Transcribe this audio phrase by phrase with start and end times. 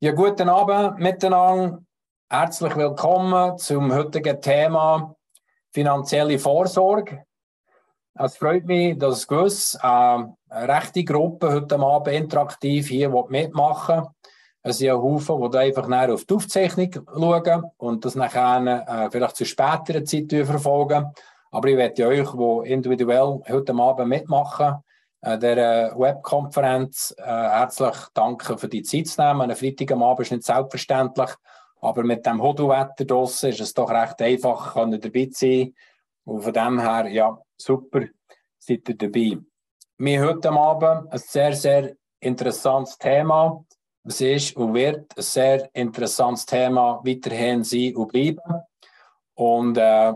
[0.00, 1.82] Ja, guten Abend miteinander.
[2.30, 5.16] Herzlich willkommen zum heutigen Thema
[5.72, 7.24] finanzielle Vorsorge.
[8.14, 14.10] Es freut mich, dass gewiss äh, eine rechte Gruppe heute Abend interaktiv hier mitmachen will.
[14.62, 19.34] Es sind ja Haufen, die einfach auf die Aufzeichnung schauen und das nachher äh, vielleicht
[19.34, 21.12] zu späteren Zeit verfolgen.
[21.50, 24.76] Aber ich werde euch, die individuell heute Abend mitmachen,
[25.22, 29.50] der Webkonferenz äh, herzlich danken für die Zeit zu nehmen.
[29.50, 31.30] Ein Freitag am Abend ist nicht selbstverständlich,
[31.80, 35.74] aber mit dem Hodelwetter draussen ist es doch recht einfach, kann dabei sein.
[36.24, 38.02] Und von dem her, ja, super,
[38.58, 39.38] seid ihr dabei.
[39.98, 43.64] Wir heute Abend ein sehr, sehr interessantes Thema.
[44.04, 48.62] Es ist und wird ein sehr interessantes Thema weiterhin sein und bleiben.
[49.34, 50.12] Und äh,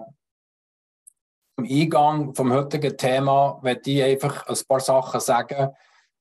[1.64, 5.70] im Eingang vom heutigen Thema möchte ich einfach ein paar Sachen sagen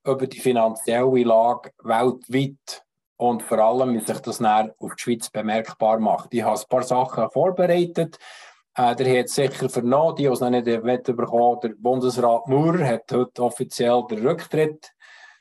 [0.04, 2.84] über die finanzielle Lage weltweit
[3.17, 6.34] und vor allem, wie sich das näher auf die Schweiz bemerkbar macht.
[6.34, 8.17] Ich habe ein paar Sachen vorbereitet.
[8.75, 13.12] Äh, der hat sicher vernommen, die, die es noch nicht mitbekommen der Bundesrat Maurer hat
[13.12, 14.92] heute offiziell den Rücktritt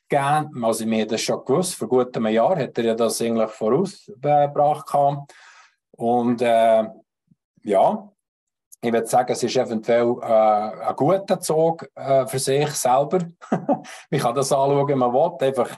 [0.09, 0.65] gegeben.
[0.65, 1.75] Also, wir haben das schon gewusst.
[1.75, 4.95] Vor gut einem Jahr hat er das eigentlich vorausgebracht.
[5.93, 6.85] Und äh,
[7.63, 8.10] ja,
[8.83, 13.19] ich würde sagen, es ist eventuell äh, ein guter Zug äh, für sich selber.
[13.51, 15.47] man kann das anschauen, wie man will.
[15.47, 15.77] Einfach,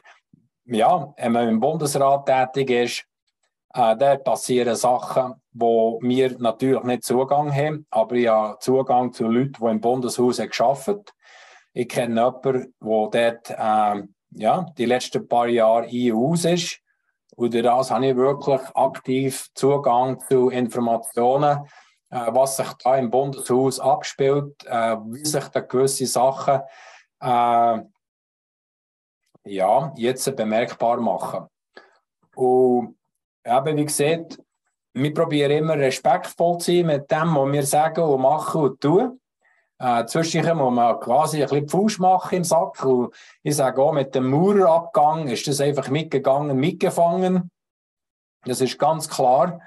[0.66, 3.04] ja, wenn man im Bundesrat tätig ist,
[3.74, 9.26] äh, da passieren Sachen, wo wir natürlich nicht Zugang haben, aber ich habe Zugang zu
[9.26, 11.04] Leuten, die im Bundeshaus gearbeitet haben.
[11.72, 16.78] Ich kenne jemanden, der dort äh, ja, die letzten paar Jahre ein und aus ist.
[17.34, 21.66] Und durch das habe ich wirklich aktiv Zugang zu Informationen,
[22.12, 26.60] was sich da im Bundeshaus abspielt, äh, wie sich da gewisse Sachen
[27.20, 27.80] äh,
[29.44, 31.46] ja, jetzt bemerkbar machen.
[32.36, 32.96] Und
[33.44, 34.38] eben, wie gesagt,
[34.94, 39.20] wir probieren immer respektvoll zu sein mit dem, was wir sagen und machen und tun.
[39.78, 42.84] Äh, zwischendurch muss man quasi ein bisschen Fuß machen im Sack.
[42.84, 47.50] Und ich sage auch, mit dem Maurerabgang ist das einfach mitgegangen, mitgefangen.
[48.44, 49.60] Das ist ganz klar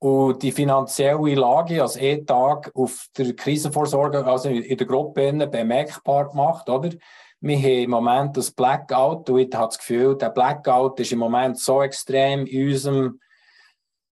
[0.00, 6.68] und die finanzielle Lage als E-Tag auf der Krisenvorsorge, also in der Gruppe bemerkbar gemacht,
[6.68, 6.90] oder?
[7.40, 11.20] Wir haben im Moment das Blackout und ich habe das Gefühl, der Blackout ist im
[11.20, 13.20] Moment so extrem in unserem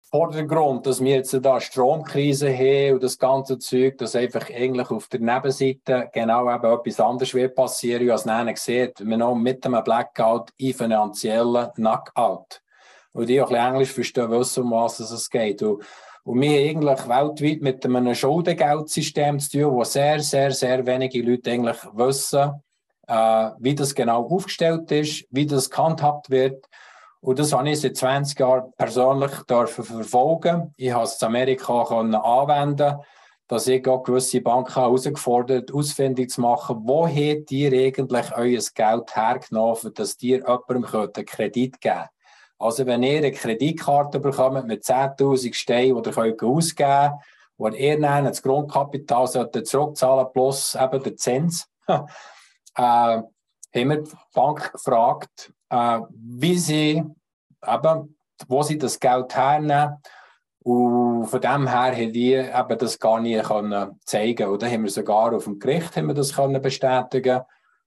[0.09, 5.07] Vordergrund, dass wir jetzt da Stromkrise haben und das ganze Zeug, dass einfach eigentlich auf
[5.07, 9.83] der Nebenseite genau eben etwas anderes wird passieren, als man sieht, wir noch mit einem
[9.83, 12.62] Blackout in finanziellen Knockout
[13.13, 15.61] und die auch ein bisschen Englisch verstehen, wissen, um was es geht.
[15.61, 15.83] Und,
[16.23, 21.51] und wir eigentlich weltweit mit einem Schuldengeldsystem zu tun, wo sehr, sehr, sehr wenige Leute
[21.51, 22.61] eigentlich wissen,
[23.07, 26.67] äh, wie das genau aufgestellt ist, wie das gehandhabt wird.
[27.21, 30.73] Und das habe ich seit 20 Jahren persönlich dürfen verfolgen.
[30.75, 32.99] Ich habe es in Amerika können anwenden
[33.47, 39.15] dass ich auch gewisse Banken herausgefordert ausfindig zu machen, wo habt ihr eigentlich euer Geld
[39.15, 42.09] hergenommen, dass ihr jemandem einen Kredit geben könnt.
[42.57, 47.13] Also wenn ihr eine Kreditkarte bekommt mit 10'000 Steinen, die ihr könnt ausgeben könnt,
[47.57, 49.27] wo ihr dann das Grundkapital
[49.65, 51.97] zurückzahlen plus eben der Zins, äh,
[52.75, 53.29] haben
[53.73, 57.03] wir die Bank gefragt, äh, wie sie
[57.65, 59.97] eben, wo sie das Geld hernehmen.
[60.59, 64.47] Und von dem her haben die eben das gar nicht können zeigen.
[64.47, 67.41] Und dann haben wir sogar auf dem Gericht haben wir das können bestätigen.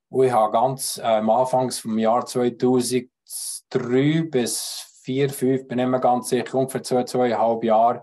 [0.09, 3.09] Und ich habe ganz äh, am Anfang vom Jahr 2000
[3.71, 8.03] drei bis vier, fünf, bin ich mir ganz sicher, ungefähr zwei, zweieinhalb Jahre,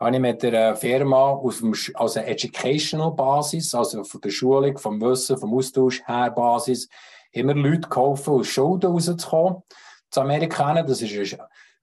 [0.00, 5.00] habe ich mit einer Firma aus dem, also Educational Basis, also von der Schulung, vom
[5.00, 6.88] Wissen, vom Austausch her Basis,
[7.32, 9.62] immer Leute geholfen, aus Schulden rauszukommen.
[10.10, 11.38] Zu Amerikaner, das ist äh,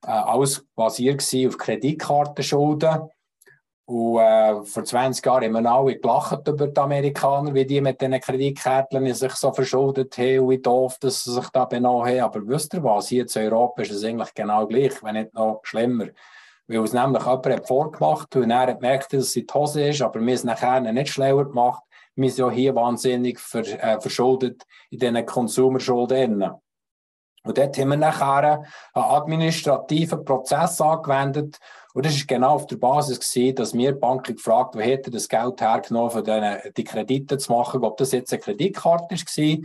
[0.05, 3.09] alles basiert auf Kreditkartenschulden.
[3.89, 7.99] Und äh, vor 20 Jahren haben wir alle gelacht über die Amerikaner, wie die mit
[7.99, 12.19] diesen Kreditkarten sich so verschuldet haben und wie doof dass sie sich da benommen haben.
[12.19, 13.07] Aber wisst ihr was?
[13.07, 16.05] Hier in Europa ist es eigentlich genau gleich, wenn nicht noch schlimmer.
[16.67, 19.87] Weil es nämlich jemand hat vorgemacht und er hat gemerkt, dass es in die Hose
[19.87, 21.81] ist, aber wir es nachher nicht schlauer gemacht.
[22.13, 26.43] Wir sind ja hier wahnsinnig ver, äh, verschuldet in diesen Konsumerschulden.
[27.43, 31.57] Und dort haben wir nachher einen administrativen Prozess angewendet,
[31.93, 35.09] und das war genau auf der Basis gewesen, dass wir die Bank gefragt wo hätte
[35.09, 39.59] das Geld hergenommen, um die Kredite zu machen, ob das jetzt eine Kreditkarte war,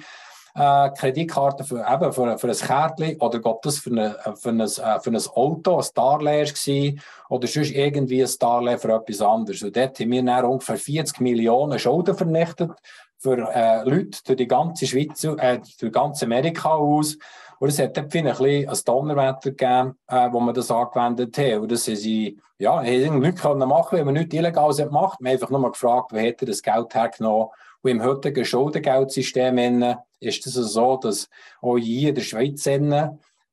[0.56, 4.60] äh, Kreditkarte für, eben für, für ein Kärtchen oder ob das für, eine, für, ein,
[4.60, 9.62] äh, für ein Auto, ein Darlehen war oder sonst irgendwie ein Darlehen für etwas anderes.
[9.62, 12.70] Und dort haben wir dann ungefähr 40 Millionen Schulden vernichtet
[13.18, 17.16] für äh, Leute durch die ganze Schweiz, äh, durch ganz Amerika aus.
[17.58, 21.60] Und es hat ein bisschen ein Donnerwetter gegeben, äh, wo man das angewendet hat.
[21.60, 25.20] Und das sie, ja, haben nichts können machen, wenn man nichts Illegales gemacht.
[25.20, 27.48] Man hat einfach nur gefragt, wer hätte das Geld hergenommen.
[27.82, 29.82] Und im heutigen Schuldengeldsystem
[30.20, 31.28] ist es so, dass
[31.60, 32.80] auch hier in der Schweiz äh,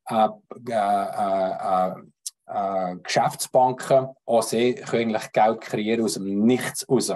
[0.09, 0.27] äh,
[0.69, 1.92] äh,
[2.47, 7.13] äh, Geschäftsbanken auch sehr können eigentlich Geld kreieren aus dem Nichts raus.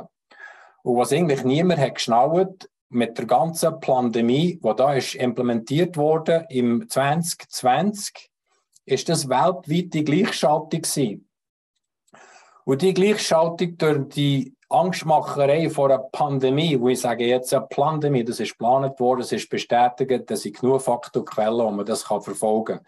[0.84, 6.46] Und was eigentlich niemand hat geschnallt, mit der ganzen Pandemie, die da ist implementiert wurde
[6.50, 8.32] im 2020,
[8.86, 11.28] ist das weltweit die Gleichschaltung gewesen.
[12.64, 18.24] Und die Gleichschaltung durch die Angstmacherei vor einer Pandemie, wo ich sage jetzt eine Pandemie,
[18.24, 22.22] das ist geplant worden, es ist bestätigt, dass sind genug Faktorquellen, wo man das kann
[22.22, 22.86] verfolgen kann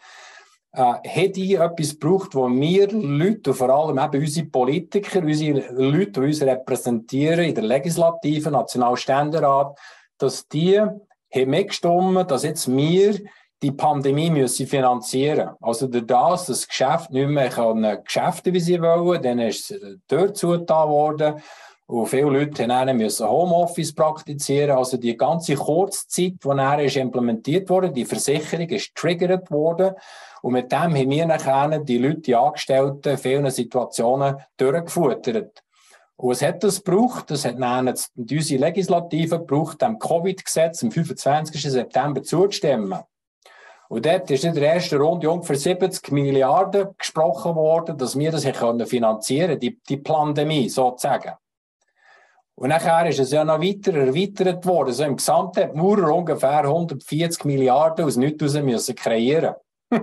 [0.77, 5.73] äh, hat hier etwas gebraucht, wo wir Leute, und vor allem eben unsere Politiker, unsere
[5.73, 9.77] Leute, die uns repräsentieren in der Legislative, Nationalständerat,
[10.17, 13.19] dass die haben dass jetzt wir
[13.61, 18.59] die Pandemie müssen finanzieren Also durch das, dass das Geschäft nicht mehr kann Geschäfte, wie
[18.59, 21.41] sie wollen, dann ist es dort zugetan worden.
[21.87, 24.77] Und viele Leute haben müssen Homeoffice praktizieren.
[24.77, 29.95] Also die ganze Kurzzeit, die ist implementiert wurde, die Versicherung ist triggert worden.
[30.41, 35.63] Und mit dem haben wir nachher die Leute, die Angestellten, in vielen Situationen durchgefuttert.
[36.17, 37.29] Und was hat das gebraucht?
[37.29, 41.61] Das hat dann unsere Legislative gebraucht, dem Covid-Gesetz am 25.
[41.61, 42.99] September zuzustimmen.
[43.89, 48.43] Und dort ist in der ersten Runde ungefähr 70 Milliarden gesprochen worden, dass wir das
[48.43, 51.33] finanzieren können, die, die Pandemie sozusagen.
[52.55, 54.87] Und nachher ist es ja noch weiter erweitert worden.
[54.87, 59.53] Also im Gesamten hat Maurer ungefähr 140 Milliarden aus nichts raus müssen kreieren.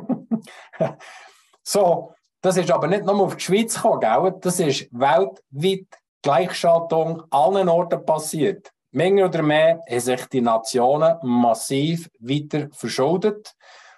[1.65, 4.35] so, das ist aber nicht nur auf die Schweiz gekommen, gell?
[4.41, 5.89] das ist weltweit
[6.25, 8.73] Gleichschaltung allen Orten passiert.
[8.93, 13.55] Mehr oder mehr haben sich die Nationen massiv weiter verschuldet.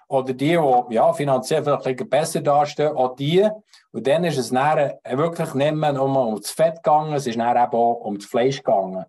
[0.08, 3.48] Oder die, die ja, finanziell vielleicht besser dastehen, auch die.
[3.92, 7.56] Und dann ist es dann wirklich nicht mehr um das Fett gegangen, es ist dann
[7.56, 9.04] eben auch um das Fleisch gegangen.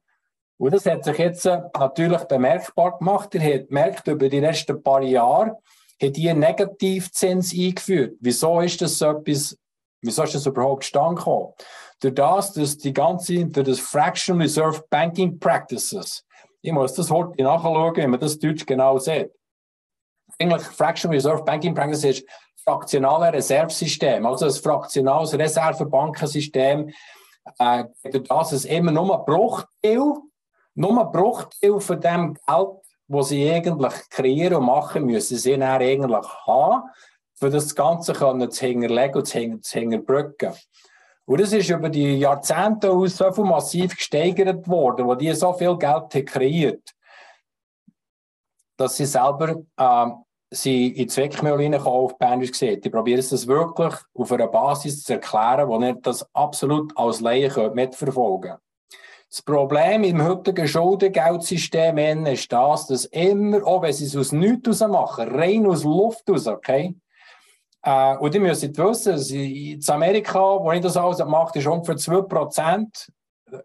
[0.57, 3.33] Und das hat sich jetzt natürlich bemerkbar gemacht.
[3.35, 5.57] Ihr habt gemerkt, über die letzten paar Jahre
[6.01, 8.17] hat einen Negativzins eingeführt.
[8.19, 9.57] Wieso ist das so etwas,
[10.01, 11.53] wieso ist das überhaupt stand gekommen?
[11.99, 16.23] Durch das, dass die ganze, durch das Fraction Reserve Banking Practices,
[16.61, 19.31] ich muss das heute nachschauen, wie man das Deutsch genau sieht.
[20.39, 22.27] Eigentlich Fraction Reserve Banking Practices ist
[22.63, 26.91] fraktionale Reservesystem, also ein fraktionales Reservebankensystem,
[27.59, 30.13] äh, durch das es immer nur ein Bruchteil,
[30.75, 32.67] nur ein Bruchteil von dem Geld,
[33.07, 36.83] das sie eigentlich kreieren und machen, müssen sie dann eigentlich haben,
[37.35, 40.53] für das Ganze können zu hinterlegen und zu hinterbrücken.
[41.27, 45.51] Und das ist über die Jahrzehnte aus so viel massiv gesteigert worden, wo die so
[45.51, 46.93] viel Geld kreiert,
[48.77, 50.05] dass sie selber äh,
[50.49, 52.79] sie in Zweckmüll reinkommen, auf Bernisch gesehen.
[52.79, 57.71] Die probieren das wirklich auf einer Basis zu erklären, wo nicht das absolut als Laie
[57.73, 58.61] mitverfolgen können.
[59.29, 64.79] Das Problem im heutigen Schuldengeldsystem ist das, dass immer, auch wenn sie es aus nichts
[64.79, 66.95] machen, rein aus Luft raus, okay,
[67.87, 73.09] äh, und ihr müsst wissen, in Amerika, wo ich das alles macht, ist ungefähr 2%,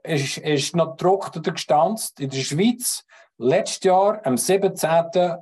[0.05, 2.21] ist, ist noch gedruckt oder gestanzt.
[2.21, 3.05] In der Schweiz,
[3.39, 4.79] letztes Jahr, am 17.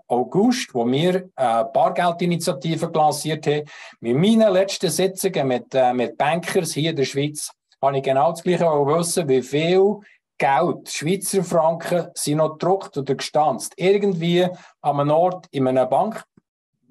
[0.08, 3.64] August, wo wir äh, Bargeldinitiative lanciert haben,
[4.00, 7.50] mit meinen letzten Sitzungen mit, äh, mit Bankers hier in der Schweiz,
[7.82, 10.00] habe ich genau das Gleiche wissen, wie viel
[10.38, 13.74] Geld, Schweizer Franken, sind noch gedruckt oder gestanzt.
[13.76, 14.48] Irgendwie
[14.80, 16.24] an einem Ort in einer Bank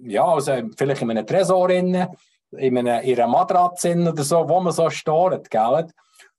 [0.03, 4.73] ja, also vielleicht in einem Tresor, in, einer, in einer Matratze oder so, wo man
[4.73, 5.87] so steht, gell?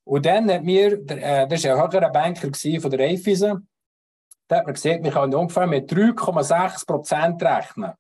[0.05, 3.69] Und dann hat mir, äh, das war ein höherer Banker von der Raiffeisen,
[4.49, 7.93] der hat mir gesagt, wir können ungefähr mit 3,6 Prozent rechnen.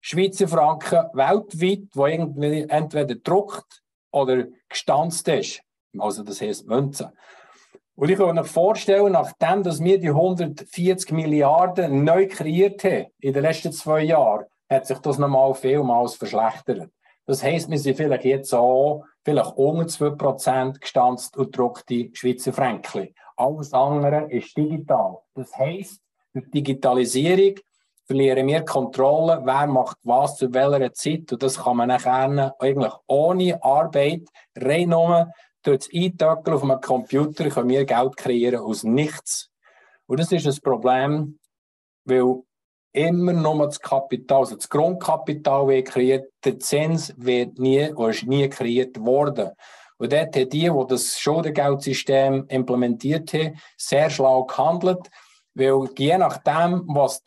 [0.00, 5.62] Schweizer Franken weltweit, wo irgendwie entweder gedruckt oder gestanzt ist.
[5.98, 7.08] Also das heisst Münzen.
[7.96, 13.32] Und ich kann mir vorstellen, nachdem dass wir die 140 Milliarden neu kreiert haben in
[13.32, 16.90] den letzten zwei Jahren, hat sich das nochmal vielmals verschlechtert.
[17.26, 23.14] Das heisst, wir sind vielleicht jetzt auch vielleicht unter 2% gestanzt und druckte Schweizer Franken.
[23.36, 25.18] Alles andere ist digital.
[25.34, 26.02] Das heisst,
[26.34, 27.54] durch Digitalisierung
[28.04, 31.32] verlieren wir Kontrolle, wer macht was zu welcher Zeit.
[31.32, 36.80] Und das kann man nachher eigentlich ohne Arbeit rein nur durch das Eintöckeln auf einem
[36.80, 39.50] Computer können wir Geld kreieren aus nichts.
[40.06, 41.38] Und das ist ein Problem,
[42.04, 42.42] weil
[42.94, 48.26] immer nur das Kapital, also das Grundkapital wird kreiert, der Zins wird nie, oder ist
[48.26, 49.50] nie kreiert worden.
[49.98, 55.10] Und dort haben die, die das Schuldengeldsystem implementiert haben, sehr schlau gehandelt,
[55.54, 57.22] weil je nachdem, was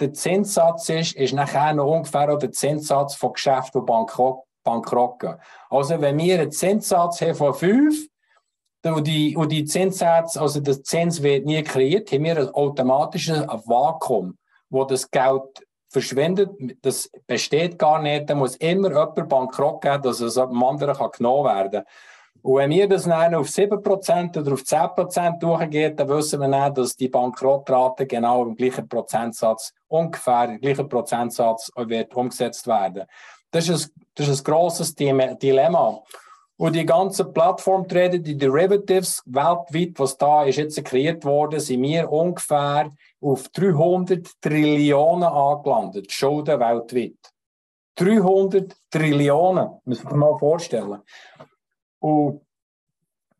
[0.00, 5.36] der Zinssatz ist, ist nachher noch ungefähr der Zinssatz von Geschäften, die bankrott, bankrott gehen.
[5.68, 8.06] Also wenn wir einen Zinssatz haben von 5
[8.84, 13.40] und die, und die Zinssätze, also der Zins wird nie kreiert, haben wir ein automatisches
[13.40, 14.36] Vakuum,
[14.72, 16.50] wo das Geld verschwindet.
[16.80, 18.28] Das besteht gar nicht.
[18.28, 21.84] Da muss immer jemand bankrott gehen, dass es einem anderen kann genommen werden kann.
[22.40, 26.74] Und wenn wir das dann auf 7% oder auf 10% durchgeht, dann wissen wir dann,
[26.74, 33.04] dass die Bankrottrate genau im gleichen Prozentsatz, ungefähr im gleichen Prozentsatz wird umgesetzt werden.
[33.52, 36.02] Das ist ein, das ist ein grosses Dilemma.
[36.58, 42.10] Und die ganzen Plattformtrader, die Derivatives weltweit, was da ist jetzt kreiert worden, sind wir
[42.10, 47.16] ungefähr auf 300 Trillionen angelandet, Schulden weltweit.
[47.96, 51.00] 300 Trillionen, man sich mal vorstellen.
[51.98, 52.42] Und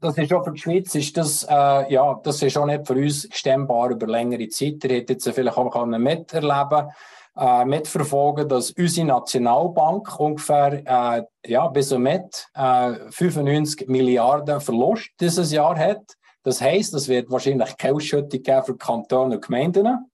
[0.00, 2.94] das ist auch für die Schweiz, ist das, äh, ja, das ist auch nicht für
[2.94, 4.84] uns stemmbar über längere Zeit.
[4.84, 6.90] Ihr hättet jetzt vielleicht auch miterleben
[7.36, 15.10] äh, mitverfolgen, dass unsere Nationalbank ungefähr äh, ja, bis und mit äh, 95 Milliarden Verlust
[15.20, 16.16] dieses Jahr hat.
[16.42, 20.10] Das heisst, es wird wahrscheinlich keine Ausschüttung geben für Kantone und Gemeinden.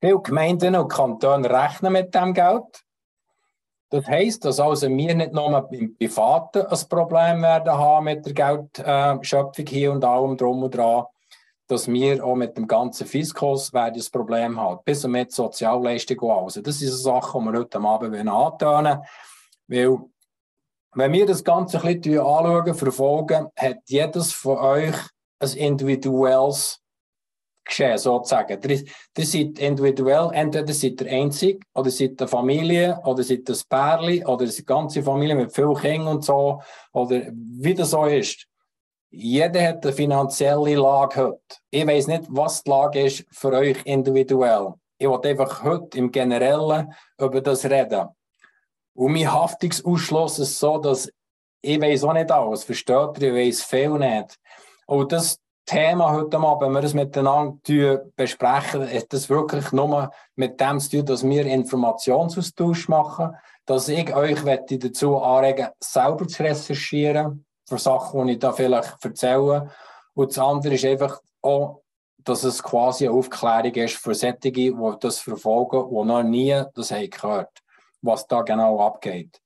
[0.00, 2.84] Viele Gemeinden und Kantone rechnen mit dem Geld.
[3.88, 8.32] Das heisst, dass also wir nicht nur im Privaten ein Problem werden haben mit der
[8.34, 11.04] Geldschöpfung hier und allem drum und dran,
[11.66, 16.20] dass wir auch mit dem ganzen Fiskus werden ein Problem haben, bis und mit Sozialleistungen
[16.20, 16.60] und alles.
[16.62, 19.00] Das ist eine Sache, die wir heute Abend antönen
[19.68, 19.98] weil
[20.94, 24.96] wenn wir das Ganze ein bisschen anschauen, verfolgen, hat jedes von euch
[25.40, 26.80] ein individuelles
[27.66, 28.58] geschehen, sozusagen.
[28.62, 28.84] Ihr,
[29.18, 34.24] ihr seid individuell, entweder seid ihr einzig, oder seid eine Familie, oder seid ein Pärchen,
[34.24, 38.46] oder eine ganze Familie mit vielen Kindern und so, oder wie das so ist.
[39.10, 41.40] Jeder hat eine finanzielle Lage heute.
[41.70, 44.74] Ich weiß nicht, was die Lage ist für euch individuell.
[44.98, 48.08] Ich wollte einfach heute im Generellen über das reden.
[48.94, 51.10] Und mein Haftungsausschluss ist so, dass
[51.62, 53.34] ich weiß auch nicht alles, versteht ihr?
[53.34, 54.38] Ich weiß viel nicht.
[54.86, 60.60] Und das Thema heute Abend, wenn wir das miteinander besprechen, hat das wirklich nur mit
[60.60, 63.34] dem zu tun, dass wir Informationsaustausch machen,
[63.64, 69.70] dass ich euch dazu anregen selber zu recherchieren, für Sachen, die ich da vielleicht erzähle.
[70.14, 71.82] Und das andere ist einfach auch,
[72.18, 76.90] dass es quasi eine Aufklärung ist für solche, die das verfolgen, die noch nie das
[76.90, 77.62] haben gehört
[78.06, 79.40] was da genau abgeht.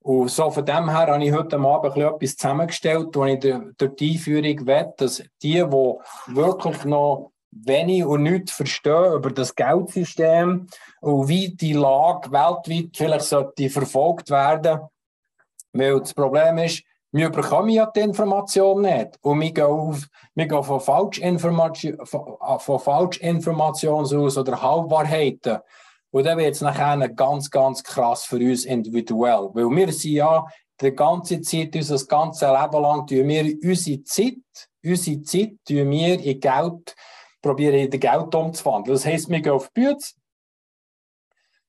[0.00, 4.12] Und so von dem her habe ich heute Abend etwas zusammengestellt, wo ich durch die
[4.12, 10.66] Einführung will, dass die, die wirklich noch wenig und nichts verstehen über das Geldsystem
[11.00, 14.80] und wie die Lage weltweit vielleicht sollte verfolgt werden.
[15.72, 16.82] Weil das Problem ist,
[17.14, 19.18] wir bekommen ja die Information nicht.
[19.20, 25.58] Und wir gehen, auf, wir gehen von Falschinformation, von, von Falschinformationen aus oder Halbwahrheiten.
[26.10, 29.48] Und dann wird es nachher ganz, ganz krass für uns individuell.
[29.52, 30.44] Weil wir sind ja
[30.80, 34.34] die ganze Zeit, unser ganzes Leben lang, tun wir unsere Zeit,
[34.84, 36.96] unsere Zeit tun wir in Geld,
[37.40, 38.96] probieren in Geld umzuwandeln.
[38.96, 39.98] Das heisst, wir gehen auf die Bühne,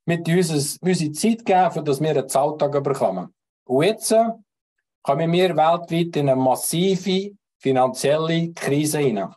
[0.05, 3.31] mit uns unsere Zeit geben, dass wir einen Zahltag bekommen.
[3.65, 4.25] Und jetzt äh,
[5.05, 9.35] kommen wir weltweit in eine massive finanzielle Krise hinein.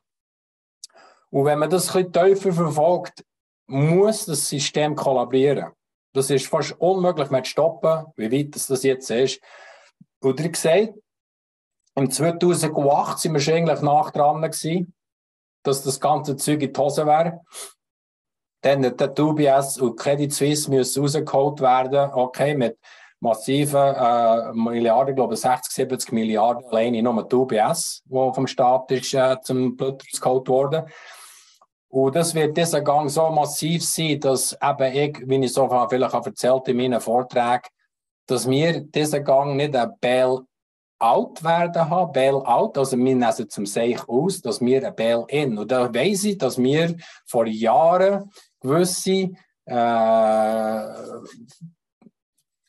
[1.28, 3.22] Und wenn man das ein bisschen tiefer verfolgt,
[3.66, 5.72] muss das System kollabieren.
[6.14, 9.42] Das ist fast unmöglich mehr zu stoppen, wie weit das jetzt ist.
[10.20, 10.94] Und ihr seht,
[11.94, 14.40] im 2008 sind wir schon eigentlich nach dran
[15.64, 17.42] dass das ganze Zeug in die Hose wäre.
[18.62, 22.78] Dann der UBS und Credit Suisse rausgeholt werden, okay, mit
[23.20, 28.90] massiven äh, Milliarden, ich glaube 60, 70 Milliarden alleine nur die UBS, die vom Staat
[28.90, 30.84] ist, äh, zum Blut geholt worden.
[31.90, 36.14] Und das wird dieser Gang so massiv sein, dass eben ich, wie ich so vielleicht
[36.14, 37.68] erzählt in meinen Vorträgen,
[38.26, 44.06] dass wir diesen Gang nicht ein Bail-out werden haben, Bail-out, also wir nehmen zum Seich
[44.06, 45.56] aus, dass wir ein Bail-in.
[45.56, 46.94] Und da weiss ich, dass wir
[47.24, 49.30] vor Jahren gewisse
[49.64, 50.82] äh,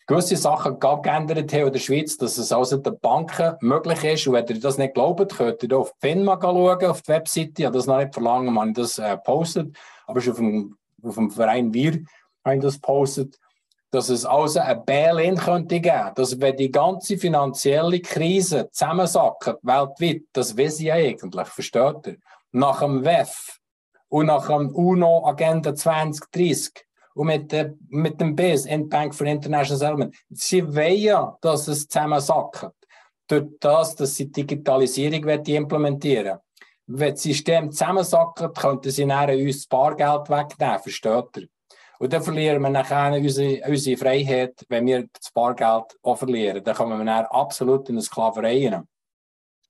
[0.10, 4.26] gewisse Sachen geändert haben in der Schweiz, dass es also den Banken möglich ist.
[4.26, 7.54] Und wenn ihr das nicht glaubt, könnt ihr auf FINMA schauen, auf die Webseite.
[7.60, 9.78] Ich habe das noch nicht verlangen, man das äh, postet.
[10.08, 12.04] Aber ist auf dem, auf dem Verein Wir
[12.44, 13.38] haben das postet,
[13.92, 16.12] dass es also ein Bail-in könnte geben.
[16.16, 22.18] Dass wenn die ganze finanzielle Krise zusammensackt, weltweit, das weiß ich eigentlich, versteht ihr?
[22.52, 23.60] Nach dem WEF
[24.08, 30.16] und nach dem UNO-Agenda 2030 und mit, der, mit dem BIS, Bank for International Settlement,
[30.30, 32.72] sie wollen ja, dass es zusammensackt.
[33.28, 36.40] Durch das, dass sie Digitalisierung implementieren
[36.92, 41.48] wenn das System zusammensacken, könnten sie dann uns das Bargeld wegnehmen, versteht ihr?
[42.00, 46.64] Und dann verlieren wir nachher unsere, unsere Freiheit, wenn wir das Bargeld auch verlieren.
[46.64, 48.88] Dann kommen wir dann absolut in eine Sklaverei rein.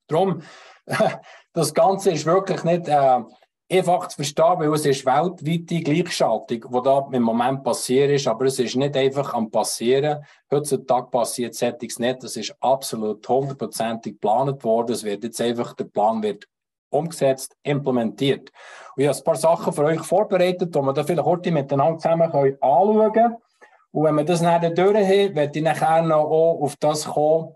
[0.06, 0.40] Darum,
[1.52, 3.20] das Ganze ist wirklich nicht äh,
[3.70, 8.46] einfach zu verstehen, weil es ist weltweite Gleichschaltung, die da im Moment passiert ist, aber
[8.46, 10.24] es ist nicht einfach am passieren.
[10.50, 12.22] Heutzutage passiert es nicht.
[12.22, 14.92] Das ist absolut hundertprozentig geplant worden.
[14.92, 16.46] Es wird jetzt einfach, der Plan wird
[16.90, 18.50] umgesetzt, implementiert.
[18.96, 21.98] Und ich habe ein paar Sachen für euch vorbereitet, die wir da vielleicht heute miteinander
[21.98, 23.36] zusammen anschauen können.
[23.92, 27.54] Und wenn wir das dann durch haben, werde ich nachher noch auf das kommen,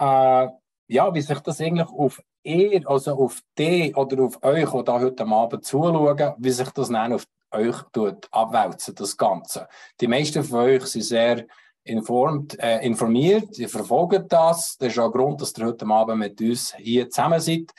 [0.00, 0.48] äh,
[0.88, 5.00] ja, wie sich das eigentlich auf ihr, also auf die oder auf euch, die da
[5.00, 9.68] heute Abend zuschauen, wie sich das dann auf euch tut, abwälzen, das Ganze.
[10.00, 11.46] Die meisten von euch sind sehr
[11.84, 14.76] informt, äh, informiert, ihr verfolgt das.
[14.78, 17.72] Das ist auch ein Grund, dass ihr heute Abend mit uns hier zusammen seid.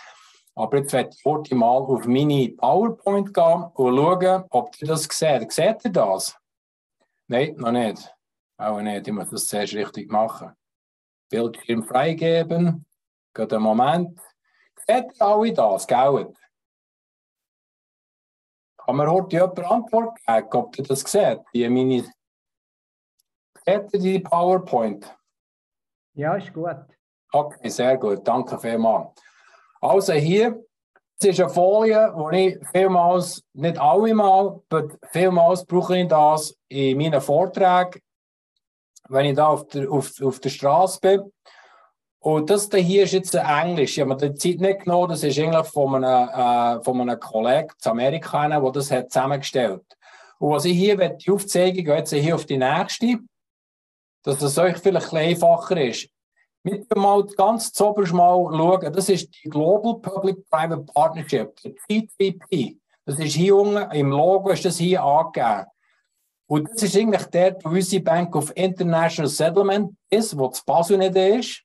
[0.55, 5.03] Aber jetzt werde ich heute mal auf meine PowerPoint gehen und schauen, ob ihr das
[5.03, 5.51] seht.
[5.51, 6.37] Seht ihr das?
[7.27, 8.13] Nein, noch nicht.
[8.57, 9.07] Auch nicht.
[9.07, 10.51] Ich muss das zuerst richtig machen.
[11.29, 12.85] Bildschirm freigeben.
[13.33, 14.17] Geht einen Moment.
[14.87, 16.33] Ihr alle das, gell?
[18.77, 21.41] Kann mir heute jemand Antwort geben, ob ihr das seht?
[21.53, 22.03] Die meine...
[23.65, 25.17] Seht ihr die PowerPoint?
[26.13, 26.77] Ja, ist gut.
[27.31, 28.27] Okay, sehr gut.
[28.27, 29.09] Danke vielmals.
[29.81, 30.63] Also hier,
[31.19, 36.55] das ist eine Folie, wo ich vielmals, nicht alle Mal, aber vielmals brauche ich das
[36.67, 38.01] in meinen Vorträgen,
[39.09, 41.33] wenn ich da auf der, auf, auf der Straße bin.
[42.25, 43.91] Und das hier ist jetzt Englisch.
[43.91, 45.09] Ich habe mir die Zeit nicht genommen.
[45.09, 46.29] Das ist eigentlich von einem,
[46.79, 49.83] äh, von einem Kollegen zu Amerika, der das hat zusammengestellt
[50.39, 53.19] Und was ich hier aufzeigen möchte, jetzt hier auf die nächste,
[54.23, 56.09] dass es euch vielleicht ein einfacher ist.
[56.63, 61.75] Mit mal ganz zoberst mal schauen, das ist die Global Public-Private Partnership, die
[62.09, 62.79] TPP.
[63.05, 65.67] Das ist hier unten, im Logo ist das hier angegeben.
[66.47, 70.97] Und das ist eigentlich der, wo unsere Bank of International Settlement ist, wo das Basel
[70.97, 71.64] nicht ist.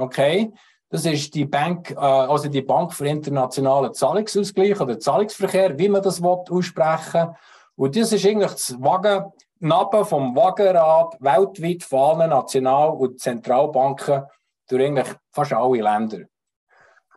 [0.00, 0.52] Okay?
[0.90, 6.02] Das ist die Bank, äh, also die Bank für internationalen Zahlungsausgleich oder Zahlungsverkehr, wie man
[6.02, 7.34] das aussprechen will.
[7.76, 14.22] Und das ist eigentlich das Wagen, Naben vom Wagenrad weltweit von allen National- und Zentralbanken
[14.68, 16.26] durch eigentlich fast alle Länder.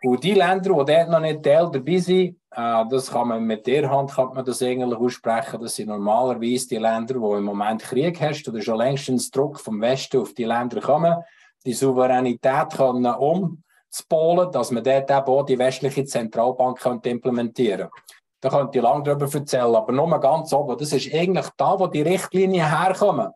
[0.03, 3.67] Und die Länder, die dort noch nicht Teil dabei sind, äh, das kann man mit
[3.67, 5.61] der Hand kann man das eigentlich aussprechen.
[5.61, 9.79] Das sind normalerweise die Länder, die im Moment Krieg herrscht oder schon längstens Druck vom
[9.79, 11.17] Westen auf die Länder kommen,
[11.65, 18.01] die Souveränität können umzupolen, dass man dort die westliche Zentralbank könnte implementieren könnte.
[18.41, 20.77] Da könnte ich lange darüber erzählen, aber nur ganz oben.
[20.77, 23.31] Das ist eigentlich da, wo die Richtlinien herkommen.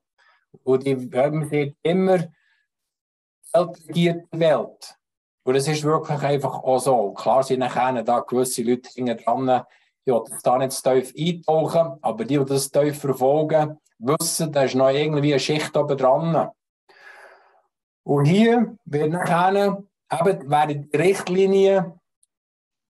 [0.64, 2.26] Und die, man sieht immer,
[3.54, 4.98] regierte Welt.
[5.44, 7.12] Und es ist wirklich einfach auch so.
[7.14, 9.64] Klar sind nachher da gewisse Leute hinten dran,
[10.06, 14.76] die das da nicht tief eintauchen, aber die, die das tief verfolgen, wissen, da ist
[14.76, 16.50] noch irgendwie eine Schicht oben dran.
[18.06, 21.94] Und hier wird nachher eben, werden die Richtlinien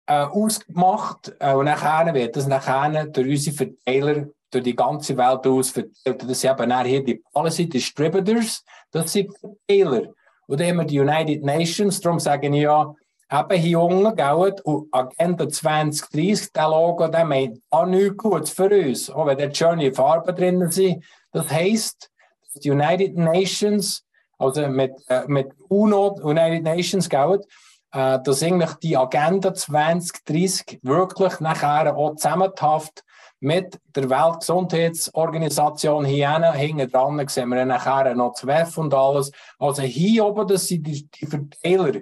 [0.07, 5.47] äh, ausgemacht äh, und nachher wird das nachher durch unsere Verteiler durch die ganze Welt
[5.47, 6.23] aus verteilt.
[6.29, 10.13] Das sind eben hier die Policy Distributors, das sind Verteiler.
[10.47, 12.93] Und dann haben wir die United Nations, darum sage ja,
[13.31, 18.69] eben hier unten, gell, und Agenda 2030, der Logo, der meint auch nichts Gutes für
[18.69, 21.03] uns, auch wenn da schöne Farben drin sind.
[21.31, 22.11] Das heisst,
[22.55, 24.05] die United Nations,
[24.41, 27.41] also mit, äh, mit UNO, United Nations, gell,
[27.93, 33.03] äh, dass eigentlich die Agenda 2030 wirklich nachher auch zusammenhaftet
[33.41, 39.31] mit der Weltgesundheitsorganisation hier hinten dran sehen wir nachher noch das WEF und alles.
[39.57, 42.01] Also hier oben, das sind die, die Verteiler.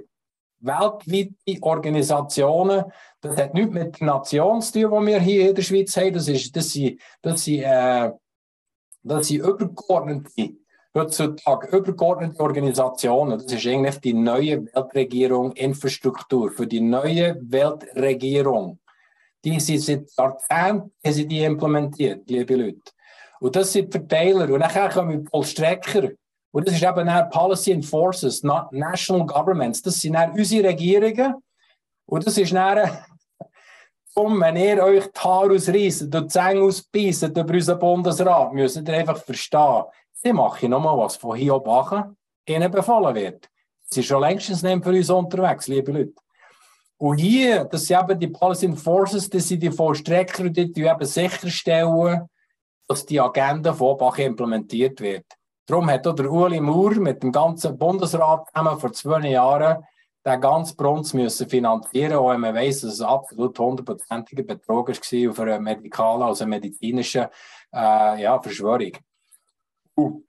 [0.62, 2.84] Weltweite Organisationen,
[3.22, 6.14] das hat nichts mit der Nation zu tun, die wir hier in der Schweiz haben.
[6.14, 8.12] Das, ist, das, sind, das, sind, äh,
[9.04, 10.58] das sind übergeordnete
[10.94, 18.80] heutzutage übergeordnete Organisationen, das ist eigentlich die neue Weltregierung Infrastruktur für die neue Weltregierung.
[19.46, 22.92] Die sind seit Jahrzehnten die implementiert, liebe Leute.
[23.40, 24.52] Und das sind Verteiler.
[24.52, 26.10] Und nachher kommen wir Vollstrecker.
[26.52, 29.82] Und das ist eben dann Policy Enforcers, National Governments.
[29.82, 31.36] Das sind dann unsere Regierungen.
[32.06, 32.90] Und das ist dann,
[34.20, 38.78] um, wenn ihr euch die Haare ausreißt und die Zähne ausbeißt über unseren Bundesrat, müsst
[38.78, 39.84] ihr einfach verstehen,
[40.22, 43.50] Sie machen nochmal was von hier oben ihnen befallen wird.
[43.86, 46.14] Sie sind schon längstens nicht für uns unterwegs, liebe Leute.
[46.98, 51.06] Und hier, das sind eben die Policy Forces, das sind die Vollstrecker, die, die eben
[51.06, 52.28] sicherstellen,
[52.88, 55.26] dass die Agenda von Bach implementiert wird.
[55.66, 59.86] Darum hat auch der Uli Maurer mit dem ganzen Bundesrat vor zwei Jahren
[60.26, 65.30] den ganzen Brunz müssen finanzieren, auch wenn man weiss, dass es absolut hundertprozentiger Betrug war
[65.30, 67.28] auf einer medikalen, also medizinischen
[67.74, 68.92] äh, ja, Verschwörung.
[69.96, 70.24] Und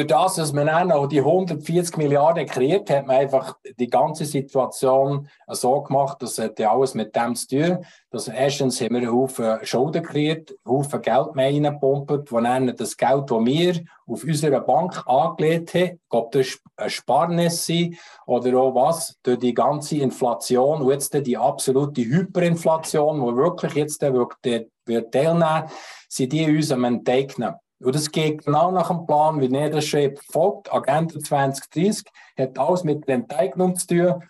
[0.00, 4.24] durch das, dass man dann auch die 140 Milliarden kreiert, hat man einfach die ganze
[4.24, 7.78] Situation so gemacht, dass es alles mit dem zu tun
[8.12, 12.74] dass Erstens haben wir einen Haufen Schulden kreiert, einen Haufen Geld mehr reingepumpt, wo dann
[12.76, 16.58] das Geld, das wir auf unserer Bank angelegt haben, ob das
[16.88, 23.36] Sparnis sein oder auch was, durch die ganze Inflation und jetzt die absolute Hyperinflation, die
[23.36, 25.70] wirklich jetzt wird, wird teilnehmen,
[26.08, 27.54] sind die uns am Enteignen.
[27.82, 30.72] Und das geht genau nach dem Plan, wie er das schon verfolgt.
[30.72, 32.04] Agenda 2030
[32.38, 34.22] hat alles mit der Enteignung zu tun.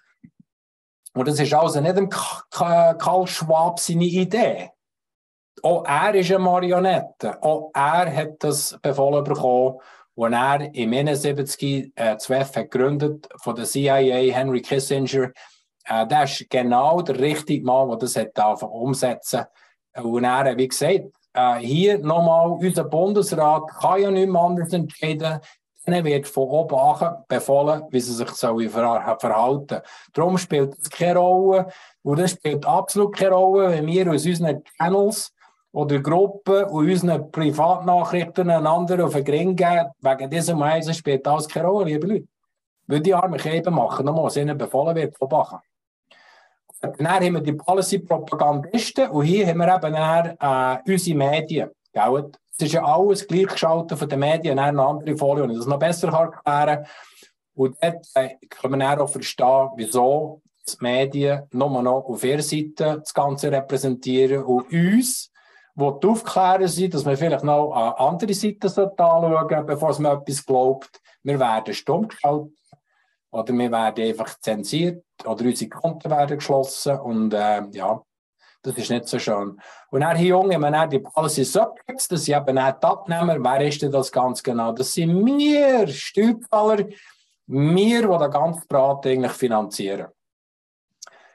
[1.14, 2.10] Und das ist also nicht
[2.50, 4.70] Karl Schwab seine Idee.
[5.62, 7.42] Auch er ist eine Marionette.
[7.42, 9.78] Auch er hat das befohlen bekommen,
[10.16, 12.16] als er im 71 äh,
[12.54, 15.32] gegründet von der CIA, Henry Kissinger.
[15.84, 19.44] Äh, das ist genau der richtige Mann, der das hat umsetzen
[19.96, 25.40] Und er, wie gesagt, äh, hier nochmal, unser Bundesrat kann ja nicht mehr anders entscheiden.
[25.86, 29.80] Ihnen wird von oben befohlen, wie sie sich verhalten
[30.12, 31.68] Darum spielt es keine Rolle.
[32.02, 35.32] Und das spielt absolut keine Rolle, wenn wir aus unseren Channels
[35.72, 39.90] oder Gruppen und unseren Privatnachrichten einander auf den Gring geben.
[40.00, 42.28] Wegen diesem Eisen spielt das keine Rolle, liebe Leute.
[42.86, 45.60] Weil die armen Käben machen, nochmal, was ihnen befohlen wird, von Bachen.
[46.80, 51.70] Dann haben wir die Policy-Propagandisten und hier haben wir eben dann, äh, unsere Medien.
[51.92, 52.30] Gell?
[52.56, 55.66] Es ist ja alles gleichgeschaltet von den Medien, dann eine andere Folie, und ich das
[55.66, 56.86] noch besser erklären kann.
[57.54, 63.12] Und dort äh, können auch verstehen, wieso die Medien nur noch auf ihrer Seite das
[63.12, 65.30] Ganze repräsentieren und uns,
[65.74, 70.44] die aufklären sind, dass man vielleicht noch an andere Seiten anschauen sollte, bevor man etwas
[70.44, 71.00] glaubt.
[71.22, 72.54] Wir werden stumm geschaltet
[73.30, 78.02] oder wir werden einfach zensiert oder unsere Konten werden geschlossen und äh, ja,
[78.62, 79.58] das ist nicht so schön.
[79.90, 83.42] Und dann hier Junge, wenn man die Policy Subjects, das sind eben auch die Abnehmer,
[83.42, 84.72] wer ist denn das ganz genau?
[84.72, 86.86] Das sind wir, Steuerzahler,
[87.46, 90.08] wir, die den ganzen Brat eigentlich finanzieren.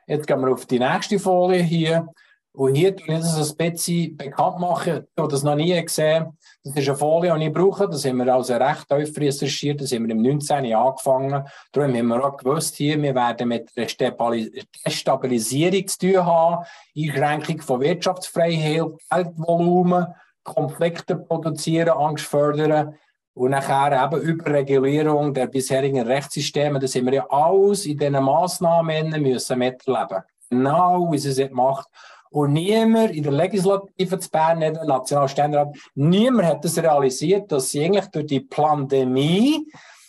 [0.08, 2.08] Jetzt gehen wir auf die nächste Folie hier.
[2.54, 5.08] Und hier tue ich das ein bisschen bekannt machen.
[5.17, 6.38] Habe das noch nie gesehen.
[6.67, 7.88] Das ist eine Folie, die ich brauche.
[7.88, 9.82] Das haben wir also recht tief recherchiert.
[9.82, 10.73] Das haben wir im 19.
[10.73, 11.45] angefangen.
[11.71, 16.65] Darum haben wir auch gewusst, hier, wir werden mit der Destabilisierung zu tun haben,
[16.97, 20.08] Einschränkung von Wirtschaftsfreiheit, Geldvolumen,
[20.43, 22.95] Konflikte produzieren, Angst fördern.
[23.36, 26.80] Und nachher eben Überregulierung der bisherigen Rechtssysteme.
[26.80, 30.23] Das haben wir ja alles in diesen Massnahmen müssen miterleben.
[30.49, 31.88] Genau, wie sie es macht.
[32.36, 37.69] Und niemand in der Legislative zu Bern, nicht der Nationalständerat, niemand hat das realisiert, dass
[37.69, 39.65] sie eigentlich durch die Pandemie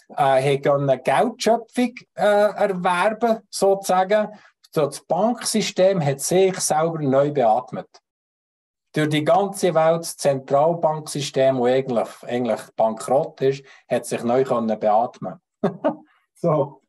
[0.09, 4.29] äh, eine Geldschöpfung äh, erwerben, sozusagen.
[4.73, 7.87] Das Banksystem hat sich selber neu beatmet.
[8.93, 14.77] Durch die ganze Welt, das Zentralbanksystem, das eigentlich, eigentlich bankrott ist, hat sich neu können
[14.81, 15.41] beatmen
[16.35, 16.83] So.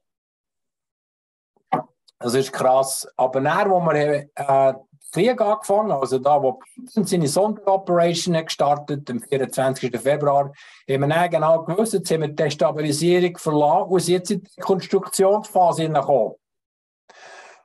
[2.20, 3.08] Das ist krass.
[3.16, 4.74] Aber dann, wo wir äh,
[5.12, 10.00] Krieg angefangen, also da, wo Putin seine Sonderoperation gestartet am 24.
[10.00, 10.52] Februar,
[10.90, 14.62] haben wir genau gewusst, jetzt haben wir die Destabilisierung verlassen und sind jetzt in die
[14.62, 16.34] Konstruktionsphase hineingekommen.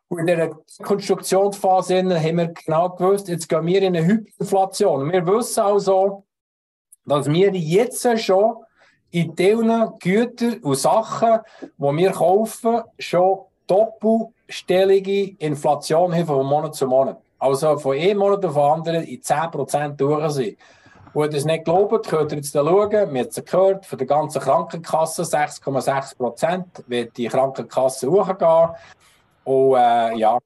[0.08, 0.50] Und in dieser
[0.82, 5.10] Konstruktionsphase haben wir genau gewusst, jetzt gehen wir in eine Hyperinflation.
[5.10, 6.24] Wir wissen also,
[7.06, 8.56] dass wir jetzt schon
[9.10, 16.86] in diesen Gütern und Sachen, die wir kaufen, schon doppelstellige Inflation haben von Monat zu
[16.86, 17.21] Monat.
[17.42, 20.56] Also von einem Monat auf den anderen in 10% durch sind.
[21.12, 22.90] Und ihr es nicht glaubt, könnt ihr jetzt schauen.
[22.92, 28.68] Wir haben es gehört, von der ganzen Krankenkasse 6,6% wird die Krankenkasse hochgehen.
[29.42, 30.38] Und äh, ja,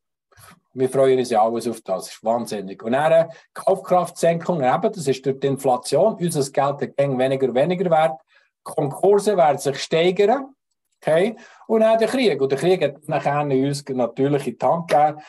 [0.73, 2.07] wir freuen uns ja alles auf das.
[2.07, 2.83] Das ist wahnsinnig.
[2.83, 6.15] Und dann Kaufkraftsenkung, das ist durch die Inflation.
[6.15, 8.19] Unser Geld wird weniger weniger wert.
[8.63, 10.55] Konkurse werden sich steigern.
[11.03, 11.37] Okay?
[11.67, 12.41] Und dann der Krieg.
[12.41, 15.21] Und der Krieg hat nachher uns natürlich in die Hand gegeben.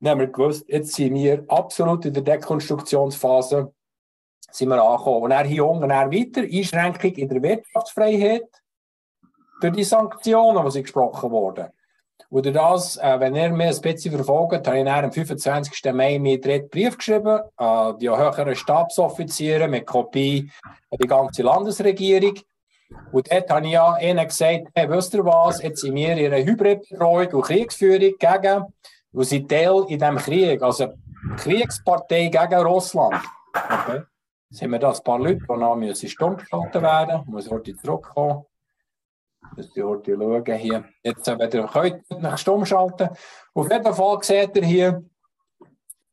[0.00, 3.72] Dann haben wir gewusst, jetzt sind wir absolut in der Dekonstruktionsphase
[4.50, 5.22] sind wir angekommen.
[5.24, 8.48] Und er hier unten dann weiter, Einschränkung in der Wirtschaftsfreiheit
[9.60, 11.66] durch die Sanktionen, die gesprochen wurden.
[12.28, 15.92] Und das, äh, wenn ihr mir ein bisschen verfolgt, habe ich am 25.
[15.92, 22.34] Mai meinen dritten Brief geschrieben an die höheren Stabsoffiziere mit Kopie an die ganze Landesregierung.
[23.12, 26.32] Und dort habe ich ja ihnen gesagt, hey, wisst ihr was, jetzt sind wir in
[26.32, 28.64] einer Hybridbedrohung und Kriegsführung gegen
[29.16, 30.92] und sind Teil in diesem Krieg, also
[31.38, 33.24] Kriegspartei gegen Russland.
[33.54, 34.02] Okay.
[34.60, 38.44] Haben wir da ein paar Leute, die noch müssen stumm geschaltet werden, muss heute zurückkommen.
[39.56, 40.84] Das ist heute schauen hier.
[41.02, 43.08] Jetzt, wenn ihr könnt, nach stumm schalten.
[43.54, 45.04] Auf jeden Fall seht ihr hier,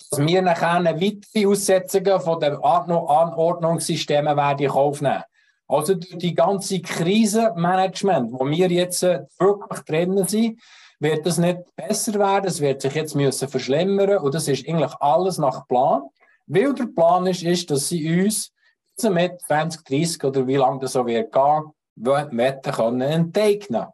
[0.10, 5.24] dass wir nachher weitere Aussetzungen von den Anordnungssystemen werden aufnehmen.
[5.68, 10.60] Also durch die ganze Krisenmanagement, wo wir jetzt wirklich drin sind,
[11.04, 14.94] wird es nicht besser werden, es wird sich jetzt müssen verschlimmern und das ist eigentlich
[15.00, 16.04] alles nach Plan.
[16.48, 18.52] Weil der Plan ist, ist dass sie uns
[18.96, 23.88] bis mit 2030 oder wie lange das so wird gehen, Wetten können enteignen.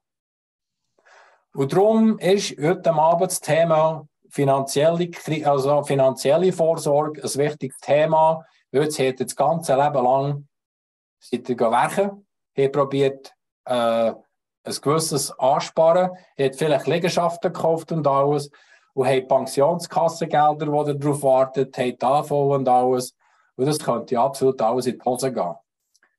[1.54, 5.10] Und darum ist heute Abend das Thema finanzielle,
[5.46, 10.48] also finanzielle Vorsorge ein wichtiges Thema, es hat das ganze Leben lang
[11.20, 13.34] seit ihr werken, hat probiert,
[13.66, 14.14] äh,
[14.64, 18.50] ein gewisses Ansparen, hat vielleicht Liegenschaften gekauft und alles
[18.94, 23.16] und hat Pensionskassengelder, die darauf warten, hat AV und alles.
[23.56, 25.56] Und das könnte absolut alles in die Hose gehen.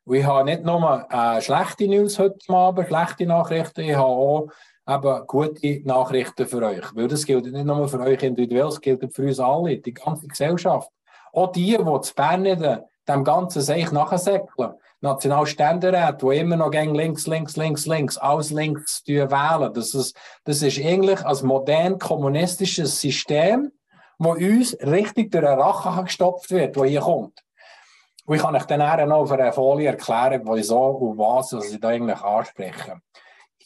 [0.05, 4.49] Und ich habe nicht nur äh, schlechte News heute Abend, schlechte Nachrichten, ich habe auch
[4.89, 6.95] eben gute Nachrichten für euch.
[6.95, 10.27] Weil das gilt nicht nur für euch individuell, es gilt für uns alle, die ganze
[10.27, 10.91] Gesellschaft.
[11.33, 14.75] Auch die, die zu Bern dem Ganzen sich nachsäckeln.
[15.01, 19.73] Nationalständerat, die immer noch gegen links, links, links, links, alles links wählen.
[19.73, 23.73] Das ist, das ist eigentlich ein modern kommunistisches System,
[24.19, 27.43] wo uns richtig durch den Rachen gestopft wird, wo hier kommt.
[28.27, 31.89] Und ich kann euch dann noch auf einer Folie erklären, wieso und was ich da
[31.89, 33.01] eigentlich anspreche.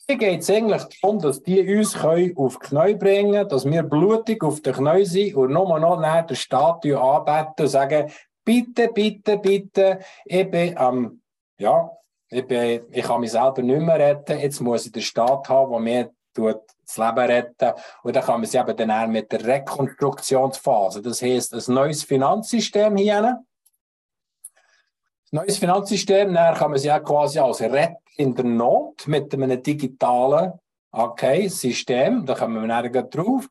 [0.07, 3.83] Hier geht es eigentlich darum, dass die uns auf die Knie bringen können, dass wir
[3.83, 8.11] blutig auf den Knie sind und nur noch nach der Statue anbeten und sagen,
[8.45, 11.23] bitte, bitte, bitte, ich bin ähm,
[11.59, 11.91] ja,
[12.29, 15.71] ich, bin, ich kann mich selber nicht mehr retten, jetzt muss ich den Staat haben,
[15.71, 17.73] der mir das Leben retten.
[18.03, 22.97] Und dann kann man sie eben dann mit der Rekonstruktionsphase, das heisst, ein neues Finanzsystem
[22.97, 23.45] hier
[25.35, 29.63] neues Finanzsystem, dann kann man sie auch quasi als Rett in der Not mit einem
[29.63, 30.53] digitalen
[30.93, 33.49] okay, System, da kommen wir dann drauf.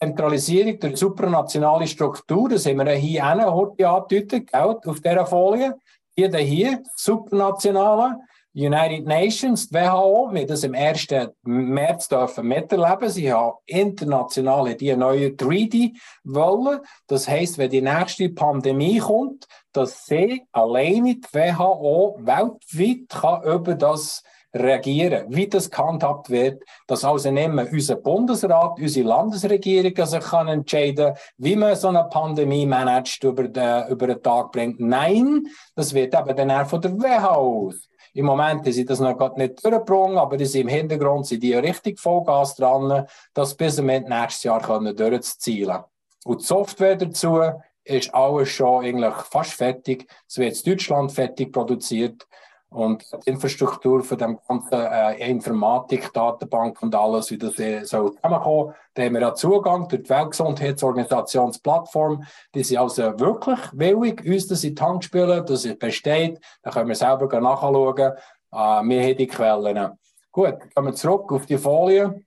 [0.00, 5.76] Zentralisierung der supranationale Struktur, das haben wir hier heute angedeutet, auf dieser Folie.
[6.18, 8.16] Hier, hier, supranationale,
[8.52, 11.06] United Nations, die WHO, wir das im 1.
[11.44, 13.08] März dürfen miterleben.
[13.08, 15.92] Sie haben international die neue 3D
[16.24, 16.80] wollen.
[17.06, 23.76] Das heisst, wenn die nächste Pandemie kommt, dass sie alleine die WHO weltweit kann über
[23.76, 30.24] das reagieren, wie das gehandhabt wird, dass also nicht mehr unser Bundesrat, unsere Landesregierung sich
[30.24, 34.80] kann entscheiden wie man so eine Pandemie managt, über den, über den Tag bringt.
[34.80, 37.88] Nein, das wird eben dann auch von der WHO aus.
[38.14, 43.06] Im Moment sind das noch nicht durchgebracht, aber im Hintergrund sind die richtig Vollgas dran,
[43.34, 45.84] das bis wir nächstes Jahr können durchzuzielen.
[46.24, 47.40] Und die Software dazu
[47.84, 50.06] ist alles schon eigentlich fast fertig.
[50.26, 52.26] Es wird in Deutschland fertig produziert.
[52.70, 58.14] Und die Infrastruktur von dem ganzen äh, Informatik, Datenbank und alles, wie das äh, soll
[58.14, 62.24] zusammenkommen, da haben wir ja Zugang durch die Weltgesundheitsorganisationsplattform.
[62.54, 66.38] Die sind also wirklich willig, uns das in die Hand spielen, dass es besteht.
[66.62, 67.98] Da können wir selber nachschauen.
[67.98, 68.12] Äh,
[68.52, 69.98] wir haben die Quellen.
[70.30, 72.22] Gut, kommen wir zurück auf die Folie.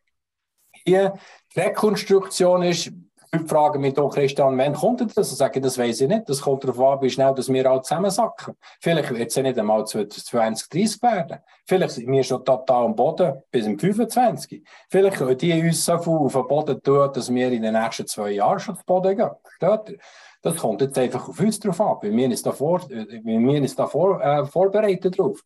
[0.86, 1.14] Hier,
[1.56, 2.92] die Rekonstruktion ist
[3.34, 5.32] Leute fragen mich doch, Christian, wann kommt das?
[5.32, 6.28] Ich sage, das weiß ich nicht.
[6.28, 8.56] Das kommt darauf an, wie schnell dass wir alle zusammensacken.
[8.82, 11.40] Vielleicht wird es ja nicht einmal 2030 werden.
[11.66, 14.68] Vielleicht sind wir schon total am Boden bis im 25.
[14.90, 18.06] Vielleicht können die uns so viel auf den Boden tun, dass wir in den nächsten
[18.06, 20.00] zwei Jahren schon zu Boden gehen.
[20.42, 21.98] Das kommt jetzt einfach auf uns drauf an.
[22.02, 25.42] Wir sind da, vor, wir ist da vor, äh, vorbereitet drauf.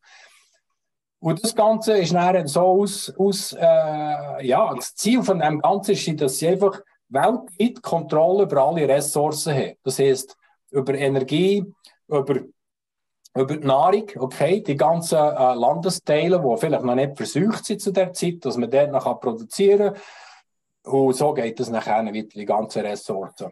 [1.19, 5.91] Und das Ganze ist dann so aus, aus äh, ja, das Ziel von dem Ganzen
[5.91, 9.77] ist, dass sie einfach weltweit Kontrolle über alle Ressourcen haben.
[9.83, 10.35] Das heißt
[10.71, 11.65] über Energie,
[12.07, 12.41] über,
[13.35, 17.91] über die Nahrung, okay, die ganzen äh, Landesteile, die vielleicht noch nicht versucht sind zu
[17.91, 20.01] der Zeit, dass man dort noch produzieren kann.
[20.93, 23.51] Und so geht es nachher weiter, die ganzen Ressourcen.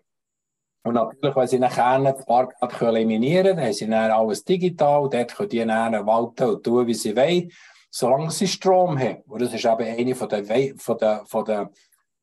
[0.83, 5.49] Und natürlich, wenn sie nachher die Barcode eliminieren können, haben sie alles digital, dort können
[5.49, 7.49] die dann walten und tun, wie sie wollen,
[7.89, 9.21] solange sie Strom haben.
[9.27, 10.45] Und das ist eben eine von der,
[10.77, 11.71] von der, von der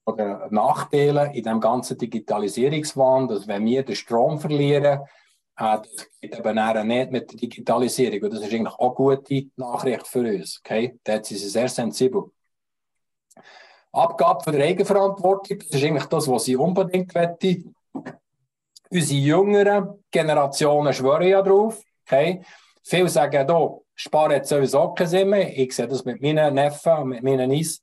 [0.06, 5.00] oder Nachteile in dem ganzen Digitalisierungswahn, dass wenn wir den Strom verlieren,
[5.56, 8.22] äh, das geht eben nicht mit der Digitalisierung.
[8.22, 10.60] Und das ist eigentlich auch eine gute Nachricht für uns.
[10.64, 10.98] Okay?
[11.04, 12.30] Dort sind sie sehr sensibel.
[13.92, 17.64] Abgabe von der Eigenverantwortung, das ist eigentlich das, was ich unbedingt wette.
[18.88, 21.82] Unsere jüngeren Generationen schwören ja drauf.
[22.06, 22.42] Okay?
[22.82, 25.34] Viele sagen, da, sparen jetzt sowieso keinen.
[25.34, 27.82] Ich sehe das mit meinen Neffen und mit meinen Nies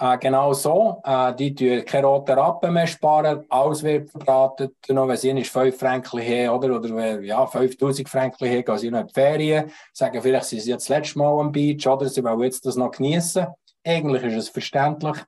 [0.00, 1.02] Äh, genau so.
[1.04, 3.44] Äh, die tun keine roten Rappen mehr sparen.
[3.50, 4.74] Alles wird verbraten.
[4.88, 6.76] Noch wenn sie nicht 5 Franken haben, oder?
[6.76, 9.70] Oder ja, 5000 Franken haben, gehen sie noch in die Ferien.
[9.92, 12.08] Sagen vielleicht, sie sind jetzt das letzte Mal am Beach, oder?
[12.08, 13.46] Sie wollen jetzt das noch genießen.
[13.84, 15.18] Eigentlich ist es verständlich,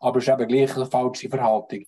[0.00, 1.84] aber es ist eben gleich eine falsche Verhaltung.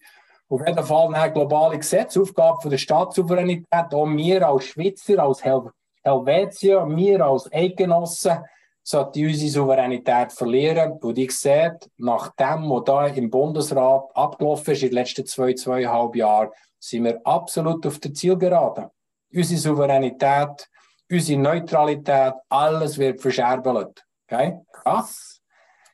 [0.51, 3.95] Auf jeden Fall eine globale Gesetzaufgabe von der Staatssouveränität.
[3.95, 5.71] Auch wir als Schweizer, als Hel
[6.03, 8.45] Helvetier, wir als Eidgenossen,
[8.85, 10.93] sollte unsere Souveränität verlieren.
[11.01, 15.55] Und ich sehe, nach dem, was da im Bundesrat abgelaufen ist in den letzten zwei,
[15.55, 18.91] zweieinhalb Jahren, sind wir absolut auf der Zielgerade.
[19.33, 20.69] Unsere Souveränität,
[21.11, 24.05] unsere Neutralität, alles wird verscherbelt.
[24.29, 24.61] Okay?
[24.71, 25.41] Krass.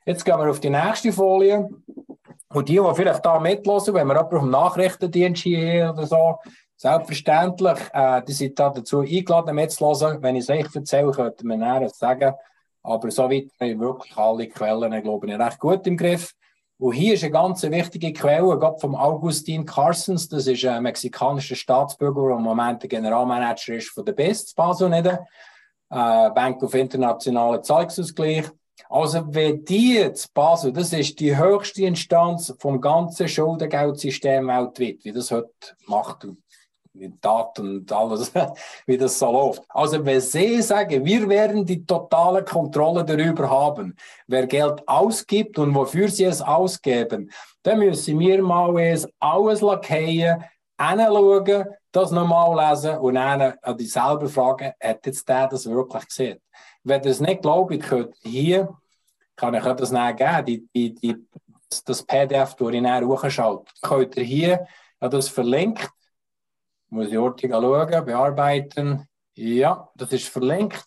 [0.05, 1.68] Jetzt gehen wir auf die nächste Folie.
[2.53, 6.38] Und die, die vielleicht da mitlassen, wenn wir jemanden dem Nachrichtendienst hier oder so,
[6.76, 10.20] selbstverständlich, äh, die sind da dazu eingeladen mitzuhören.
[10.20, 12.35] Wenn ich es euch erzähle, könnte man näher sagen.
[12.82, 16.34] Aber soweit habe ich wirklich alle Quellen, glaube ich, recht gut im Griff.
[16.78, 20.28] Und hier ist eine ganz wichtige Quelle, gerade vom Augustin Carsons.
[20.28, 24.90] Das ist ein mexikanischer Staatsbürger, der im Moment der Generalmanager ist von der BIS, Basel.
[24.92, 25.20] Äh,
[25.90, 28.46] Bank of Internationale Zahlungsausgleich.
[28.88, 35.12] Also, wenn die jetzt Basel, das ist die höchste Instanz vom ganzen Schuldengeldsystem weltweit, wie
[35.12, 35.50] das heute
[35.86, 36.24] macht
[36.92, 38.33] mit Daten und alles,
[38.87, 39.62] wie das so läuft.
[39.68, 43.94] Also wenn Sie sagen, wir werden die totale Kontrolle darüber haben,
[44.26, 47.31] wer Geld ausgibt und wofür Sie es ausgeben,
[47.62, 50.44] dann müssen wir mal alles lackieren,
[50.81, 56.07] hinschauen, das nochmal lesen und dann an die selber fragen, hat jetzt der das wirklich
[56.07, 56.40] gesehen?
[56.83, 58.68] Wenn ihr es nicht glaubt, könnt hier,
[59.37, 61.26] kann ich das nicht geben, die, die, die,
[61.85, 64.66] das PDF, das ich nachher hochschalte, könnt ihr hier,
[64.98, 65.90] das verlinkt,
[66.90, 69.09] muss ich ordentlich schauen, bearbeiten.
[69.35, 70.85] Ja, das ist verlinkt.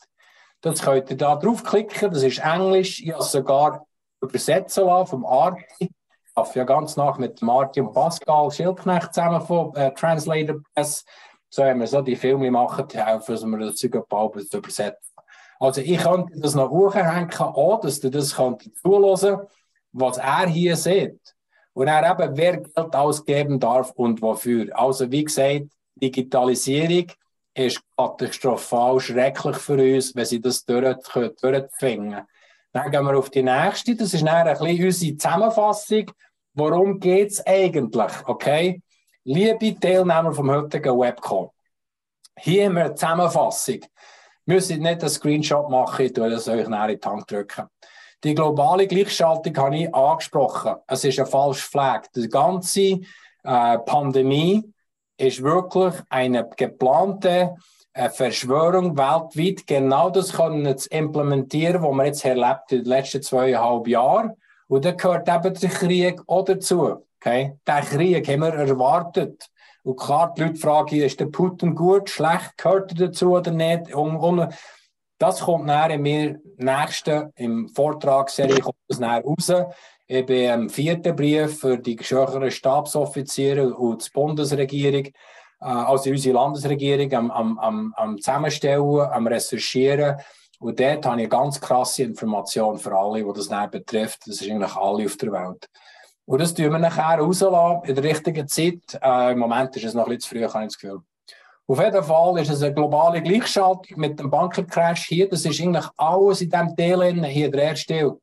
[0.62, 2.12] Das könnt ihr da draufklicken.
[2.12, 3.02] Das ist Englisch.
[3.02, 3.86] Ich habe sogar
[4.22, 5.64] übersetzen lassen vom Arti.
[5.80, 5.90] Ich
[6.36, 11.06] arbeite ja ganz nach mit Martin und Pascal Schildknecht zusammen von äh, Translator Press.
[11.50, 14.58] So haben wir so die Filme machen, die helfen, dass wir das Zeug bald zu
[14.58, 15.14] übersetzen.
[15.60, 19.48] Also ich könnte das noch hochhängen, auch, dass ihr das zuhören
[19.94, 21.36] was er hier sieht.
[21.74, 24.78] Und er eben, wer Geld ausgeben darf und wofür.
[24.78, 27.12] Also wie gesagt, Digitalisierung
[27.54, 32.22] ist katastrophal schrecklich für uns, wenn sie das durchzwingen
[32.72, 33.96] Dann gehen wir auf die nächste.
[33.96, 36.12] Das ist dann ein bisschen unsere Zusammenfassung.
[36.56, 38.12] Worum geht es eigentlich?
[38.26, 38.82] Okay?
[39.24, 41.50] Liebe Teilnehmer vom heutigen Webcall,
[42.38, 43.80] hier haben wir eine Zusammenfassung.
[44.46, 47.68] Wir müssen nicht einen Screenshot machen, ich das euch nachher in die Hand drücken.
[48.24, 50.76] Die globale Gleichschaltung habe ich angesprochen.
[50.88, 52.12] Es ist ein falscher Flag.
[52.16, 53.00] Die ganze
[53.44, 54.73] äh, Pandemie
[55.24, 57.56] ist wirklich eine geplante
[57.94, 63.22] äh, Verschwörung weltweit, genau das können zu implementieren, was wir jetzt erlebt in den letzten
[63.22, 64.34] zweieinhalb Jahren.
[64.68, 67.06] Und da gehört eben der Krieg auch dazu.
[67.20, 67.56] Okay?
[67.68, 69.48] Der Krieg haben wir erwartet.
[69.84, 73.94] Und klar, die Leute fragen, ist der Putin gut, schlecht, gehört er dazu oder nicht?
[73.94, 74.54] Und, und
[75.20, 79.52] das kommt nachher in mir nächsten, im Vortragsserie kommt das nachher raus.
[80.16, 85.12] Ich bin im vierten Brief für die höheren Stabsoffiziere und die Bundesregierung, äh,
[85.60, 90.18] also unsere Landesregierung, am, am, am, am Zusammenstellen, am Recherchieren.
[90.60, 94.28] Und dort habe ich ganz krasse Informationen für alle, die das nicht betrifft.
[94.28, 95.68] Das ist eigentlich alle auf der Welt.
[96.26, 99.00] Und das tun wir nachher rauslassen in der richtigen Zeit.
[99.02, 101.00] Äh, Im Moment ist es noch bisschen zu früh, habe ich das Gefühl.
[101.66, 105.28] Auf jeden Fall ist es eine globale Gleichschaltung mit dem Bankencrash hier.
[105.28, 108.23] Das ist eigentlich alles in diesem Teil hier der erste die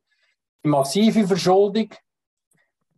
[0.62, 1.88] massive Verschuldung,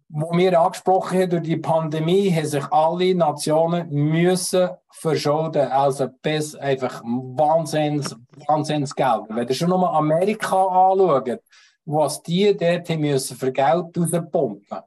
[0.08, 5.68] die wir angesprochen haben durch die Pandemie, haben sich alle Nationen müssen verschulden.
[5.70, 8.14] Also bis einfach Wahnsinns,
[8.46, 9.24] Wahnsinnsgeld.
[9.28, 11.40] Wenn ihr schon nur Amerika anschaut,
[11.84, 14.82] was die dort müssen für Geld rauspumpen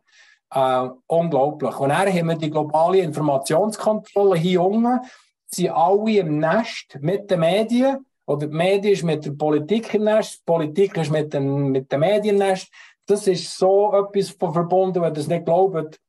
[0.56, 1.78] äh, unglaublich.
[1.80, 5.00] Und dann haben wir die globale Informationskontrolle hier unten,
[5.48, 10.06] sind alle im Nest mit den Medien oder die Medien ist mit der Politik im
[10.06, 12.72] Nest, die Politik ist mit den, mit den Medien im Nest.
[13.06, 16.00] Das ist so etwas verbunden, wenn ihr es nicht glaubt.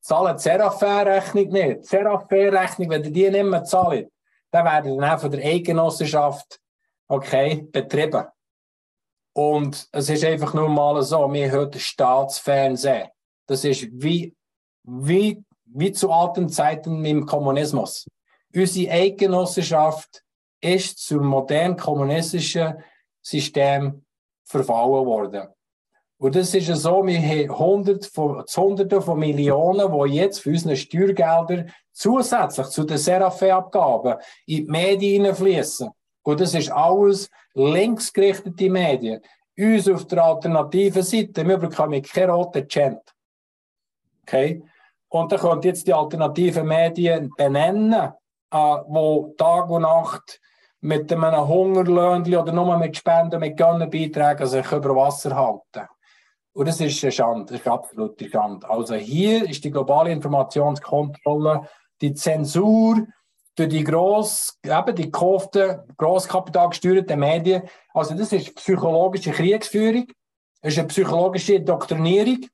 [0.00, 1.82] Zahlen die Seraphin-Rechnung nicht.
[1.82, 4.10] Die Seraphin-Rechnung, wenn ihr die nicht mehr zahlt,
[4.50, 6.60] dann werden dann von der Eigenossenschaft
[7.06, 8.26] okay, betrieben.
[9.34, 13.08] Und es ist einfach nur mal so, wir hören Staatsfernsehen.
[13.46, 14.34] Das ist wie,
[14.82, 18.06] wie, wie zu alten Zeiten im Kommunismus.
[18.54, 20.22] Unsere Eigenossenschaft
[20.62, 22.82] ist zum modernen kommunistischen
[23.20, 24.04] System
[24.44, 25.48] verfallen worden.
[26.18, 30.76] Und das ist so, wir haben Hunderte von, Hunderte von Millionen, die jetzt für unsere
[30.76, 35.90] Steuergelder zusätzlich zu den Serafe-Abgaben in die Medien fließen.
[36.22, 39.20] Und das ist alles linksgerichtete Medien.
[39.58, 43.02] uns auf der alternativen Seite, wir bekommen keinen roten Cent.
[44.22, 44.62] Okay?
[45.08, 48.56] Und dann könnt jetzt die alternativen Medien benennen, äh,
[48.86, 50.40] wo Tag und Nacht
[50.82, 55.88] mit einem Hungerlöhnchen oder nur mit Spenden, mit Gönnenbeiträgen sich über Wasser halten.
[56.54, 58.68] Und das ist eine Schande, das ist eine absolute Schande.
[58.68, 61.68] Also hier ist die globale Informationskontrolle,
[62.00, 63.06] die Zensur
[63.54, 67.62] durch die gross, eben die gekauften, grosskapitalgesteuerten Medien.
[67.94, 70.08] Also das ist psychologische Kriegsführung,
[70.60, 72.46] das ist eine psychologische Doktrinierung.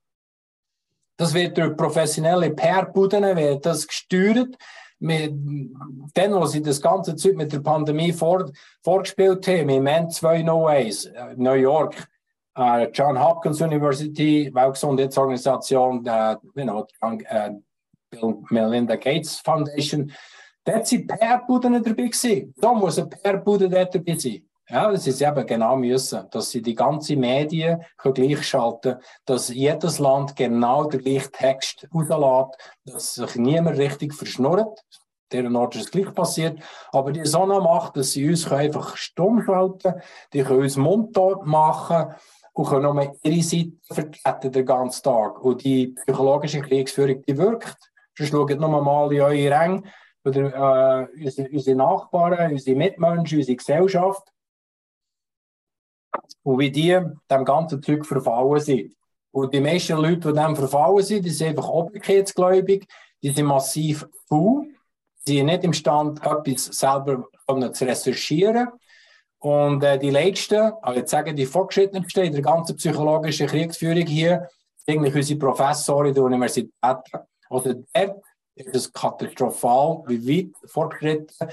[1.17, 4.57] Das wird durch professionelle PR-Buden gesteuert.
[5.01, 5.33] Mit,
[6.15, 8.51] dann, wo sie das ganze Zeug mit der Pandemie vor,
[8.83, 12.09] vorgespielt haben, im N201, New York,
[12.59, 16.87] uh, John Hopkins University, Weltgesundheitsorganisation, uh, you know,
[18.11, 20.11] Bill Melinda Gates Foundation,
[20.65, 22.55] dort sind PR-Buden dabei gewesen.
[22.57, 24.48] Da muss ein PR-Bude dabei sein.
[24.71, 29.99] Ja, das ist eben genau müssen, dass sie die ganze Medien gleichschalten können, dass jedes
[29.99, 34.85] Land genau den gleichen Text rauslässt, dass sich niemand richtig verschnurrt.
[35.33, 36.61] Deren Ort ist es gleich passiert.
[36.93, 40.03] Aber die so eine Macht, dass sie uns einfach stumm schalten
[40.35, 42.15] die können uns mundtot machen
[42.53, 45.43] und können nur ihre Seite vertreten den ganzen Tag.
[45.43, 47.91] Und die psychologische Kriegsführung, die wirkt.
[48.19, 49.83] Sonst schaut nur mal in eure Ränge,
[50.25, 54.31] oder, äh, unsere, unsere Nachbarn, unsere Mitmenschen, unsere Gesellschaft
[56.43, 56.99] und wie die
[57.31, 58.95] dem ganzen Zeug verfallen sind.
[59.31, 62.87] Und die meisten Leute, die dem verfallen sind, die sind einfach obrigkeitsgläubig,
[63.23, 64.67] die sind massiv faul,
[65.25, 67.29] sie sind nicht imstande, etwas selber
[67.73, 68.69] zu recherchieren.
[69.41, 74.49] Und äh, die letzten, also jetzt sagen die Fortgeschrittensten in der ganzen psychologischen Kriegsführung hier,
[74.87, 76.73] eigentlich unsere Professoren der Universität.
[77.49, 78.17] Also dort
[78.55, 81.49] ist es katastrophal, wie weit fortgeschritten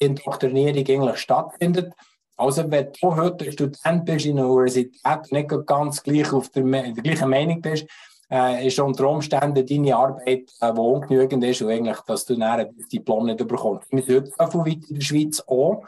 [0.00, 1.92] die Indoktrinierung eigentlich stattfindet.
[2.36, 6.92] Also, wenn du heute Student bist in der Universität nicht ganz gleich auf der, der
[6.92, 7.86] gleichen Meinung bist,
[8.30, 12.86] äh, ist unter Umständen deine Arbeit, äh, ungenügend ist und eigentlich, dass du dann ein
[12.92, 13.90] Diplom nicht bekommst.
[13.90, 15.82] Wir sind heute weit in der Schweiz auch.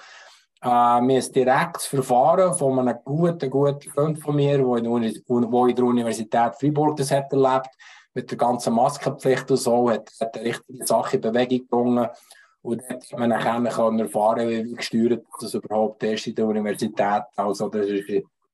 [0.63, 5.75] Äh, wir haben ein direktes Verfahren von einem guten, guten Freund von mir, der in
[5.75, 7.71] der Universität Freiburg das hat erlebt,
[8.15, 12.19] mit der ganzen Maskenpflicht und so, hat, hat eine richtige Sache in Bewegung gebracht.
[12.63, 17.23] Und dort hat man dann erfahren, wie gesteuert das überhaupt ist in der Universität.
[17.37, 18.09] Also das ist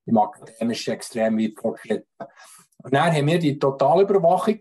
[0.05, 2.27] im Akademischen extrem weit fortgeschritten.
[2.83, 4.59] Und dann haben wir die Totalüberwachung,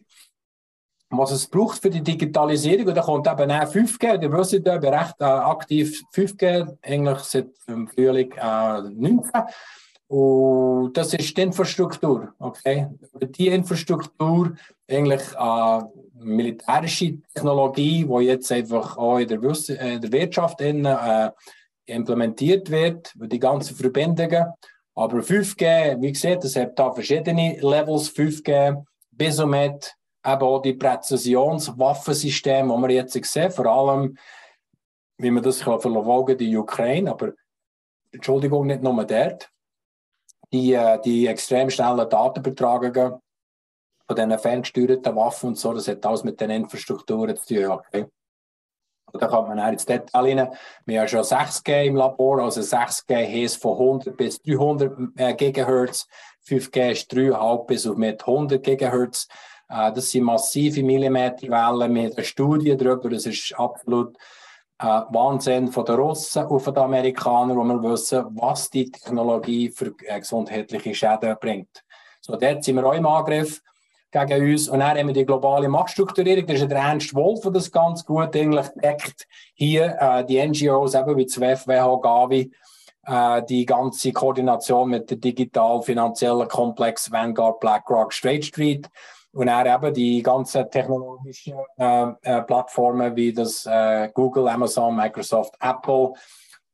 [1.11, 2.89] was es braucht für die Digitalisierung.
[2.89, 4.23] Und da kommt eben auch 5G.
[4.23, 9.31] Ihr wisst, ich bin recht äh, aktiv 5G, eigentlich seit dem Frühling äh, 19.
[10.09, 12.35] Und das ist die Infrastruktur.
[12.39, 12.89] Okay?
[13.21, 14.55] Die Infrastruktur,
[14.89, 15.81] eigentlich äh,
[16.15, 21.31] militärische Technologie, die jetzt einfach auch in der, Wiss äh, der Wirtschaft in, äh,
[21.87, 24.47] implementiert wird, die ganzen Verbindungen.
[24.95, 29.95] Aber 5G, wie gesagt, es hat da verschiedene Levels 5G, bis und mit
[30.25, 34.17] eben auch die Präzisionswaffensysteme, die wir jetzt sehen, vor allem,
[35.19, 37.33] wie man das kann verfolgen die Ukraine, aber
[38.13, 39.51] Entschuldigung, nicht nur dort.
[40.55, 43.21] Die, äh, die extrem schnellen Datenübertragungen
[44.07, 47.73] von diesen ferngesteuerten Waffen und so, das hat alles mit den Infrastrukturen zu tun.
[47.73, 48.07] Okay?
[49.13, 50.49] Da kommt man auch ins Detail rein.
[50.87, 56.07] Wir haben schon 6G im Labor, also 6G heißt von 100 bis 300 äh, GHz,
[56.47, 59.27] 5G ist 3,5 bis auf mit 100 GHz.
[59.69, 61.95] Äh, das sind massive Millimeterwellen.
[61.97, 64.17] Wir haben eine Studie darüber, das ist absolut
[64.79, 69.95] äh, Wahnsinn von den Russen von den Amerikanern, wo wir wissen, was die Technologie für
[70.07, 71.85] äh, gesundheitliche Schäden bringt.
[72.21, 73.61] So, dort sind wir auch im Angriff
[74.11, 74.69] gegen uns.
[74.69, 76.47] Und dann haben wir die globale Machtstrukturierung.
[76.47, 79.27] Das ist der Ernst Wolf, der das ganz gut eigentlich deckt.
[79.55, 82.53] Hier äh, die NGOs, eben wie ZWEF, WHO, Gavi,
[83.07, 88.89] äh, die ganze Koordination mit der digital-finanziellen Komplex Vanguard, BlackRock, Straight Street.
[89.35, 95.55] Und dann eben die ganzen technologischen äh, äh, Plattformen wie das äh, Google, Amazon, Microsoft,
[95.61, 96.13] Apple.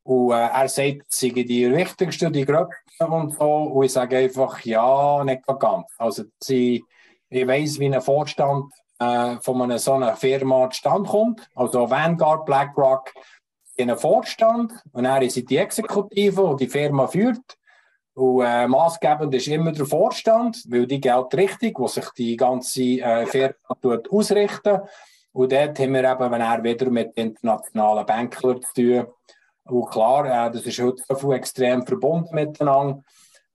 [0.02, 3.50] Und äh, er sagt, es sind die wichtigsten, die größten und so.
[3.50, 5.86] Und ich sage einfach, ja, nicht ganz.
[5.98, 6.84] Also, sie,
[7.28, 11.48] ich weiß, wie ein Vorstand äh, von einer so einer Firma zustande kommt.
[11.54, 13.12] Also Vanguard, BlackRock,
[13.76, 17.56] in einen Vorstand und dann ist die Exekutive, die die Firma führt.
[18.14, 22.82] Und äh, maßgebend ist immer der Vorstand, weil die Geld richtig, wo sich die ganze
[22.82, 24.80] äh, Firma tut, ausrichten.
[25.32, 29.06] Und dort haben wir eben, wenn er wieder mit internationalen Banklern zu tun.
[29.64, 33.02] Und klar, äh, das ist heute so extrem verbunden miteinander.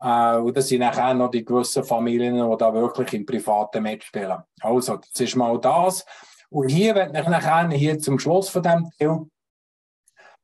[0.01, 4.37] Äh, und das sind nachher noch die gewissen Familien, die da wirklich im privaten mitspielen.
[4.61, 6.05] Also, das ist mal das.
[6.49, 9.25] Und hier werde ich nachher hier zum Schluss von dem Teil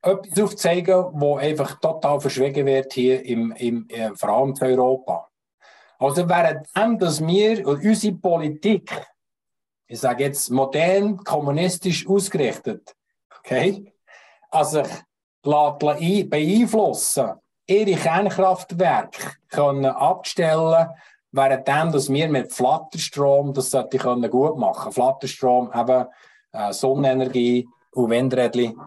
[0.02, 5.30] etwas aufzeigen, wo einfach total verschwiegen wird hier im, im, im vor allem in Europa.
[6.00, 8.92] Also währenddem, dass wir unsere Politik,
[9.88, 12.96] ich sage jetzt modern, kommunistisch ausgerichtet,
[13.40, 13.94] okay,
[14.50, 17.34] also sich beeinflussen,
[17.68, 20.90] ihre Kernkraftwerke können abstellen,
[21.32, 26.08] währenddem, dass wir mit Flatterstrom, das sollte ich gut machen, Flatterstrom, eben
[26.52, 28.80] äh, Sonnenenergie und Windrädchen,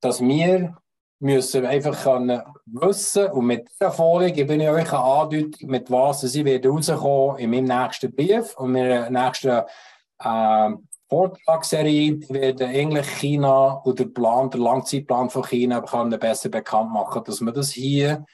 [0.00, 0.74] dass wir
[1.20, 6.22] müssen einfach können wissen und mit dieser Folie gebe ich euch eine Andeutung, mit was
[6.22, 9.62] sie werden rauskommen in meinem nächsten Brief und meiner nächsten
[10.18, 10.70] äh,
[11.10, 17.22] Vortragsserie werden eigentlich China oder der Plan, der Langzeitplan von China können besser bekannt machen,
[17.24, 18.24] dass wir das hier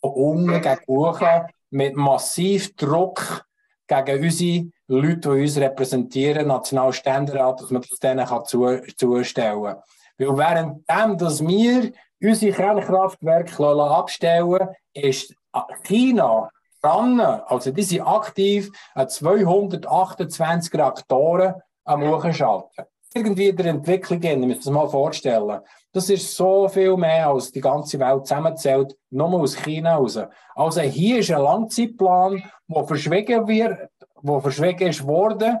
[0.00, 3.44] von unten gegen oben mit massiv Druck
[3.88, 9.76] gegen unsere Leute, die uns repräsentieren, Nationalständerat, dass man das denen kann zustellen kann.
[10.18, 11.92] Weil währenddem, dass wir
[12.22, 15.34] unsere Kernkraftwerke abstellen ist
[15.82, 16.50] China
[16.82, 21.54] dran, also die sind aktiv an 228 Reaktoren
[21.84, 22.84] am Hochschalten.
[23.14, 25.60] Irgendwie der Entwicklung gehen, ihr müsst es mal vorstellen.
[25.92, 30.18] Das ist so viel mehr, als die ganze Welt zusammenzählt, nur aus China raus.
[30.54, 35.58] Also hier ist ein Langzeitplan, der verschwiegen wird, wo verschwiegen ist worden.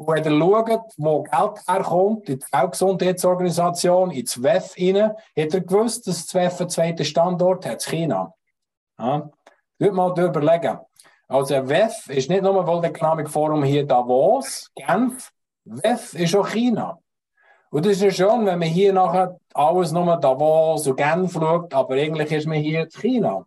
[0.00, 5.60] Und wenn ihr schaut, wo Geld herkommt, in die Weltgesundheitsorganisation, ins WEF rein, hat er
[5.60, 8.32] gewusst, dass das WEF einen zweiten Standort hat, China.
[8.98, 9.28] Ja.
[9.78, 10.78] Würde mal überlegen.
[11.28, 15.32] Also WEF ist nicht nur World Economic Forum hier Davos, Genf,
[15.64, 16.98] WEF ist auch China.
[17.68, 21.74] Und das ist ja schon, wenn man hier nachher alles nur Davos und Genf schaut,
[21.74, 23.46] aber eigentlich ist man hier in China.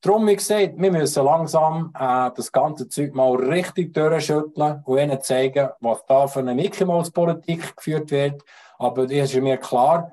[0.00, 5.20] Darum, wie gesagt, wir müssen langsam äh, das ganze Zeug mal richtig durchschütteln und ihnen
[5.20, 8.44] zeigen, was da für eine Mickey Mouse Politik geführt wird.
[8.78, 10.12] Aber es ist mir klar,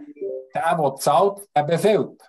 [0.55, 2.19] der, der zahlt, der befehlt.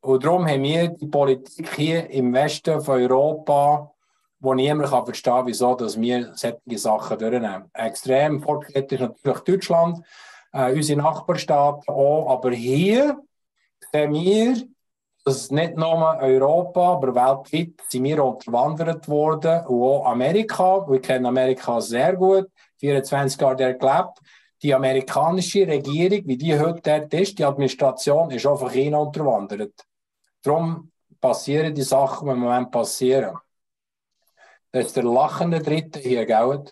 [0.00, 3.92] Und darum haben wir die Politik hier im Westen von Europa,
[4.40, 7.70] wo niemand kann verstehen kann, wieso dass wir solche Sachen durchnehmen.
[7.72, 10.04] Extrem fortschrittlich ist natürlich Deutschland,
[10.52, 13.20] äh, unsere Nachbarstaaten auch, aber hier
[13.92, 14.56] sehen wir,
[15.24, 20.86] dass nicht nur Europa, aber weltweit sind wir unterwandert worden und auch Amerika.
[20.88, 22.48] Wir kennen Amerika sehr gut,
[22.78, 24.20] 24 Jahre dort gelebt.
[24.62, 29.84] Die amerikanische Regierung, wie die heute dort ist, die Administration ist auch von unterwandert.
[30.42, 30.90] Darum
[31.20, 33.36] passieren die Sachen, die im Moment passieren.
[34.72, 36.64] Das ist der lachende Dritte hier, gell?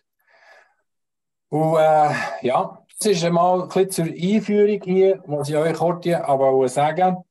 [1.48, 6.06] Und äh, ja, das ist einmal ein bisschen zur Einführung hier, muss ich euch kurz
[6.06, 7.24] aber sagen.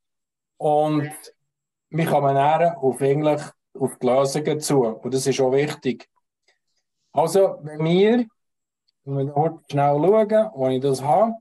[0.57, 1.11] Und
[1.89, 3.41] wir kommen näher auf, eigentlich
[3.77, 4.83] auf die Lösungen zu.
[4.83, 6.09] Und das ist auch wichtig.
[7.11, 8.27] Also, wenn wir, ich
[9.05, 11.33] muss schnell schauen, wo ich das habe.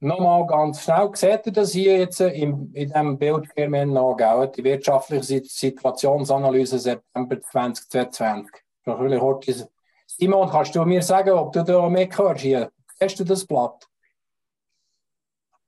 [0.00, 5.44] Nochmal ganz schnell, seht ihr das hier jetzt in, in diesem Bildschirm noch, die wirtschaftliche
[5.44, 8.50] Situationsanalyse September 2022.
[10.06, 12.72] Simon, kannst du mir sagen, ob du da mithörst hier?
[13.00, 13.86] Hast du das Blatt?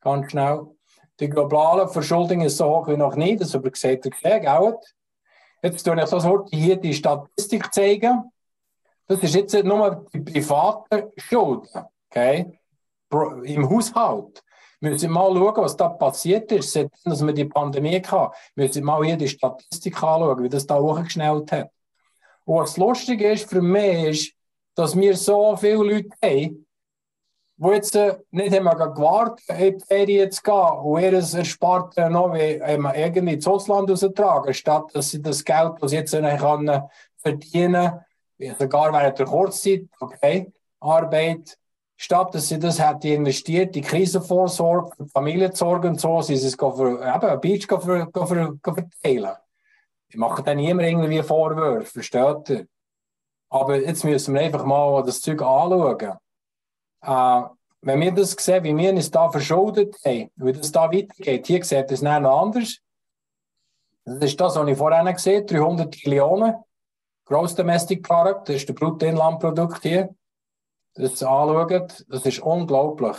[0.01, 0.74] Ganz schnell.
[1.21, 4.77] Die globale Verschuldung ist so hoch wie noch nie, das aber gesagt okay, gell?
[5.62, 8.31] Jetzt tue ich so hier die Statistik zeigen.
[9.07, 11.69] Das ist jetzt nur die private Schuld,
[12.11, 12.59] okay?
[13.45, 14.43] Im Haushalt.
[14.81, 18.35] Müssen mal schauen, was da passiert ist, seitdem wir die Pandemie hatten.
[18.57, 21.71] Müssen mal hier die Statistik anschauen, wie das da hochgeschnellt hat.
[22.45, 24.35] Und was lustig ist für mich, ist,
[24.75, 26.64] dass wir so viele Leute haben,
[27.57, 32.35] die jetzt äh, nicht haben gewartet in die Ferien zu gehen und ihr Ersparte noch
[32.35, 32.61] wie,
[32.95, 36.83] irgendwie ins Ausland raustragen, statt dass sie das Geld, das sie jetzt können,
[37.19, 38.01] verdienen
[38.59, 41.57] sogar während der Kurzzeit, okay, Arbeit,
[41.97, 47.41] statt dass sie das hätte investiert, die Krisenvorsorge, Familiensorge und so, sie es für, eben,
[47.41, 49.37] Beach für, für, für, verteilen.
[50.09, 52.67] Ich mache dann niemand irgendwie Vorwürfe, versteht ihr?
[53.49, 56.19] Aber jetzt müssen wir einfach mal das Zeug anschauen.
[57.05, 57.43] Äh,
[57.83, 61.65] wenn wir das sehen, wie wir uns da verschuldet haben, wie das da weitergeht, hier
[61.65, 62.79] sieht es noch anders.
[64.07, 66.55] Das ist das, was ich vorhin gesehen habe, 300 Trillionen.
[67.27, 70.15] Gross Domestic Product, das ist der Bruttoinlandprodukt hier.
[70.95, 73.17] Das anschaut, das ist unglaublich.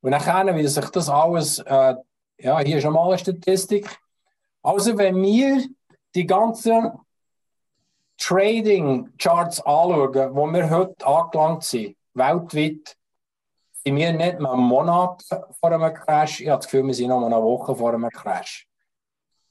[0.00, 1.94] Und dann wie sich das alles, äh,
[2.38, 3.98] ja, hier ist schon mal eine Statistik.
[4.62, 5.64] Also, wenn wir
[6.14, 6.92] die ganzen
[8.18, 12.96] Trading Charts anschauen, wo wir heute angelangt sind, weltweit,
[13.88, 15.24] sind wir nicht mehr einen Monat
[15.60, 16.40] vor einem Crash.
[16.40, 18.66] Ich habe das Gefühl, wir sind noch eine Woche vor einem Crash.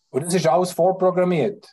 [0.10, 1.68] Und das ist alles vorprogrammiert.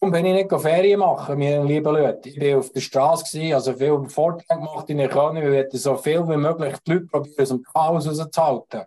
[0.00, 2.28] Warum bin ich nicht Ferien machen, meine lieben Leute?
[2.28, 5.36] Ich war auf der Straße, also viel Vorträge gemacht in der Köln.
[5.36, 8.84] Wir wollen so viel wie möglich die Leute probieren, aus dem Chaos rauszuhalten.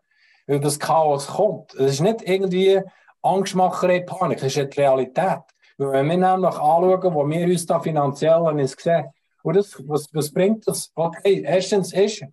[0.47, 1.74] Weil das Chaos kommt.
[1.76, 2.82] Es ist nicht irgendwie
[3.22, 5.41] Angstmacherei, Panik, das ist die Realität.
[5.78, 8.43] Weil wenn wir nämlich anschauen, wo wir uns da finanziell
[8.76, 9.16] sehen, und
[9.54, 10.91] das, was, was bringt das?
[10.95, 12.24] Okay, erstens ist,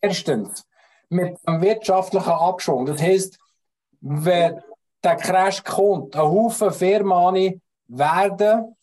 [0.00, 0.64] erstens,
[1.08, 2.86] mit einem wirtschaftlichen Abschwung.
[2.86, 3.38] Das heisst,
[4.00, 4.60] wenn
[5.02, 8.76] der Crash kommt, ein Haufen Firmen werden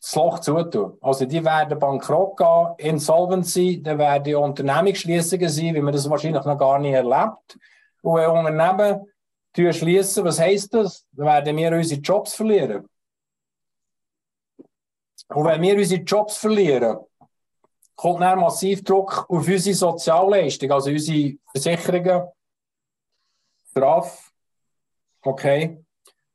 [0.00, 0.96] das Loch zutun.
[1.00, 6.44] Also die werden bankrott gehen, insolvent sein, dann werden Unternehmungsschließungen sein, wie man das wahrscheinlich
[6.44, 7.58] noch gar nicht erlebt.
[8.02, 9.06] Und wenn Unternehmen
[9.54, 11.04] schließen, was heisst das?
[11.12, 12.88] Dann werden wir unsere Jobs verlieren.
[15.34, 16.98] Und wenn wir unsere Jobs verlieren,
[17.94, 22.22] kommt dann massiv Druck auf unsere Sozialleistung, also unsere Versicherungen,
[23.70, 24.32] Straf,
[25.22, 25.84] okay.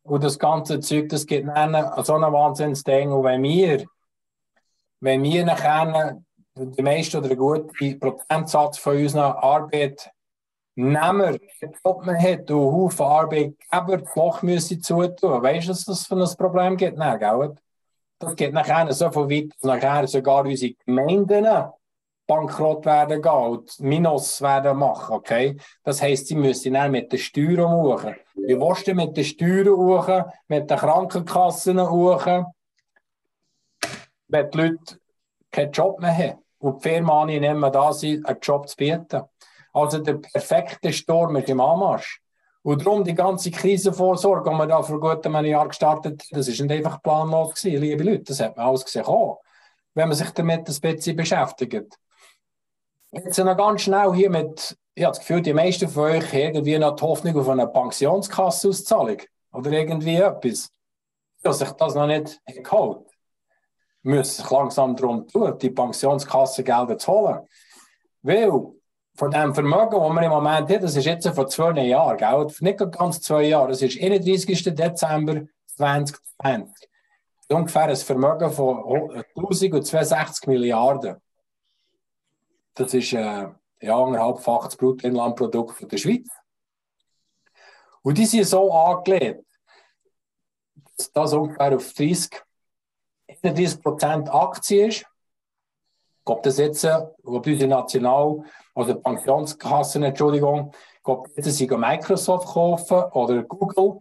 [0.04, 1.74] Und das ganze Zeug, das gibt dann
[2.04, 3.12] so ein Wahnsinnsding.
[3.12, 3.86] Und wenn wir,
[5.02, 6.22] wenn wir nachher
[6.56, 11.40] die meisten oder einen guten Prozentsatz von unseren Arbeitnehmern
[11.84, 16.16] Job man hat und Haufen Arbeitgeber das Loch müssen zutun, weißt du, was das für
[16.16, 16.98] ein Problem gibt?
[16.98, 17.56] Nein, gell?
[18.26, 21.46] Das geht nachher so viel weit, dass nachher sogar unsere Gemeinden
[22.28, 25.58] bankrott werden gehen und Minus werden machen, okay?
[25.84, 28.04] Das heisst, sie müssen dann mit den Steuern hoch.
[28.34, 30.10] Wie willst du mit den Steuern hoch,
[30.48, 32.26] mit den Krankenkassen hoch,
[34.28, 35.00] wenn die Leute
[35.52, 39.22] keinen Job mehr haben und die Firmen nicht mehr da sind, einen Job zu bieten?
[39.72, 42.22] Also der perfekte Sturm ist im Anmarsch.
[42.66, 46.48] Und darum die ganze Krisenvorsorge, die wir da vor gut einem Jahr gestartet haben, das
[46.48, 48.24] ist nicht einfach planlos gewesen, liebe Leute.
[48.24, 49.06] Das hat man alles gesehen,
[49.94, 51.96] wenn man sich damit ein bisschen beschäftigt.
[53.12, 56.56] Jetzt noch ganz schnell hier mit, ich habe das Gefühl, die meisten von euch haben
[56.56, 59.22] irgendwie noch die Hoffnung auf eine Pensionskassenauszahlung
[59.54, 60.72] oder irgendwie etwas.
[61.44, 63.06] Dass sich das noch nicht geholt
[64.02, 67.48] müssen sich langsam darum tun, die Pensionskassengelder zu holen.
[68.22, 68.52] Weil
[69.16, 72.48] von dem Vermögen, das wir im Moment haben, das ist jetzt vor zwei Jahren, gell?
[72.60, 74.76] nicht ganz zwei Jahre, das ist 31.
[74.76, 76.90] Dezember 2020.
[77.50, 81.18] Ungefähr ein Vermögen von 1062 Milliarden.
[82.74, 83.48] Das ist äh,
[83.82, 86.28] ja, anderthalbfach das Bruttoinlandprodukt der Schweiz.
[88.02, 89.46] Und die sind so angelegt,
[90.98, 92.32] dass das ungefähr auf 30,
[93.44, 95.06] 31 Prozent Aktien ist.
[96.26, 98.44] Ob das jetzt, äh, ob unsere National-
[98.76, 100.72] oder Pensionskassen, Entschuldigung,
[101.04, 104.00] ob jetzt sie Microsoft kaufen oder Google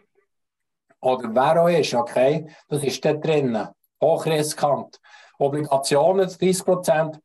[1.01, 3.69] oder wer auch ist, okay, das ist da drinnen.
[4.01, 5.01] Hochriskant.
[5.39, 7.21] Obligationen 30 Prozent,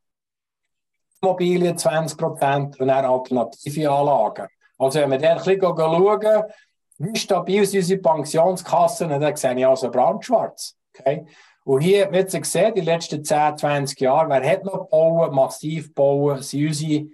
[1.22, 4.48] Immobilien 20 Prozent und dann alternative Anlagen.
[4.78, 6.44] Also wenn wir dann ein bisschen schauen,
[6.98, 10.76] wie stabil sind unsere Pensionskassen, dann sehe ich also brandschwarz.
[10.98, 11.26] Okay?
[11.64, 15.94] Und hier wird sich gesehen, die letzten 10, 20 Jahre, wer hat noch bauen, massiv
[15.94, 17.06] bauen, sind unsere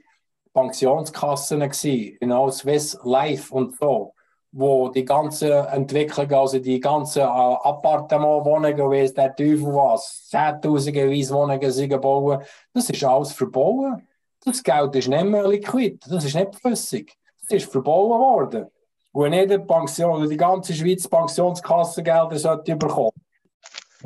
[0.57, 4.15] Pensionskassen gewesen, genau Swiss Life und so,
[4.53, 11.71] wo die ganzen Entwicklungen, also die ganzen äh, Appartementwohnungen, es der Teufel was, zehntausende Wohnungen
[11.71, 12.43] sind bauen,
[12.73, 14.09] das ist alles verbauen.
[14.43, 18.67] Das Geld ist nicht mehr liquid, das ist nicht flüssig, das ist verbauen worden.
[19.13, 23.13] Und wenn jede Pension, die ganze Schweiz Pensionskassengelder sollte bekommen,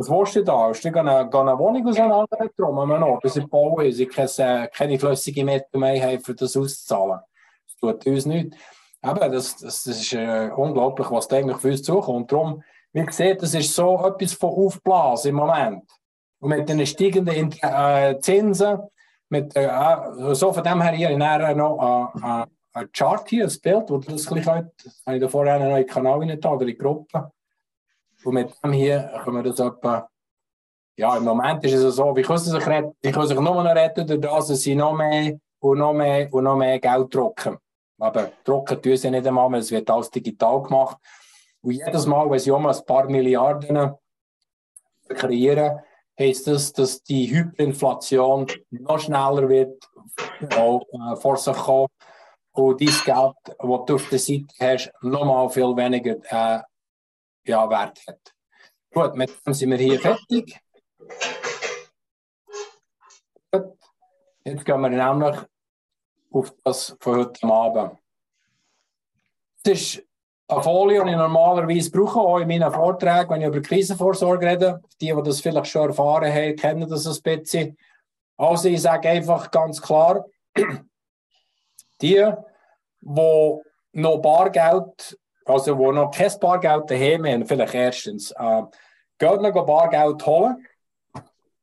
[0.00, 0.68] was willst du da?
[0.68, 4.70] Hast du eine, eine Wohnung auseinandergetragen an einem Ort, dass sie bauen, weil sie keine,
[4.72, 7.20] keine flüssige Mittel mehr haben, um das auszuzahlen?
[7.66, 8.56] Das tut uns nicht.
[9.02, 12.32] Eben, das, das, das ist äh, unglaublich, was eigentlich für uns zukommt.
[12.32, 15.84] Darum, wie gesagt, das ist so etwas von Aufblasen im Moment.
[16.40, 18.78] Und mit den steigenden äh, Zinsen,
[19.28, 19.68] mit, äh,
[20.32, 23.98] so von dem her hier in noch äh, äh, ein Chart hier, ein Bild, wo
[23.98, 24.72] das gleich heute,
[25.06, 27.30] habe ich da vorher noch in den Kanal rein oder in die Gruppe.
[28.24, 30.08] Und mit dem hier können wir das etwa,
[30.96, 32.94] ja, im Moment ist es so, wie können sie sich retten?
[33.02, 36.78] Sich nur noch retten, dadurch, dass sie noch mehr und noch mehr und noch mehr
[36.78, 37.58] Geld drucken.
[37.98, 40.98] Aber drucken tun sie nicht einmal, weil es wird alles digital gemacht.
[41.62, 43.94] Und jedes Mal, wenn sie um ein paar Milliarden
[45.08, 45.80] kreieren,
[46.18, 49.82] heisst das, dass die Hyperinflation noch schneller wird
[50.40, 51.88] äh, vor sich kommen
[52.52, 56.62] und dein Geld, das du auf der Seite hast, noch mal viel weniger äh,
[57.44, 58.34] ja, Wert hat.
[58.92, 60.60] Gut, mit dem sind wir hier fertig.
[63.52, 63.78] Gut.
[64.44, 65.36] Jetzt gehen wir nämlich
[66.30, 67.98] auf das von heute Abend.
[69.62, 70.02] Das ist
[70.48, 74.82] eine Folie, die ich normalerweise brauche, auch in meinen Vorträgen, wenn ich über Krisenvorsorge rede.
[75.00, 77.76] Die, die das vielleicht schon erfahren haben, kennen das ein bisschen.
[78.36, 80.24] Also ich sage einfach ganz klar,
[82.00, 82.24] die,
[83.00, 83.60] die
[83.92, 85.18] noch Bargeld
[85.50, 88.62] also wo noch kein Bargeld daheim haben, vielleicht erstens, äh,
[89.18, 90.66] geht noch Bargeld holen.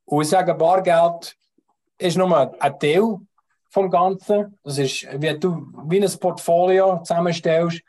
[0.04, 1.36] Und ich sage, Bargeld
[1.98, 3.18] ist nur ein Teil
[3.70, 4.58] vom Ganzen.
[4.62, 7.82] Das ist, wie du wie ein Portfolio zusammenstellst.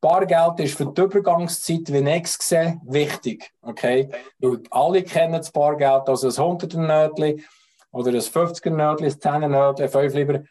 [0.00, 3.52] Bargeld ist für die Übergangszeit, wie nächstes gesehen, wichtig.
[3.62, 4.10] Okay?
[4.40, 7.44] Und alle kennen das Bargeld, also ein 100er Nötchen
[7.92, 10.42] oder ein 50er Nötchen, ein 10er Nötchen, 5 lieber.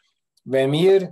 [0.46, 1.12] Wenn wir,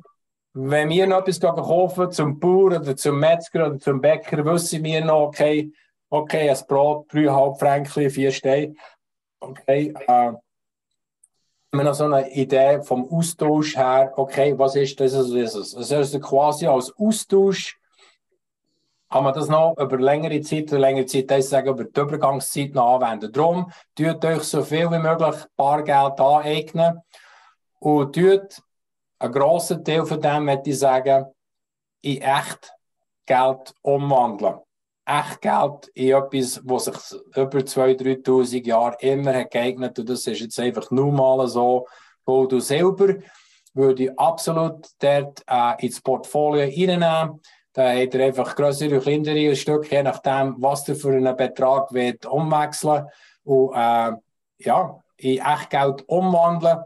[0.62, 5.04] wenn wir noch etwas kaufen zum Bauer oder zum Metzger oder zum Bäcker, wissen wir
[5.06, 5.72] noch, okay,
[6.10, 8.76] okay, ein Brot, 3,5 Franken, 4 Steine.
[9.40, 10.34] Okay, äh,
[11.72, 15.76] wir noch so eine Idee vom Austausch her, okay, was ist das, was ist das?
[15.76, 17.80] Also, also quasi als Austausch
[19.10, 22.74] kann man das noch über längere Zeit oder längere Zeit, das sagen, über die Übergangszeit
[22.74, 23.32] noch anwenden.
[23.32, 27.02] Darum, tut euch so viel wie möglich Bargeld aneignen
[27.80, 28.62] und tut
[29.20, 31.26] einen grossen Teil von dem, möchte ich sagen,
[32.02, 32.74] in echt
[33.26, 34.60] Geld umwandeln.
[35.06, 40.26] Echt Geld in etwas, was sich über 2.000, 3.000 Jahre immer hat geeignet und das
[40.28, 41.88] ist jetzt einfach nur mal so,
[42.26, 43.16] wo du selber
[43.74, 47.40] würde ich absolut dort äh, ins Portfolio reinnehmen
[47.74, 52.26] da hat er einfach größere kleinere Stücke, je nachdem, was er für einen Betrag wird
[52.26, 53.06] umwechseln
[53.44, 54.12] und äh,
[54.58, 56.80] ja, in Echtgeld umwandeln.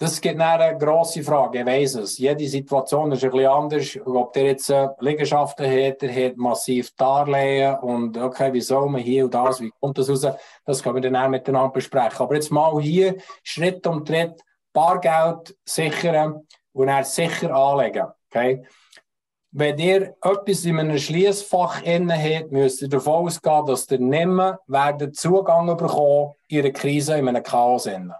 [0.00, 2.18] Das gibt eine grosse Frage, ich weiss es.
[2.18, 3.98] Jede Situation ist bisschen anders.
[4.06, 9.24] Ob der jetzt äh, Liegenschaften hat, der hat massiv Darlehen und okay, wie man hier
[9.24, 10.24] und das, wie kommt das raus?
[10.64, 12.20] Das können wir dann auch miteinander besprechen.
[12.20, 14.40] Aber jetzt mal hier Schritt um Schritt
[14.72, 18.06] Bargeld sichern und dann sicher anlegen.
[18.30, 18.62] Okay?
[19.50, 24.26] Wenn ihr etwas in einem Schließfach inne habt, müsst ihr davon ausgehen, dass ihr nicht
[24.28, 24.60] mehr
[25.10, 27.86] Zugang bekommen in einer Krise, in einem Chaos.
[27.86, 28.14] Inne.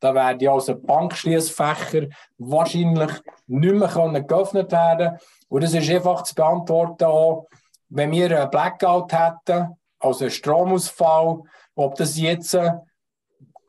[0.00, 3.10] Da werden ja also Bankschließfächer wahrscheinlich
[3.46, 5.18] nicht mehr geöffnet werden.
[5.48, 7.46] Und das ist einfach zu beantworten, auch,
[7.88, 11.42] wenn wir einen Blackout hätten, also einen Stromausfall,
[11.74, 12.56] ob das jetzt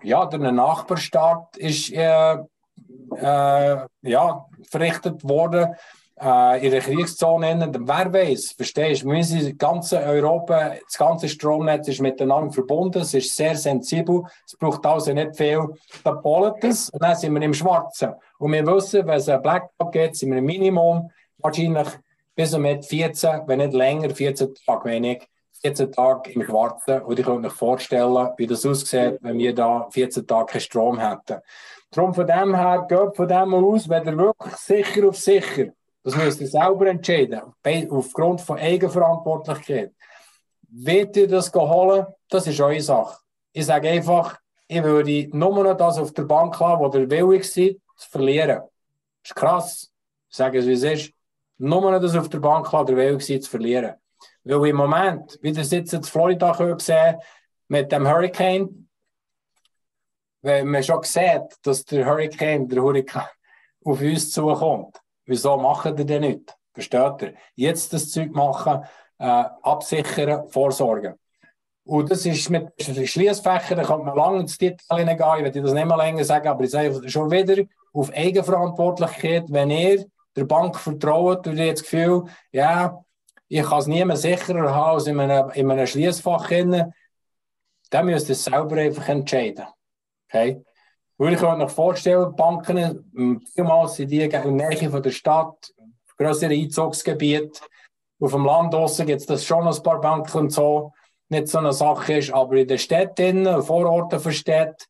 [0.04, 2.38] ja, durch einen Nachbarstaat ist, äh,
[3.16, 5.76] äh, ja, verrichtet worden
[6.22, 11.88] äh, in der Kriegszone, wer weiß, verstehst du, wir sind ganze Europa, das ganze Stromnetz
[11.88, 15.68] ist miteinander verbunden, es ist sehr sensibel, es braucht also nicht viel,
[16.04, 18.14] da bollet es und dann sind wir im Schwarzen.
[18.38, 21.88] Und wir wissen, wenn es ein Blackout geht, sind wir im Minimum wahrscheinlich
[22.36, 25.28] bis und mit 14, wenn nicht länger, 14 Tage wenig,
[25.62, 27.02] 14 Tage im Schwarzen.
[27.02, 31.00] Und ich könnte mir vorstellen, wie das aussieht, wenn wir da 14 Tage keinen Strom
[31.00, 31.42] hätten.
[31.92, 35.66] Darum von dem her, geht von dem aus, wenn ihr wirklich sicher auf sicher
[36.04, 37.42] das müsst ihr selber entscheiden,
[37.90, 39.94] aufgrund von Eigenverantwortlichkeit.
[40.72, 42.06] Wollt ihr das holen?
[42.30, 43.18] Das ist eure Sache.
[43.52, 47.52] Ich sage einfach, ich würde nur noch das auf der Bank haben, wo ihr willig
[47.52, 48.62] seid, zu verlieren.
[49.24, 49.92] Das ist krass.
[50.30, 51.14] Ich sage es, wie es ist.
[51.58, 53.96] Nur noch das auf der Bank haben, wo ihr willig seid, zu verlieren.
[54.44, 57.18] Weil im Moment, wie ihr jetzt in Florida gesehen
[57.68, 58.88] mit dem Hurricane,
[60.42, 63.28] wenn man schon sieht, dass der Hurricane, der Hurricane
[63.84, 65.00] auf uns zukommt,
[65.30, 66.58] Wieso machen die denn nicht?
[66.74, 67.34] Versteht ihr?
[67.56, 68.84] Jetzt das Zeug machen,
[69.20, 71.14] äh, absichern, vorsorgen.
[71.86, 75.74] Und das ist mit Schließfächern, da kann man lange ins Detail hineingehen, ich werde das
[75.74, 77.64] nicht mehr länger sagen, aber ich sage schon wieder
[77.94, 80.06] auf Eigenverantwortlichkeit, wenn ihr
[80.36, 83.04] der Bank vertraut und ihr das Gefühl, ja,
[83.48, 88.34] ich kann es nie sicherer haben als in einem, in einem Schließfach, dann müsst ihr
[88.34, 89.66] es selber einfach entscheiden.
[90.28, 90.64] Okay?
[91.20, 95.74] Weil ich mir vorstellen, Banken, vielmals sind die in der Nähe von der Stadt,
[96.18, 97.60] größere Einzugsgebiete.
[98.22, 100.94] Auf dem Land draussen gibt es das schon ein paar Banken und so,
[101.28, 104.86] nicht so eine Sache ist, aber in den Städten, Vororten von Städten,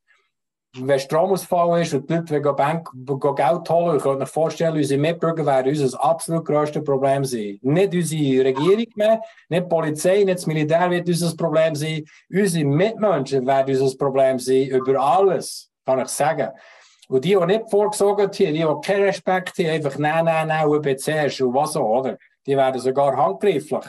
[0.78, 2.90] wenn Stromausfall ist und die Leute wollen Bank,
[3.36, 7.58] Geld holen, ich kann mir vorstellen, unsere Mitbürger werden unser absolut grösstes Problem sein.
[7.64, 9.20] Nicht unsere Regierung mehr,
[9.50, 12.06] nicht die Polizei, nicht das Militär wird unser Problem sein.
[12.30, 16.50] Unsere Mitmenschen werden unser Problem sein, über alles kann ich sagen.
[17.08, 20.68] Und die, die nicht vorgesorgt haben, die, die keinen Respekt haben, einfach nein, nein, nein,
[20.68, 22.18] UBC ist und was auch, oder?
[22.46, 23.86] Die werden sogar handgreiflich.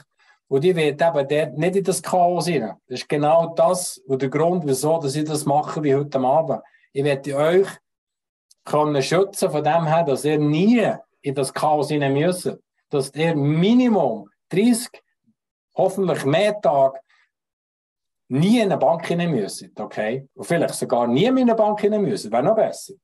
[0.49, 2.73] Und die werden eben dort nicht in das Chaos rein.
[2.89, 6.63] Das ist genau das und der Grund, wieso dass ich das mache wie heute Abend.
[6.93, 7.69] Ich werde euch
[8.65, 10.91] können schützen von dem her, dass ihr nie
[11.21, 12.57] in das Chaos rein müsst.
[12.89, 14.89] Dass ihr Minimum 30,
[15.77, 16.99] hoffentlich mehr Tage
[18.31, 20.29] nie in eine Bank hinein müssen, okay?
[20.35, 22.95] Und vielleicht sogar nie in eine Bank hinein müssen, wäre noch besser.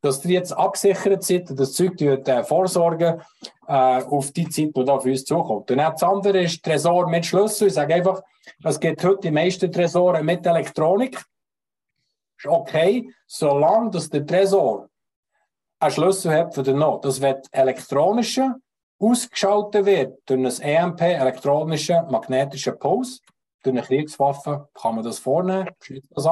[0.00, 3.20] Dass ihr jetzt abgesichert seid und das Zeug tut, äh, vorsorgen
[3.66, 5.70] äh, auf die Zeit, die da für uns zukommt.
[5.70, 7.68] Und dann das andere ist Tresor mit Schlüssel.
[7.68, 8.22] Ich sage einfach,
[8.64, 11.16] es gibt heute die meisten Tresore mit Elektronik.
[12.38, 14.88] Ist okay, solange dass der Tresor
[15.80, 17.04] einen Schlüssel hat für den Not.
[17.04, 18.54] Das wird elektronische
[19.00, 23.20] ausgeschaltet wird durch ein EMP, elektronischen magnetischen Puls.
[23.62, 25.68] Durch eine Kriegswaffe kann man das vornehmen,
[26.10, 26.26] das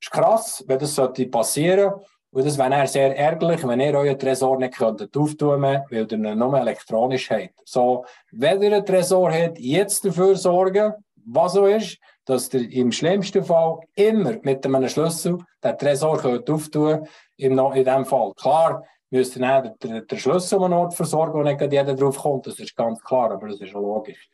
[0.00, 1.92] ist krass, wenn das sollte passieren
[2.32, 6.38] und das wäre sehr ärgerlich, wenn ihr euren Tresor nicht könntet auftun weil ihr ihn
[6.38, 7.54] nur elektronisch habt.
[7.64, 10.94] So, wenn ihr einen Tresor habt, jetzt dafür sorgen,
[11.26, 16.48] was so ist, dass ihr im schlimmsten Fall immer mit einem Schlüssel den Tresor könnt
[16.48, 17.06] auftun
[17.36, 18.32] in diesem Fall.
[18.34, 19.74] Klar, müsst ihr dann
[20.08, 23.32] den, Schlüssel an einem Ort versorgen, wo nicht jeder drauf kommt, das ist ganz klar,
[23.32, 24.30] aber das ist logisch.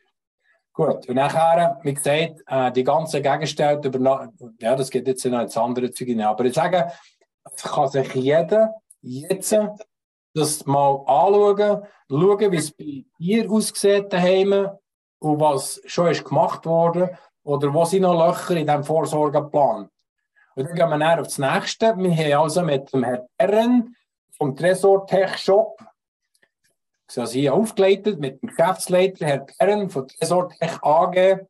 [0.77, 5.41] Gut, und nachher, wie gesagt, äh, die ganzen Gegenstände, über, ja, das geht jetzt noch
[5.41, 6.91] ins andere Zeug hinein, aber ich sage,
[7.51, 9.57] es kann sich jeder jetzt
[10.35, 14.69] das mal anschauen, schauen, wie es bei dir aussieht daheim
[15.17, 19.89] und was schon ist gemacht wurde oder wo sind noch Löcher in diesem Vorsorgeplan.
[20.55, 21.97] Und dann gehen wir dann auf das nächste.
[21.97, 23.95] Wir haben also mit dem Herrn Herren
[24.37, 25.83] vom Tresor Tech Shop,
[27.09, 31.47] ich habe hier aufgeleitet, mit dem Geschäftsleiter Herr Herren von Tresor Tech AG,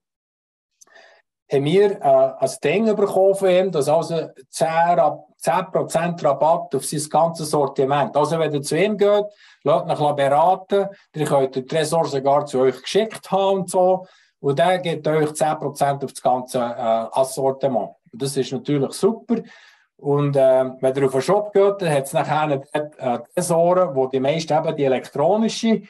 [1.50, 7.10] haben wir äh, ein Ding bekommen von ihm, das also 10%, 10 Rabatt auf sein
[7.10, 8.16] ganzes Sortiment.
[8.18, 9.26] Also wenn ihr zu ihm geht,
[9.64, 14.06] lasst euch beraten, ihr könnt den Tresor sogar zu euch geschickt haben und so,
[14.40, 17.92] und der gibt euch 10% auf das ganze äh, Assortiment.
[18.14, 19.42] Das ist natürlich super.
[19.98, 24.08] Und äh, wenn ihr auf den Shop geht, dann hat es nachher äh, Tresoren, wo
[24.08, 25.82] die meisten eben die elektronische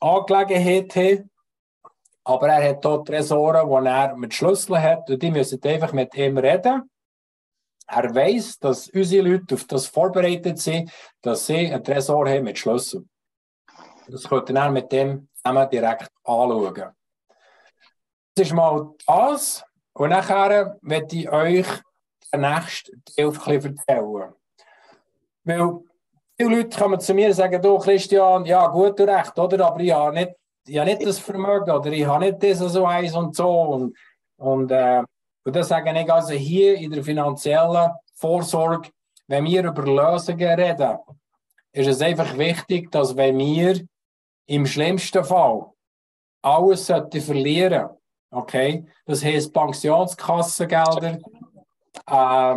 [0.00, 1.30] Angelegenheit haben.
[2.24, 6.14] Aber er hat dort Tresoren, die er mit Schlüsseln hat und die müssen einfach mit
[6.16, 6.90] ihm reden.
[7.86, 12.58] Er weiß, dass unsere Leute auf das vorbereitet sind, dass sie einen Tresor haben mit
[12.58, 13.08] Schlüsseln.
[14.08, 16.90] Das könnt ihr mit dem zusammen direkt anschauen.
[18.34, 19.64] Das ist mal das.
[19.92, 21.66] Und nachher werde ich euch
[22.32, 24.34] den nächsten Teil erzählen.
[25.44, 25.80] Weil
[26.36, 29.66] viele Leute kommen zu mir und sagen, du Christian, ja gut, du recht, oder?
[29.66, 30.32] Aber ich habe nicht,
[30.66, 33.48] ich habe nicht das Vermögen oder ich habe nicht das so eins und so.
[33.48, 33.96] Und,
[34.36, 35.02] und, äh,
[35.44, 38.90] und das sage ich also hier in der finanziellen Vorsorge,
[39.26, 40.98] wenn wir über Lösungen reden,
[41.72, 43.80] ist es einfach wichtig, dass wenn wir
[44.46, 45.66] im schlimmsten Fall
[46.42, 47.90] alles verlieren
[48.32, 51.18] Okay, das heisst Pensionskassengelder.
[52.06, 52.56] Äh,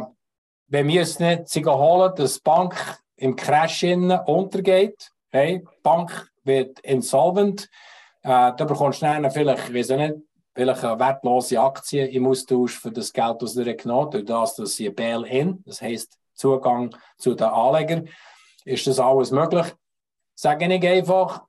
[0.67, 5.59] wenn wir es nicht holen, dass die Bank im Crash untergeht, okay?
[5.59, 7.69] die Bank wird insolvent,
[8.23, 10.15] äh, da bekommst du dann vielleicht, ich weiß nicht,
[10.55, 14.89] welche wertlose Aktie im Austausch für das Geld aus der genommen, durch das, dass sie
[14.89, 18.09] Bail-in, das heisst Zugang zu den Anlegern,
[18.65, 19.67] ist das alles möglich.
[20.35, 21.45] Sage ich einfach,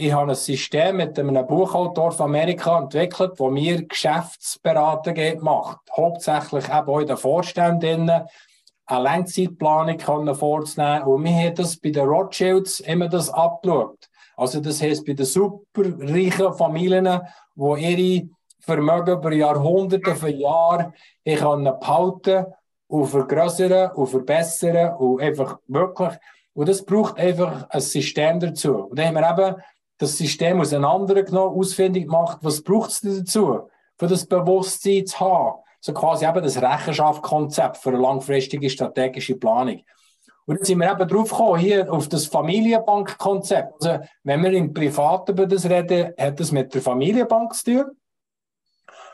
[0.00, 5.78] ich habe ein System mit einem Buchautor von Amerika entwickelt, wo mir Geschäftsberatung macht.
[5.94, 11.02] Hauptsächlich eben auch in den Vorständen eine Langzeitplanung können vorzunehmen.
[11.02, 14.08] Und wir haben das bei den Rothschilds immer das abgeschaut.
[14.36, 17.20] Also das heisst, bei den superreichen Familien,
[17.54, 18.28] wo ihre
[18.60, 20.92] Vermögen über Jahrhunderte, für Jahre
[21.24, 22.46] behalten
[22.86, 26.18] und vergrößern und verbessern und einfach wirklich.
[26.54, 28.84] Und das braucht einfach ein System dazu.
[28.84, 29.62] Und dann haben wir eben
[30.00, 35.60] das System auseinandergenommen, ausfindig gemacht, was braucht es dazu, für das Bewusstsein zu haben.
[35.80, 39.82] So quasi eben das Rechenschaftskonzept für eine langfristige strategische Planung.
[40.46, 43.74] Und jetzt sind wir eben drauf gekommen, hier auf das Familienbankkonzept.
[43.84, 47.90] Also, wenn wir im Privaten über das reden, hat das mit der Familienbank zu tun.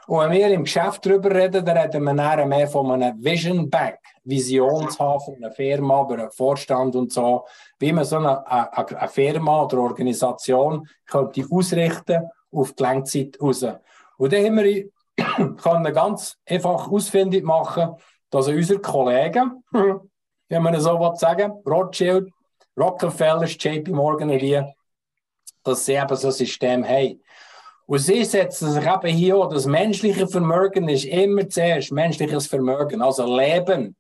[0.07, 3.69] Und wenn wir im Geschäft darüber reden, dann reden wir näher mehr von einem Vision
[3.69, 7.45] Bank, Vision zu haben von einer Firma, über einen Vorstand und so,
[7.79, 13.65] wie man so eine, eine, eine Firma oder Organisation könnte ausrichten auf die Längzeit raus.
[14.19, 14.89] Und dann haben wir
[15.63, 17.97] können ganz einfach ausfindig machen,
[18.31, 19.63] dass unsere Kollegen,
[20.49, 22.31] wenn man so will sagen, Rothschild,
[22.79, 24.75] Rockefeller, JP Morgan und
[25.65, 27.21] dass sie eben so ein System haben.
[27.87, 33.01] Und sie setzen sich eben hier auch, das menschliche Vermögen ist immer zuerst menschliches Vermögen,
[33.01, 33.97] also Leben,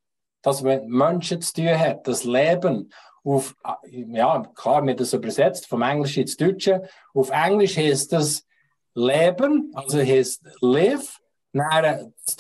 [0.47, 2.93] das mit Menschen zu tun hat, das Leben.
[3.25, 3.57] Auf,
[3.91, 6.89] ja, klar, mir das übersetzt vom Englischen ins Deutsche.
[7.13, 8.47] Auf Englisch heißt das
[8.95, 11.19] Leben, also heißt live,
[11.53, 12.37] nachher das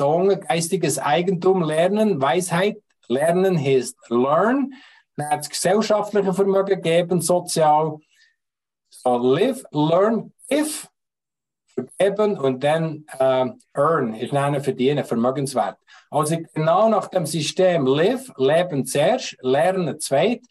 [0.46, 2.76] geistiges Eigentum, Lernen, Weisheit,
[3.08, 4.72] Lernen heißt learn,
[5.16, 7.98] dann das gesellschaftliche Vermögen geben, sozial.
[8.90, 10.86] So live, learn, give
[11.74, 15.78] vergeben und dann äh, earn, ist dann verdienen, Vermögenswert.
[16.10, 20.42] Also genau nach dem System live, leben zuerst, lernen zweit,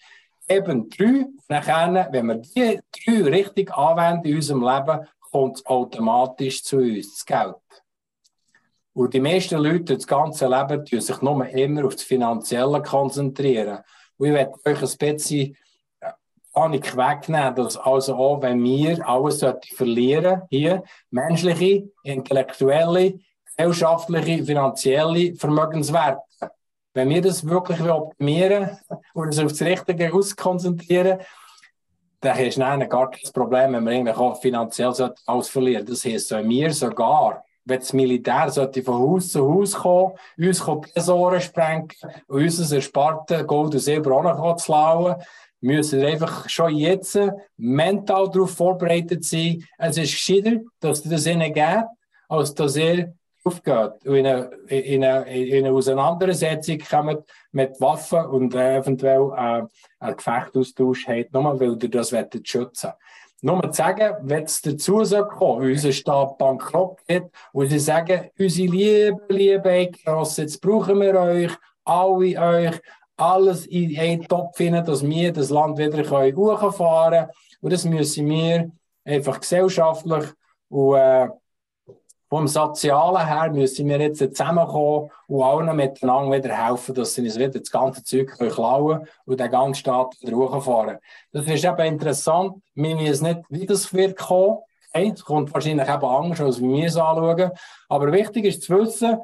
[0.48, 6.64] eben drei, nachher, wenn wir die drei richtig anwenden in unserem Leben, kommt es automatisch
[6.64, 7.56] zu uns, das Geld.
[8.94, 13.80] Und die meisten Leute das ganze Leben tun sich nur immer auf das Finanzielle konzentrieren.
[14.18, 15.58] Und ich werde euch ein bisschen
[16.54, 19.46] Panik wegnehmen, dass also auch, wenn wir alles
[19.76, 23.20] verlieren hier, menschliche, intellektuelle,
[23.58, 26.22] gesellschaftliche, finanzielle Vermögenswerte,
[26.94, 28.78] wenn wir das wirklich optimieren
[29.14, 31.20] und uns auf das Richtige auskonzentrieren,
[32.22, 34.94] dann du dann gar kein Problem, wenn wir eigentlich auch finanziell
[35.26, 35.86] alles verlieren.
[35.86, 40.60] Das heisst, wenn wir sogar, wenn das Militär sollte von Haus zu Haus kommen, uns
[40.60, 41.90] Tresore sprengen
[42.28, 45.16] und unser ersparten Gold und Silber zu klauen,
[45.62, 47.20] müssen wir einfach schon jetzt
[47.58, 49.64] mental darauf vorbereitet sein.
[49.78, 51.86] Es ist gescheiter, dass ihr das ihnen gebt,
[52.30, 53.14] als dass ihr
[53.46, 59.64] aufgeht in eine, in eine, in eine Auseinandersetzung kommt mit Waffen und eventuell äh,
[60.00, 62.92] einen Gefechtsaustausch hat, nur weil ihr das schützen
[63.42, 65.04] Nur zu sagen, wenn es dazu
[65.38, 71.14] kommen unser Staat bankrott geht und sie sagen, unsere liebe, liebe Eidgenossen, jetzt brauchen wir
[71.20, 71.52] euch,
[71.84, 72.82] alle euch,
[73.16, 76.04] alles in einen Topf finden, dass wir das Land wieder
[76.36, 77.30] hochfahren können.
[77.62, 78.72] Und das müssen wir
[79.06, 80.26] einfach gesellschaftlich
[80.70, 81.30] und äh,
[82.36, 87.38] vom Sozialen her müssen wir jetzt zusammenkommen und allen miteinander wieder helfen, dass sie uns
[87.38, 91.00] wieder das ganze Zeug klauen können und den ganzen Staat wieder.
[91.32, 92.62] Das ist eben interessant.
[92.74, 94.58] Wir wissen nicht, wie das wird kommen.
[94.92, 97.52] Es kommt wahrscheinlich eben anders, als wir es anschauen.
[97.88, 99.18] Aber wichtig ist zu wissen,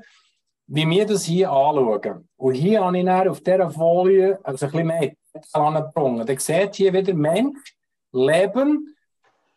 [0.67, 2.29] wie wir das hier anschauen.
[2.37, 5.11] Und hier habe ich auf dieser Folie also ein bisschen mehr
[5.51, 6.29] angebracht.
[6.29, 7.75] Ihr seht hier wieder Mensch,
[8.13, 8.95] Leben,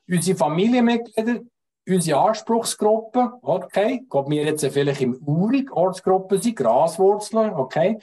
[0.09, 1.39] unsere Familienmitglieder,
[1.87, 7.99] unsere Anspruchsgruppe, okay, ob wir jetzt vielleicht im Urig Ortsgruppe sind, Graswurzeln, okay,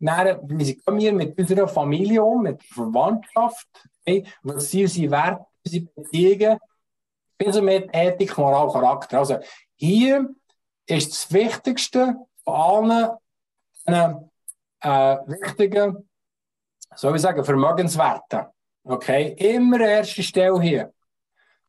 [0.00, 3.68] dann, wie gehen wir mit unserer Familie um, mit der Verwandtschaft,
[4.00, 6.58] okay, was sind unsere Werte, unsere Beziehungen,
[7.38, 9.18] bis mit Ethik, Moral, Charakter.
[9.18, 9.38] Also
[9.76, 10.28] hier
[10.86, 13.18] ist das Wichtigste von
[13.86, 14.30] allen
[14.80, 16.08] äh, wichtigen,
[16.94, 18.46] soll ich sagen, Vermögenswerten.
[18.84, 20.92] Okay, immer erste Stelle hier.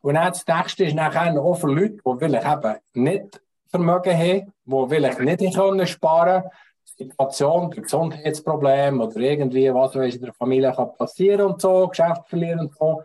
[0.05, 4.53] Und dann das nächste ist nachher auch für Leute, die vielleicht eben nicht Vermögen haben,
[4.67, 6.51] die vielleicht nicht können sparen können.
[6.83, 12.75] Situation, Gesundheitsproblem oder irgendwie, was in der Familie kann passieren und so, Geschäft verlieren und
[12.75, 13.01] so.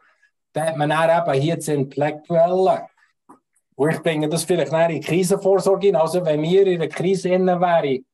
[0.53, 2.87] Dann hat man dann eben hier das Intellektuelle.
[3.77, 8.05] Und ich bringe das vielleicht in die Krisenvorsorge Also, wenn wir in einer Krise wären,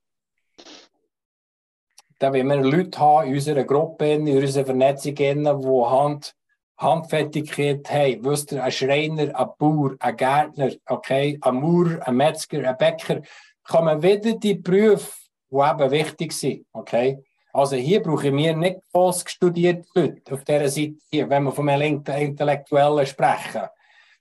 [2.20, 6.35] dann wollen wir Leute haben in unserer Gruppe, in unserer Vernetzung, die Hand
[6.78, 8.24] Handfertigkeit haben.
[8.24, 13.22] Wisst ihr, ein Schreiner, ein Bauer, ein Gärtner, okay, ein Maurer, ein Metzger, ein Bäcker,
[13.62, 15.12] kommen wieder die Berufe,
[15.50, 17.18] die eben wichtig sind, okay?
[17.52, 21.68] Also hier brauchen wir nicht groß studierte Leute auf dieser Seite hier, wenn wir vom
[21.68, 23.62] Intellektuellen sprechen.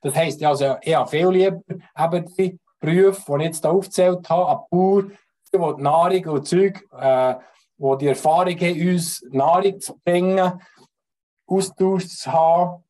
[0.02, 1.62] Das heisst also, ich habe viel lieber
[2.00, 5.04] eben die Berufe, die ich jetzt hier aufgezählt habe, ein Bauer,
[5.52, 7.36] der die Nahrung und Zeug, äh,
[7.78, 10.62] wo die Erfahrung haben, uns Nahrung zu bringen,
[11.48, 12.84] Austausch zu haben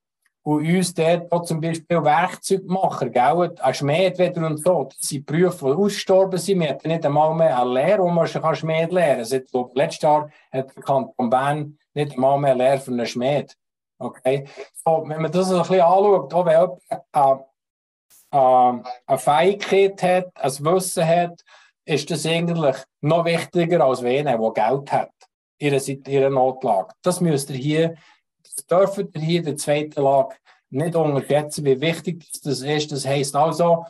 [0.44, 3.56] und uns dort auch zum Beispiel Werkzeugmacher, gell?
[3.60, 4.84] ein Schmied wieder und so.
[4.84, 6.60] Das sind Berufe, die ausgestorben sind.
[6.60, 9.26] Wir hatten nicht einmal mehr eine Lehre, wo man Schmied lernen kann.
[9.26, 13.58] Seit letztes Jahr hat der Kanton Bern nicht einmal mehr eine Lehre für einen Schmied.
[13.98, 14.46] Okay?
[14.86, 17.46] So, wenn man das ein bisschen anschaut, auch wenn jemand
[18.32, 21.44] äh, eine Fähigkeit hat, ein Wissen hat,
[21.86, 25.12] ist das eigentlich noch wichtiger als wenn der Geld hat
[25.58, 25.74] in
[26.08, 26.94] ihrer Notlage.
[27.02, 27.96] Das müsst ihr hier
[28.56, 30.36] das dürfen wir hier in der zweiten Lage
[30.70, 32.92] nicht unterschätzen, wie wichtig das ist.
[32.92, 33.86] Das heisst also,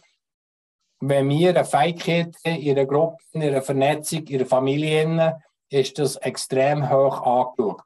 [0.99, 6.15] wenn wir eine Fähigkeit in einer Gruppe, in einer Vernetzung, in einer Familie, ist das
[6.17, 7.81] extrem hoch angeschaut.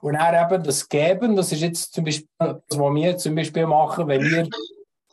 [0.00, 3.66] Und dann eben das Geben, das ist jetzt zum Beispiel das, was wir zum Beispiel
[3.66, 4.48] machen, wenn wir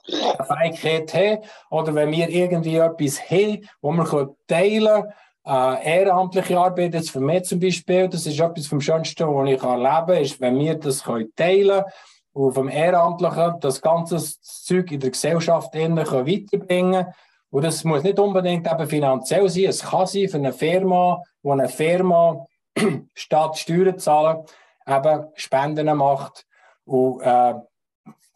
[0.08, 5.14] eine Fähigkeit haben oder wenn wir irgendwie etwas haben, wo wir teilen können,
[5.46, 9.62] äh, ehrenamtliche Arbeit jetzt für mich zum Beispiel, das ist etwas vom Schönsten, was ich
[9.62, 11.92] erleben kann, ist, wenn wir das können teilen können
[12.34, 17.08] und vom Ehrenamtlichen das ganze Zeug in der Gesellschaft können weiterbringen
[17.50, 21.52] Und das muss nicht unbedingt eben finanziell sein, es kann sein für eine Firma, wo
[21.52, 22.46] eine Firma
[23.14, 24.44] statt Steuern zahlen,
[24.88, 26.46] eben Spenden macht
[26.86, 27.54] und äh,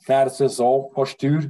[0.05, 1.43] wer so von Steuer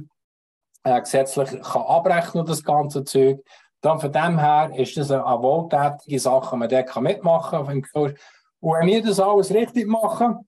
[0.84, 3.40] äh, gesetzlich kann abrechnen das ganze Zeug.
[3.80, 8.14] Dann von dem her ist das eine, wohltätige Sache, man dort mitmachen kann.
[8.60, 10.46] Und wenn wir das alles richtig machen,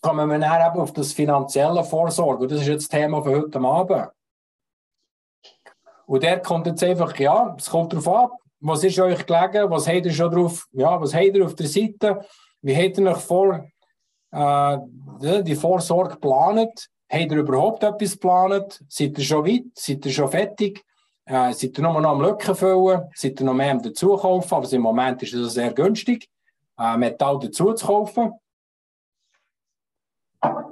[0.00, 2.42] kommen wir dann eben auf das finanzielle Vorsorge.
[2.42, 4.08] Und das ist jetzt das Thema für heute Abend.
[6.06, 9.88] Und der kommt jetzt einfach, ja, es kommt darauf ab, was ist euch gelegen, was
[9.88, 12.20] habt ihr schon drauf, ja, was habt ihr auf der Seite,
[12.60, 13.64] wie habt ihr euch vor,
[14.32, 14.78] äh,
[15.42, 20.30] die Vorsorge geplant, habt ihr überhaupt etwas geplant, seid ihr schon weit, seid ihr schon
[20.30, 20.84] fertig,
[21.24, 24.72] äh, seid ihr nur noch am Lücken füllen, seid ihr noch mehr am dazukaufen, aber
[24.72, 26.28] im Moment ist es sehr günstig,
[26.78, 28.32] äh, Metall dazu zu kaufen.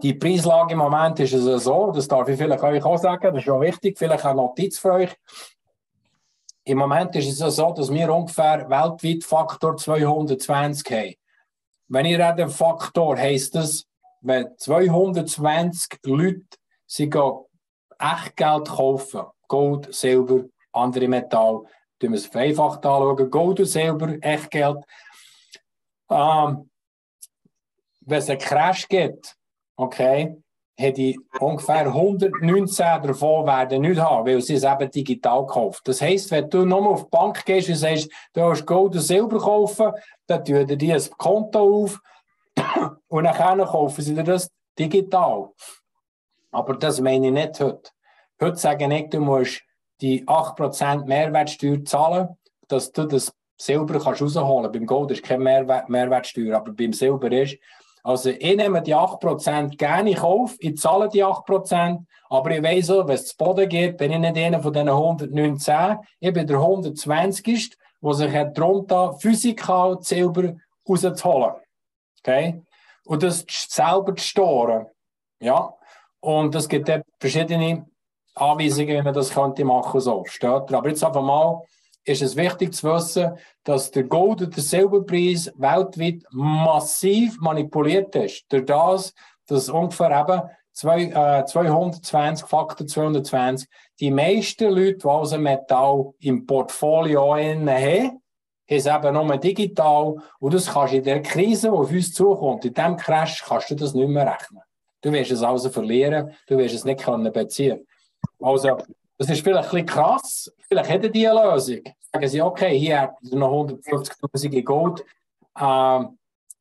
[0.03, 3.45] Die Preislage im Moment ist es so, das darf ich vielleicht euch auch sagen, das
[3.45, 5.17] ist auch wichtig, vielleicht eine Notiz für euch.
[6.65, 11.15] Im Moment ist es so, dass wir ungefähr weltweit Faktor 220 haben.
[11.89, 13.87] Wenn ich rede Faktor, heisst das,
[14.21, 16.43] wenn 220 Leute
[16.87, 17.11] sie
[17.99, 21.65] Echtgeld kaufen, Gold, Silber, andere Metall,
[21.99, 24.79] tun wir es vereinfacht anschauen, Gold und Silber, Echtgeld.
[26.09, 26.71] Ähm,
[28.03, 29.37] wenn es einen Crash gibt,
[29.77, 30.37] okay,
[30.79, 35.81] hätte ich ungefähr 119 davon werden nicht haben, weil sie es eben digital kaufen.
[35.85, 39.01] Das heisst, wenn du nochmal auf die Bank gehst und sagst, du hast Gold und
[39.01, 39.93] Silber kaufen,
[40.27, 42.01] dann tun die ein Konto auf
[43.09, 44.49] und dann kaufen sie dir das
[44.79, 45.51] digital.
[46.53, 47.91] Aber das meine ich nicht heute.
[48.43, 49.63] Heute sage ich, du musst
[50.01, 52.39] die 8% Mehrwertsteuer zahlen,
[52.69, 54.73] dass du das Silber kannst rausholen kannst.
[54.73, 57.59] Beim Gold ist keine Mehrwert Mehrwertsteuer, aber beim Silber ist.
[58.03, 62.91] Also ich nehme die 8% gerne in Kauf, ich zahle die 8%, aber ich weiss
[62.91, 66.47] auch, wenn es zu Boden geht, bin ich nicht einer von diesen 119, ich bin
[66.47, 67.77] der 120.
[68.03, 70.55] der sich darunter physikal Silber
[70.89, 71.57] rauszuholen.
[72.21, 72.63] Okay?
[73.05, 74.87] Und das selber zu storen.
[75.41, 75.75] Ja?
[76.21, 77.85] Und es gibt verschiedene
[78.35, 80.25] Anweisungen, wie man das könnte machen so.
[80.27, 81.63] Steht Aber jetzt einfach mal,
[82.05, 88.45] ist es wichtig zu wissen, dass der Gold- und der Silberpreis weltweit massiv manipuliert ist.
[88.49, 89.15] Durch das,
[89.47, 93.69] dass ungefähr eben zwei, äh, 220, Faktor 220,
[94.01, 98.21] die meisten Leute, die also Metall im Portfolio haben, haben
[98.67, 100.17] es eben nur digital.
[100.39, 103.71] Und das kannst du in der Krise, die auf uns zukommt, in diesem Crash, kannst
[103.71, 104.63] du das nicht mehr rechnen.
[105.03, 107.87] Du wirst es also verlieren, du wirst es nicht können beziehen.
[108.41, 108.79] Also,
[109.19, 110.53] das ist vielleicht ein bisschen krass.
[110.69, 111.81] Vielleicht hätten die eine Lösung.
[112.13, 115.05] Sagen sie, okay, hier hat noch 150.000 in Gold,
[115.57, 116.05] äh,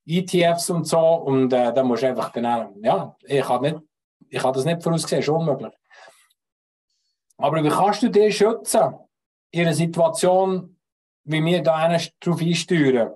[0.06, 4.66] ETFs und so, und äh, da musst du einfach genau, ja, ich habe nicht, das
[4.66, 5.74] nicht vorausgesehen, ist unmöglich.
[7.38, 8.96] Aber wie kannst du dich schützen
[9.52, 10.78] in einer Situation,
[11.24, 13.14] wie wir da darauf einsteuern,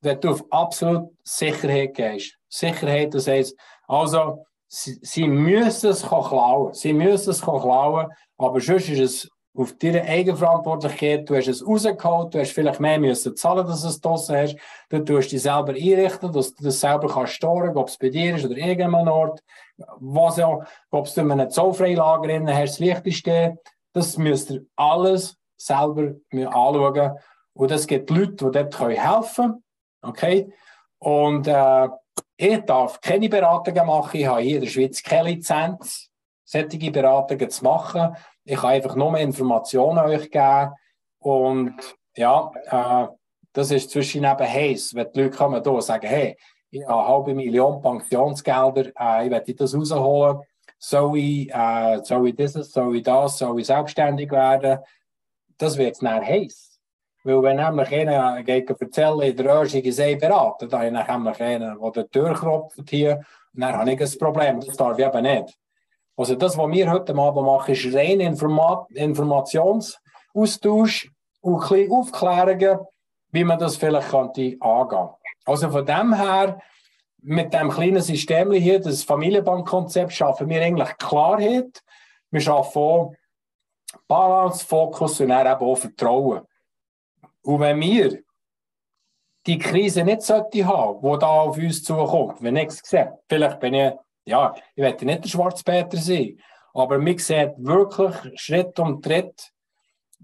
[0.00, 2.38] wenn du auf absolut Sicherheit gehst?
[2.48, 6.72] Sicherheit, das heißt, also, sie, müssen es klauen.
[6.72, 8.06] Sie müssen es klauen,
[8.38, 11.28] aber sonst ist es auf deine Eigenverantwortlichkeit.
[11.28, 14.56] Du hast es rausgeholt, du hast vielleicht mehr müssen zahlen, dass du es draussen hast.
[14.88, 18.34] Du tust dich selber einrichten, dass du das selber kannst storen, ob es bei dir
[18.34, 19.42] ist oder irgendeinem Ort.
[19.76, 23.58] Was auch, ob du in einem Zollfreilager drin hast, das Wichtigste.
[23.92, 27.18] Das müsst ihr alles selber anschauen.
[27.52, 29.64] Und es gibt Leute, die dort helfen können.
[30.00, 30.52] Okay?
[30.98, 31.88] Und äh,
[32.42, 34.18] ich darf keine Beratungen machen.
[34.18, 36.10] Ich habe hier in der Schweiz keine Lizenz,
[36.44, 38.16] solche Beratungen zu machen.
[38.44, 40.72] Ich kann einfach nur Informationen euch geben.
[41.20, 41.76] Und
[42.16, 43.14] ja, äh,
[43.52, 46.36] das ist zwischen eben heiß, wenn die Leute kommen und sagen, hey,
[46.70, 50.40] ich habe eine halbe Million Pensionsgelder, äh, ich möchte das rausholen.
[50.80, 54.80] Soll ich, äh, soll ich dieses, soll ich das, soll ich selbstständig werden?
[55.58, 56.71] Das wird dann heiß.
[57.24, 61.40] Weil wenn nämlich einer geht erzählen, in der Röschung sei beraten, dann habe ich nämlich
[61.40, 63.22] einen, der die hier,
[63.54, 64.58] und dann habe ich ein Problem.
[64.60, 65.56] Das darf ich eben nicht.
[66.16, 71.10] Also das, was wir heute Abend machen, ist rein Informa Informationsaustausch
[71.40, 72.80] und ein bisschen Aufklärungen,
[73.30, 75.08] wie man das vielleicht könnte angehen.
[75.44, 76.60] Also von dem her,
[77.22, 81.82] mit dem kleinen System hier, das Familienbankkonzept, schaffen wir eigentlich Klarheit.
[82.30, 83.12] Wir schaffen auch
[84.08, 86.42] Balance, Fokus und dann Vertrauen.
[87.42, 88.22] Und wenn wir
[89.46, 92.82] die Krise nicht sollte haben, die da auf uns zukommt, wenn ich es
[93.28, 93.92] vielleicht bin ich,
[94.24, 96.38] ja, ich werde nicht der Schwarzpeter sein,
[96.74, 99.52] aber man sieht wirklich Schritt um Tritt,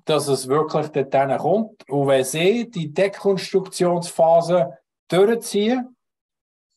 [0.04, 1.88] dass es wirklich dort kommt.
[1.88, 5.96] Und wenn sie die Dekonstruktionsphase durchziehen,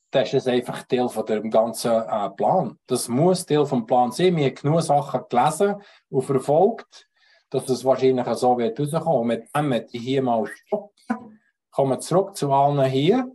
[0.09, 2.77] dann ist es einfach Teil von dem ganzen äh, Plan.
[2.87, 4.35] Das muss Teil vom Plan sein.
[4.35, 5.75] Wir haben genug Sachen gelesen
[6.09, 7.07] und verfolgt
[7.51, 9.27] dass es wahrscheinlich so wird rauskommen.
[9.27, 11.39] Mit dem möchte ich hier mal stoppen.
[11.69, 13.31] Kommen zurück zu allen hier.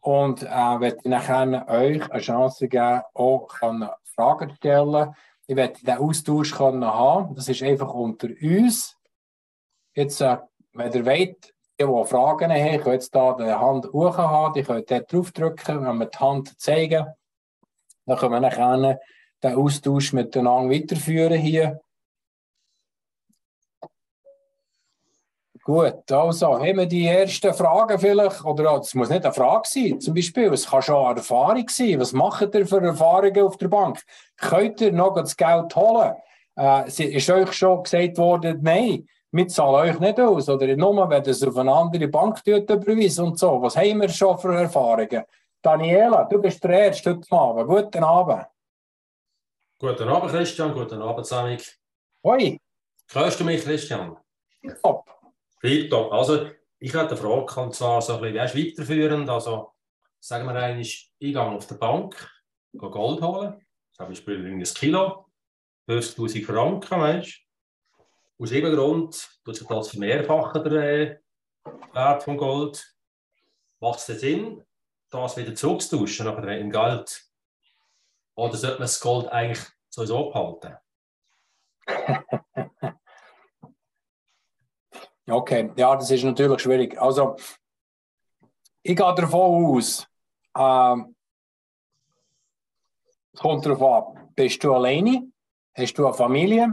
[0.00, 5.14] Und äh, werde nachher euch eine Chance geben, auch Fragen zu stellen.
[5.46, 7.34] Ich werde den Austausch können haben.
[7.34, 8.96] Das ist einfach unter uns.
[9.94, 10.38] Jetzt, äh,
[10.72, 14.54] wenn ihr wollt, die, die Fragen haben, könnt jetzt da die Hand hoch haben.
[14.54, 17.06] Die könnt dort draufdrücken, wenn wir die Hand zeigen.
[18.06, 19.00] Dann können wir nachher
[19.42, 21.80] den Austausch miteinander weiterführen hier.
[25.66, 30.00] Gut, also haben wir die ersten Fragen vielleicht, oder es muss nicht eine Frage sein,
[30.00, 31.98] zum Beispiel, es kann schon eine Erfahrung sein.
[31.98, 34.00] Was macht ihr für Erfahrungen auf der Bank?
[34.36, 36.14] Könnt ihr noch das Geld holen?
[36.56, 41.24] Äh, ist euch schon gesagt worden, nein, wir zahlen euch nicht aus, oder nur, wenn
[41.24, 43.60] ihr es auf eine andere Bank überweisen und so.
[43.60, 45.24] Was haben wir schon für Erfahrungen?
[45.60, 47.66] Daniela, du bist der Erste heute Abend.
[47.66, 48.46] Guten Abend.
[49.80, 50.72] Guten Abend, Christian.
[50.72, 51.76] Guten Abend, Samik.
[52.22, 52.56] Hoi.
[53.10, 54.16] Hörst du mich, Christian?
[54.80, 55.15] Top.
[55.66, 56.12] Tipptopp.
[56.12, 59.28] Also, ich hatte eine Frage, und zwar so ein bisschen weißt, weiterführend.
[59.28, 59.72] Also,
[60.20, 62.30] sagen wir eigentlich, ich gehe auf der Bank,
[62.72, 65.26] gehe Gold holen, zum Beispiel ein Kilo,
[65.88, 67.40] 50.000 Franken, weißt.
[68.38, 71.18] Aus irgendeinem Grund tut sich das vermehrfachen, der äh,
[71.92, 72.94] Wert vom Gold.
[73.80, 74.62] Macht es Sinn,
[75.10, 77.22] das wieder zurückzutauschen, nachher in Geld?
[78.34, 80.76] Oder sollte man das Gold eigentlich sowieso behalten?
[85.28, 87.00] okay, ja, das ist natürlich schwierig.
[87.00, 87.36] Also,
[88.82, 90.06] ich gehe davon aus,
[90.56, 91.16] ähm,
[93.32, 93.82] es kommt darauf
[94.16, 95.30] an, bist du alleine?
[95.76, 96.72] Hast du eine Familie?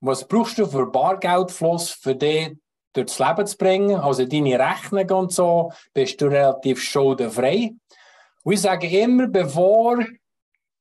[0.00, 2.56] Was brauchst du für Bargeldfluss für dich
[2.92, 3.96] durchs Leben zu bringen?
[3.96, 7.74] Also deine Rechnung und so, bist du relativ schuldenfrei?
[8.44, 9.98] Und ich sage immer, bevor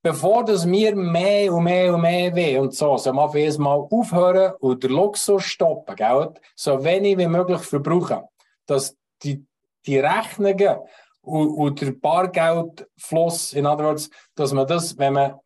[0.06, 3.88] bevor das wir mehr und mehr und mehr weh und so, so mal für mal
[3.90, 6.32] aufhören und den Luxus stoppen, gell?
[6.54, 8.22] so wenig wie möglich verbrauchen,
[8.68, 9.44] dass die,
[9.88, 10.78] die Rechnungen
[11.24, 15.40] und, und der Bargeldfluss, in other words, dass man das, wenn man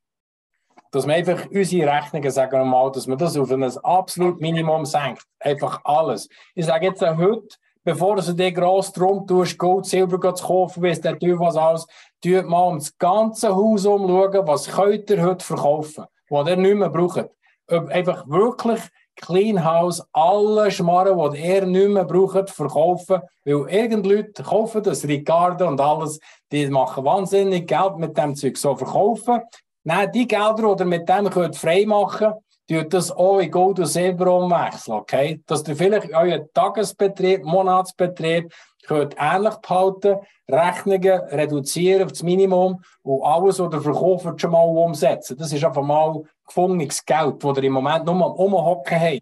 [0.92, 4.86] dass man einfach unsere Rechnungen, sagen wir mal, dass man das auf ein absolut Minimum
[4.86, 5.24] senkt.
[5.40, 6.28] Einfach alles.
[6.56, 7.48] Ich sage jetzt heute,
[7.84, 11.86] bevor du dir gross drum tust, Gold, Silber zu kaufen, weiss der Teufel was alles,
[12.22, 16.76] tut mal um das ganze Haus umschauen, was könnt ihr heute verkaufen, was ihr nicht
[16.76, 17.30] mehr braucht.
[17.68, 18.82] Einfach wirklich
[19.16, 25.06] Clean House, alle Schmarren, die ihr nicht mehr braucht, verkaufen, weil irgend Leute kaufen das,
[25.06, 26.20] Ricardo und alles,
[26.52, 29.42] die machen wahnsinnig Geld mit dem Zeug so verkaufen.
[29.84, 32.34] Nein, die Gelder, die ihr mit dem könnt frei machen
[32.68, 35.42] könnt, das auch in Gold und Silber umwechseln, okay?
[35.48, 38.54] Dass ihr vielleicht euren Tagesbetrieb, Monatsbetrieb
[38.90, 40.18] könnt ähnlich behalten,
[40.50, 45.38] Rechnungen reduzieren auf das Minimum und alles, was ihr verkauft, schon mal umsetzen.
[45.38, 49.22] Das ist einfach mal gefundenes Geld, das ihr im Moment nur am Umhocken habt.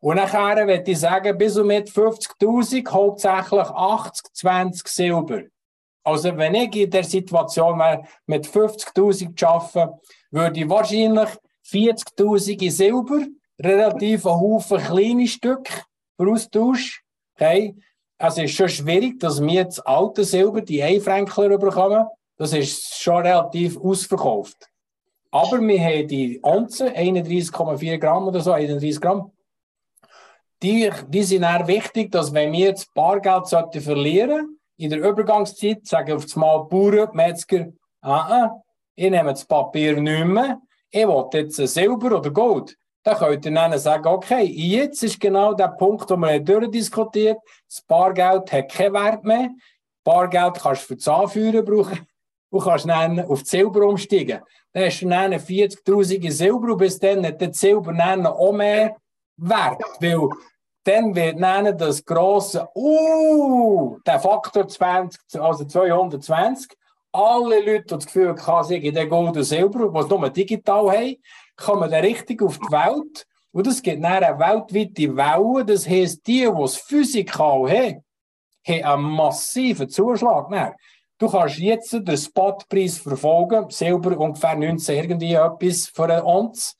[0.00, 5.42] Und nachher würde ich sagen, bis und mit 50.000 hauptsächlich 80, 20 Silber.
[6.02, 10.00] Also wenn ich in der Situation wäre, mit 50.000 zu arbeiten,
[10.32, 11.28] würde ich wahrscheinlich
[11.64, 13.26] 40.000 in Silber,
[13.60, 15.74] relativ ein Haufen kleine Stücke
[16.16, 17.04] für Austausch.
[17.36, 17.76] Okay?
[18.22, 22.06] Es ist schon schwierig, dass wir jetzt alte Silber, die Einfränkler bekommen.
[22.36, 24.68] Das ist schon relativ ausverkauft.
[25.30, 29.32] Aber wir haben die Onze, 31,4 Gramm oder so, 31 Gramm.
[30.62, 35.86] Die, die sind auch wichtig, dass wenn wir jetzt Bargeld sollten verlieren in der Übergangszeit,
[35.86, 37.68] sagen auf das Mal Bauern, Metzger,
[38.02, 38.62] ah, ah,
[38.96, 40.60] ich nehme das Papier nicht mehr,
[40.90, 42.76] ich will jetzt Silber oder Gold
[43.10, 47.38] dann könnt ihr dann sagen, okay, jetzt ist genau der Punkt, den wir durchdiskutiert
[47.68, 49.50] Das Bargeld hat keinen Wert mehr.
[50.04, 52.06] Bargeld kannst du für das Anführen brauchen
[52.50, 54.40] und kannst dann auf das Silber umsteigen.
[54.72, 58.52] Dann hast du dann 40.000 in Silber und bis dann hat das Silber dann auch
[58.52, 58.96] mehr
[59.36, 60.28] Wert, weil
[60.84, 66.70] dann wird dann das grosse, uh, der Faktor 20, also 220,
[67.12, 71.16] alle Leute, die das Gefühl haben, sie haben Gold und Silber, was nur digital haben,
[71.60, 73.26] kommen dann richtig auf die Welt.
[73.52, 75.64] Und es gibt dann eine weltweite Welle.
[75.64, 78.04] Das heisst, die, die es physikal haben,
[78.66, 80.48] haben einen massiven Zuschlag.
[80.50, 80.74] Dann.
[81.18, 86.76] Du kannst jetzt den Spotpreis verfolgen, Silber ungefähr 19 irgendwie etwas für Onz.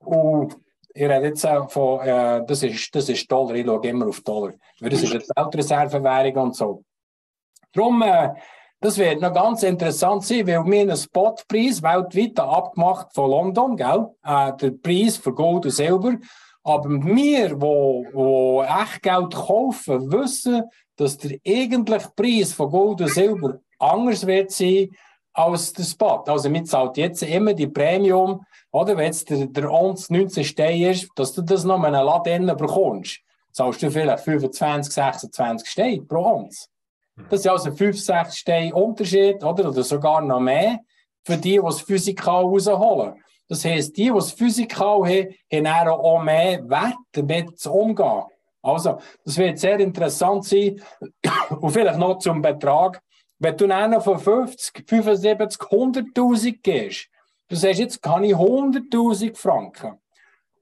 [0.00, 0.56] Und
[0.92, 4.20] ich rede jetzt auch von, äh, das, ist, das ist Dollar, ich schaue immer auf
[4.22, 4.54] Dollar.
[4.80, 6.82] Weil das ist eine Weltreservewährung und so.
[7.72, 8.30] Darum, äh,
[8.80, 14.08] das wird noch ganz interessant sein, weil wir einen Spotpreis weltweit abgemacht von London, gell?
[14.22, 16.16] Äh, der Preis für Gold und Silber.
[16.62, 20.64] Aber wir, wo echt Geld kaufen, wissen,
[20.96, 24.88] dass der eigentliche Preis von Gold und Silber anders wird sein
[25.32, 26.24] als der Spot.
[26.26, 30.90] Also wir zahlen jetzt immer die Premium, oder wenn jetzt der, der Ons 19 Steine
[30.90, 33.20] ist, dass du das noch in einem Laden bekommst,
[33.52, 36.68] zahlst du vielleicht 25, 26 Steine pro Ons.
[37.30, 39.68] Das ist also 5, 6 Steine Unterschied, oder?
[39.70, 40.80] Oder sogar noch mehr
[41.24, 43.14] für die, die es physikal rausholen.
[43.48, 48.24] Das heisst, die, die es physikal haben, haben auch mehr Wert, damit zu umgehen.
[48.62, 50.80] Also, das wird sehr interessant sein.
[51.60, 53.00] Und vielleicht noch zum Betrag.
[53.38, 57.08] Wenn du dann von 50, 75, 100.000 gehst,
[57.48, 59.98] du sagst, jetzt kann ich 100.000 Franken.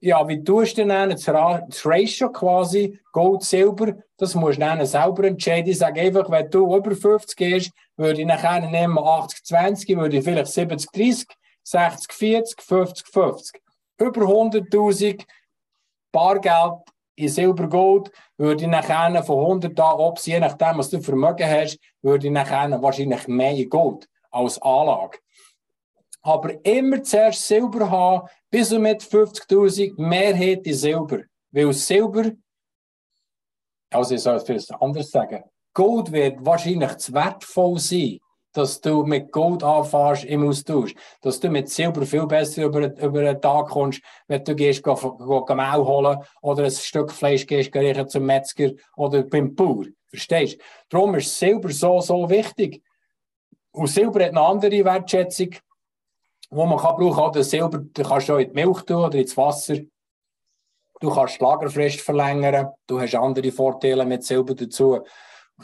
[0.04, 5.24] Ja, wie tust du denn das Ratio quasi, Gold, Silber, das musst du dann selber
[5.24, 5.70] entscheiden.
[5.70, 10.18] Ich sage einfach, wenn du über 50 gehst, würde ich nachher nehmen 80, 20, würde
[10.18, 11.26] ich vielleicht 70, 30,
[11.62, 13.62] 60, 40, 50, 50.
[13.98, 15.24] Über 100.000
[16.12, 16.82] Bargeld
[17.14, 21.78] in Silber-Gold, würde ich nachher von 100 an, ob je nachdem, was du Vermögen hast,
[22.02, 25.16] würde ich nachher wahrscheinlich mehr Gold als Anlage.
[26.24, 31.20] Aber immer zuerst Silber haben, bis mit 50.000 Mehrheit in Silber.
[31.52, 32.32] Weil Silber,
[33.90, 38.18] also ich soll es vielleicht anders sagen, Gold wird wahrscheinlich zu wertvoll sein
[38.54, 43.22] dass du mit Gold anfährst im Austausch, dass du mit Silber viel besser über, über
[43.22, 48.08] den Tag kommst, wenn du gehst, go, go, holen oder ein Stück Fleisch gehst, riechen
[48.08, 49.86] zum Metzger oder beim Bauer.
[50.06, 50.64] Verstehst du?
[50.88, 52.80] Darum ist Silber so, so wichtig.
[53.72, 55.50] Und Silber hat eine andere Wertschätzung,
[56.54, 57.42] wo man kann brauchen kann.
[57.42, 59.76] Silber du kannst du in die Milch tun oder ins Wasser.
[61.00, 62.68] Du kannst die Lagerfrist verlängern.
[62.86, 65.00] Du hast andere Vorteile mit Silber dazu.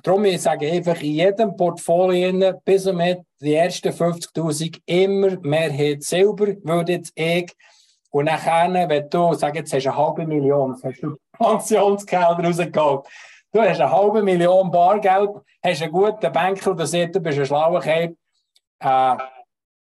[0.02, 6.02] Darum, ich sage einfach, in jedem Portfolio bis und mit die ersten 50.000 immer Mehrheit
[6.02, 7.52] Silber, würde jetzt ich.
[8.10, 13.06] Und nachher, wenn du, sag jetzt, hast eine halbe Million, das hast du Pensionsgelder rausgeholt.
[13.52, 15.30] Du hast eine halbe Million Bargeld,
[15.62, 18.16] hast einen guten Banker, der sagt, du bist ein schlauer Kerl.
[18.80, 19.16] Äh,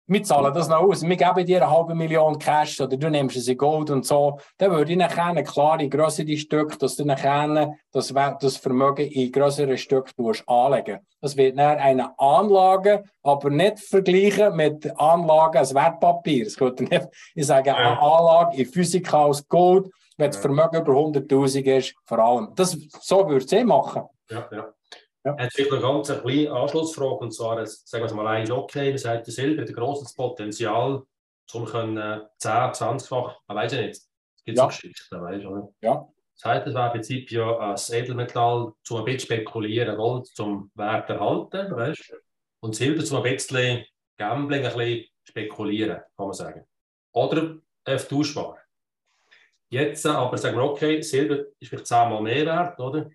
[0.07, 1.03] wir zahlen das noch aus.
[1.03, 4.39] Wir geben dir eine halbe Million Cash oder du nimmst es in Gold und so.
[4.59, 9.33] Dann würde ich nachher eine klare größere Stück, dass du nachher das, das Vermögen in
[9.33, 10.11] größere Stück
[10.47, 16.45] anlegen Das wird dann eine Anlage, aber nicht vergleichen mit Anlagen als Wertpapier.
[16.45, 21.79] Das nicht, ich sage eine Anlage in Physik als Gold, wenn das Vermögen über 100.000
[21.79, 22.53] ist, vor allem.
[22.55, 24.03] Das, so würde ich es eh machen.
[24.31, 24.75] Ja, ja.
[25.25, 25.37] Ja.
[25.39, 28.99] Hat vielleicht noch ganz eine kleine Anschlussfrage, und zwar, sagen wir mal eins, okay, man
[28.99, 31.03] sagt, der Silber hat ein grosses Potenzial,
[31.53, 34.65] um können 10, 20-fach, man weiß ja nicht, es gibt ja.
[34.65, 36.07] so Geschichten, weißt du, Ja.
[36.37, 40.71] Das heißt, es wäre im Prinzip ja ein Edelmetall zum ein bisschen spekulieren, Gold zum
[40.75, 42.17] Wert erhalten, weißt du,
[42.61, 43.85] und Silber zum ein bisschen
[44.19, 46.67] Gambling, ein bisschen spekulieren, kann man sagen.
[47.13, 48.59] Oder tauschbar.
[49.69, 53.11] Jetzt aber sagen wir, okay, Silber ist vielleicht zehnmal mehr wert, oder?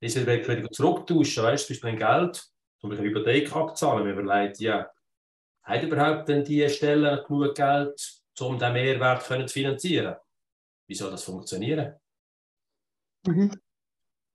[0.00, 2.44] Ist er wieder zurücktauschen, weißt du, zum Beispiel Geld,
[2.80, 4.04] zum Beispiel eine Hypothek abzahlen.
[4.04, 4.88] Man überlegt, ja,
[5.62, 10.16] hat überhaupt denn die Stelle genug Geld, um den Mehrwert zu finanzieren?
[10.86, 11.94] Wie soll das funktionieren?
[13.26, 13.60] Mhm.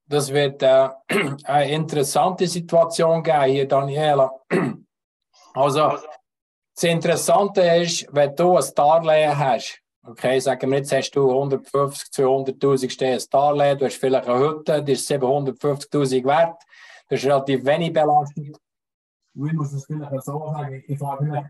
[0.05, 0.89] Das wird äh,
[1.45, 4.31] eine interessante Situation geben hier, Daniela.
[5.55, 5.99] Also,
[6.73, 12.09] das Interessante ist, wenn du ein Darlehen hast, Okay, sagen wir jetzt hast du 150,
[12.09, 16.61] 200.000 stehen Darlehen, du hast vielleicht eine Hütte, die ist 750.000 wert,
[17.07, 18.57] das ist relativ wenig belastet.
[19.33, 21.45] Ich muss es vielleicht so sagen, ich frage mich,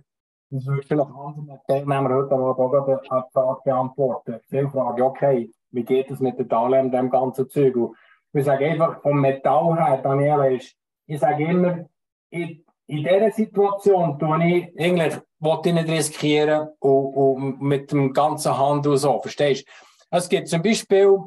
[0.51, 4.39] das würde vielleicht andere Teilnehmer heute auch gerade eine Frage beantworten.
[4.47, 7.75] Viele fragen, okay, wie geht es mit den Darlehen und dem ganzen Zeug?
[7.75, 7.95] Und
[8.33, 10.75] ich sage einfach, vom Metall her, Daniela, ist,
[11.07, 11.85] ich sage immer,
[12.29, 18.13] in, in dieser Situation tue ich eigentlich wollte ich nicht riskieren und, und mit dem
[18.13, 20.17] ganzen Handel so, verstehst du?
[20.17, 21.17] Es gibt zum Beispiel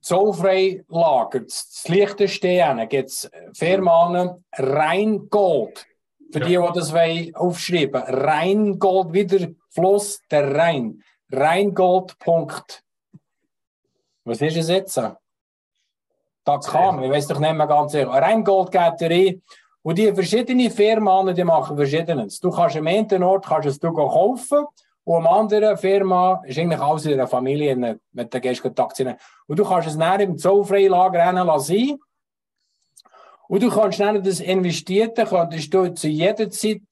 [0.00, 5.86] Zollfreilager, das Liechtenstein, gibt es Firmen Rheingold,
[6.30, 6.92] für die, die das
[7.34, 11.02] aufschreiben Rheingold, wieder Fluss der Rhein.
[11.32, 12.16] Rheingold.
[14.24, 14.96] Was ist es jetzt?
[14.96, 18.08] Da kam, ich weiß doch nicht mehr ganz sicher.
[18.08, 19.42] Rheingold geht rein
[19.88, 22.40] und die verschiedenen Firmen, die machen verschiedenes.
[22.40, 24.66] Du kannst am einen Ort kannst du kaufen
[25.04, 29.14] und am anderen Firma ist eigentlich alles in der Familie, mit der gehst Aktien.
[29.46, 31.98] Und du kannst es dann im Zollfreilager lassen.
[33.48, 36.82] Und du kannst dann das Investierte, könntest du zu jeder Zeit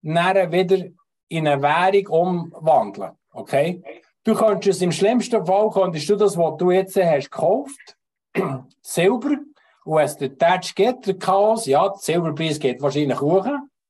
[0.00, 0.86] wieder
[1.30, 3.10] in eine Währung umwandeln.
[3.32, 3.82] Okay?
[4.22, 7.96] Du könntest es im schlimmsten Fall, könntest du das, was du jetzt hast, gekauft,
[8.80, 9.38] Silber,
[9.84, 13.46] und wenn es den Touch gibt, der Chaos, ja, der Silberpreis geht wahrscheinlich hoch.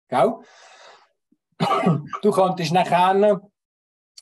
[0.09, 0.35] Gell?
[2.23, 3.41] Du könntest nachher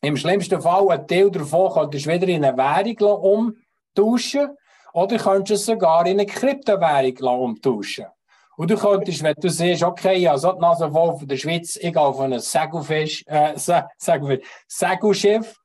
[0.03, 3.57] im schlimmsten Fall einen Teil davon könntest wieder in eine Währung
[3.97, 4.51] umtauschen
[4.93, 8.07] oder könntest es sogar in eine Kryptowährung umtauschen.
[8.57, 11.77] Und du könntest, wenn du siehst, okay, ja, so die Nase voll von der Schweiz,
[11.77, 15.57] ich gehe auf ein Segelfisch, äh, wir, Segelschiff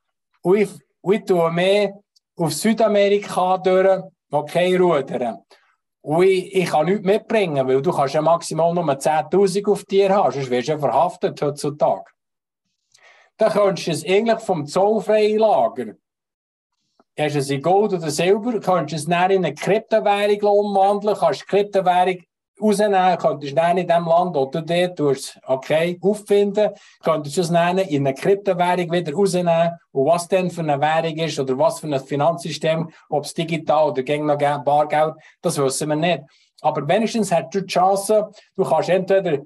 [0.42, 0.70] und ich,
[1.02, 2.00] und ich tue mehr
[2.38, 5.40] auf Südamerika durch, okay, rudern.
[6.08, 10.08] Und ich, ich kann nichts mitbringen, weil du kannst ja maximal nur 10'000 auf dir
[10.16, 12.06] haben, sonst wirst du ja verhaftet heutzutage.
[13.36, 15.96] Dann könntest du es eigentlich vom zollfreien Lager,
[17.20, 21.18] hast du es in Gold oder Silber, kannst du es dann in eine Kryptowährung umwandeln,
[21.18, 22.24] kannst die Kryptowährung
[22.62, 26.72] rausnehmen, könntest du dann in dem Land, du dort tust, okay, auffinden,
[27.04, 31.18] könntest du es dann in eine Kryptowährung wieder rausnehmen und was denn für eine Währung
[31.18, 35.90] ist oder was für ein Finanzsystem, ob es digital oder gegen noch Bargeld, das wissen
[35.90, 36.24] wir nicht.
[36.62, 39.40] Aber wenigstens hast du die Chance, du kannst entweder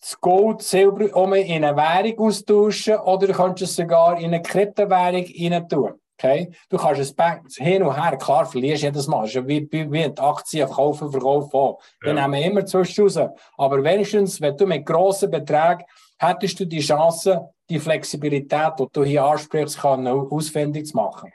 [0.00, 4.42] das Gold, Silber um in eine Währung austauschen oder du kannst es sogar in eine
[4.42, 6.00] Kryptowährung rein tun.
[6.22, 6.50] Okay?
[6.68, 9.22] Du kannst es Bank hin und her, klar, verlierst jedes Mal.
[9.22, 11.80] Das ist wie, wie, wie die Aktien kaufen, verkaufen auch.
[12.00, 12.28] Wir Ja.
[12.28, 13.18] nehmen immer zwischen raus.
[13.56, 15.84] Aber wenigstens, wenn du mit grossen Beträgen
[16.18, 21.32] hättest du die Chance, die Flexibilität, die du hier ansprichst, kann, ausfindig zu machen.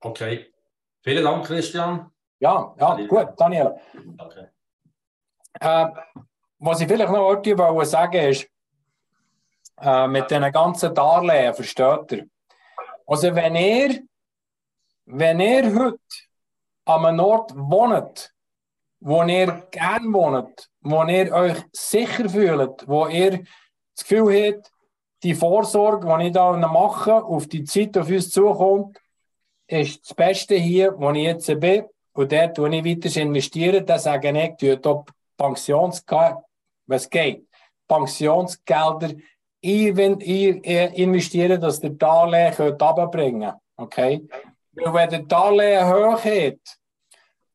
[0.00, 0.46] Okay.
[1.02, 2.10] Vielen Dank, Christian.
[2.38, 3.74] Ja, ja, gut, Daniel.
[4.16, 4.50] Danke.
[5.60, 5.86] Äh,
[6.58, 8.48] was ich vielleicht noch heute wollte sagen ist,
[9.80, 12.26] äh, mit diesen ganzen Darlehen, versteht ihr?
[13.06, 14.02] Also, wenn ihr,
[15.12, 15.98] wenn ihr heute
[16.84, 18.32] an einem Ort wohnt,
[19.00, 23.44] wo ihr gerne wohnt, wo ihr euch sicher fühlt, wo ihr
[23.96, 24.70] das Gefühl habt,
[25.22, 28.98] die Vorsorge, die ich da mache, auf die Zeit auf uns zukommt,
[29.66, 31.84] ist das Beste hier, wo ich jetzt bin.
[32.12, 36.42] Und dort, wo ich weiter investiere, da sage ich, tue dort Pensionsgelder,
[36.86, 37.46] was geht,
[37.86, 39.10] Pensionsgelder
[39.60, 43.54] in- investieren, dass der Darlehen könnt.
[43.76, 44.26] Okay?
[44.72, 46.78] Weil wenn der Darlehen hoch hat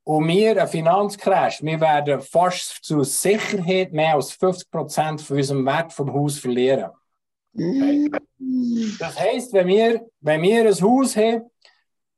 [0.03, 5.93] und wir einen Finanzcrash, wir werden fast zur Sicherheit mehr als 50% von unserem Wert
[5.93, 6.91] vom Haus verlieren.
[8.99, 11.49] Das heisst, wenn wir, wenn wir ein Haus haben,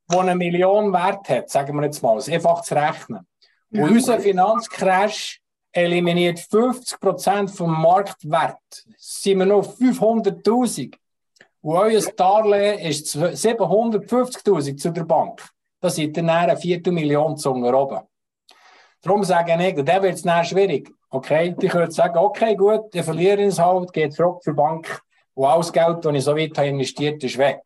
[0.08, 3.26] das eine Million Wert hat, sagen wir jetzt mal, ist einfach zu rechnen,
[3.70, 5.40] und unser Finanzcrash
[5.72, 10.94] eliminiert 50% vom Marktwert, sind wir noch 500'000
[11.68, 15.46] und euer Darlehen ist 750'000 zu der Bank.
[15.82, 18.00] Da seid ihr näher eine Viertelmillion zu oben.
[19.02, 20.90] Darum sage ich, dann wird es dann schwierig.
[21.10, 21.54] Okay?
[21.60, 25.02] Die können sagen, okay, gut, ich verliere es halt, geht zurück zur Bank
[25.34, 27.60] und alles Geld, das ich so weit habe investiert ist weg.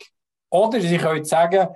[0.50, 1.68] Oder sie können sagen,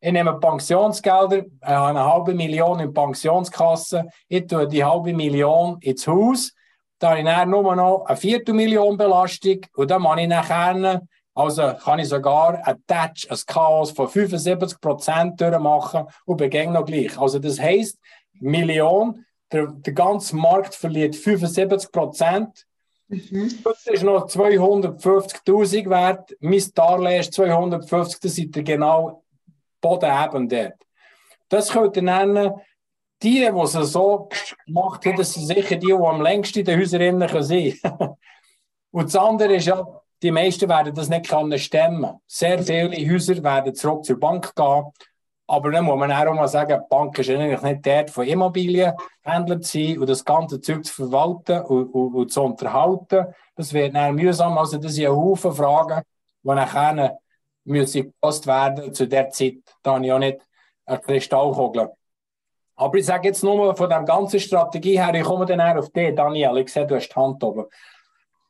[0.00, 5.76] ich nehme Pensionsgelder, ich habe eine halbe Million in Pensionskasse, ich tue die halbe Million
[5.82, 6.54] ins Haus,
[6.98, 11.02] da habe ich nur noch eine Viertelmillion Belastung und dann mache ich nachher,
[11.34, 17.18] also kann ich sogar ein Touch, ein Chaos von 75% durchmachen und begegne noch gleich.
[17.18, 17.98] Also das heisst,
[18.34, 22.64] Million, der, der ganze Markt verliert 75%,
[23.08, 26.36] das ist noch 250.000 wert.
[26.40, 29.22] Mein Darlehen ist 250, das seid ihr genau
[29.80, 30.74] Boden eben dort.
[31.48, 32.52] Das könnt ihr nennen,
[33.22, 34.28] die, die es so
[34.66, 38.16] gemacht haben, das sind sicher die, die am längsten in den Häusern sein können.
[38.90, 39.84] Und das andere ist ja,
[40.24, 42.18] die meisten werden das nicht können stemmen.
[42.26, 44.84] Sehr viele Häuser werden zurück zur Bank gehen.
[45.46, 49.60] Aber dann muss man auch mal sagen, die Bank ist eigentlich nicht dort von Immobilienhändlern
[49.60, 53.26] zu sein und das ganze Zeug zu verwalten und, und, und zu unterhalten.
[53.54, 54.56] Das wird dann mühsam.
[54.56, 56.00] Also das sind ein Haufen Fragen,
[56.42, 57.18] die nachher
[57.64, 59.58] müssen gepost werden zu der Zeit.
[59.82, 60.40] Da habe ich auch nicht
[60.86, 61.90] eine Kristallkugel.
[62.76, 65.90] Aber ich sage jetzt nur von der ganzen Strategie her, ich komme dann eher auf
[65.90, 66.56] dich, Daniel.
[66.56, 67.66] Ich sehe, du hast die Hand oben.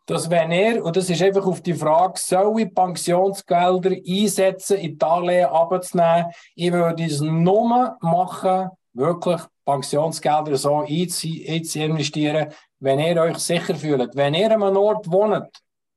[0.06, 4.98] Dass wenn er, und das ist einfach auf die Frage, soll ich Pensionsgelder einsetzen, in
[4.98, 6.26] Darlehen abzunehmen?
[6.54, 12.48] Ich würde es nur machen, wirklich Pensionsgelder so einzuinvestieren,
[12.80, 14.14] wenn ihr euch sicher fühlt.
[14.14, 15.48] Wenn ihr an einem Ort wohnt,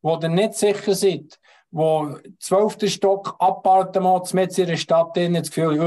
[0.02, 1.38] wo ihr nicht sicher seid,
[1.70, 2.90] wo 12.
[2.90, 5.78] Stock Appartement mit in der Stadt drin, das Gefühl,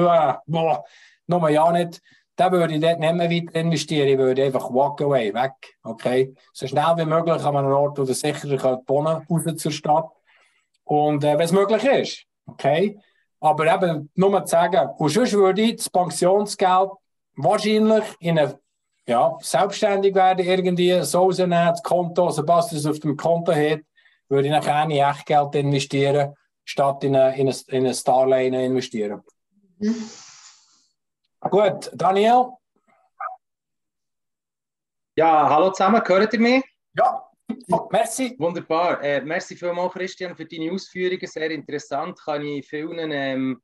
[0.46, 0.84] boah,
[1.26, 2.02] nur ja nicht,
[2.40, 4.08] dann würde ich dort nicht mehr weiter investieren.
[4.08, 5.52] Ich würde einfach walk away, weg.
[5.82, 6.34] Okay?
[6.54, 10.08] So schnell wie möglich an einem Ort, wo ihr sicher könnt wohnen raus zur Stadt.
[10.84, 12.24] Und äh, wenn es möglich ist.
[12.46, 12.98] Okay?
[13.40, 16.90] Aber eben nur zu sagen, und sonst würde ich das Pensionsgeld
[17.36, 18.58] wahrscheinlich in eine
[19.06, 23.80] ja, selbstständig werden, irgendwie so rausnehmen, das Konto, sobald es auf dem Konto hat,
[24.30, 26.34] würde ich nachher in Echtgeld investieren,
[26.64, 29.20] statt in ein, in ein, in ein Darlehen investieren.
[29.78, 30.08] Mhm.
[31.48, 32.52] Gut, Daniel?
[35.16, 36.62] Ja, hallo zusammen, hört ihr mich?
[36.94, 37.30] Ja,
[37.90, 38.36] merci.
[38.38, 39.02] Wunderbar.
[39.02, 41.26] Äh, merci vielmals, Christian, für deine Ausführungen.
[41.26, 43.62] Sehr interessant, kann ich vielen ähm,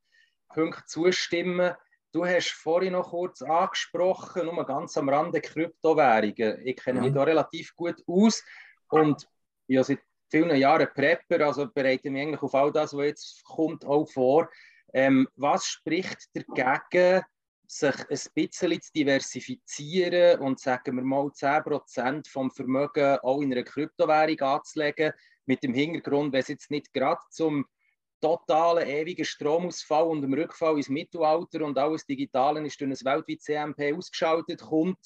[0.48, 1.74] Punkten zustimmen.
[2.12, 6.66] Du hast vorhin noch kurz angesprochen, nur ganz am Rande Kryptowährungen.
[6.66, 8.42] Ich kenne mich da relativ gut aus
[8.88, 9.28] und
[9.66, 10.00] ja, seit
[10.30, 14.48] vielen Jahren Prepper, also bereite mich eigentlich auf all das, was jetzt kommt, auch vor.
[14.94, 17.22] Ähm, was spricht dagegen,
[17.70, 23.62] sich ein bisschen zu diversifizieren und sagen wir mal 10% vom Vermögen auch in einer
[23.62, 25.12] Kryptowährung anzulegen,
[25.46, 27.66] mit dem Hintergrund, wenn es jetzt nicht gerade zum
[28.20, 33.44] totalen ewigen Stromausfall und dem Rückfall ins Mittelalter und alles Digitale ist durch ein weltweites
[33.44, 34.98] CMP ausgeschaltet kommt,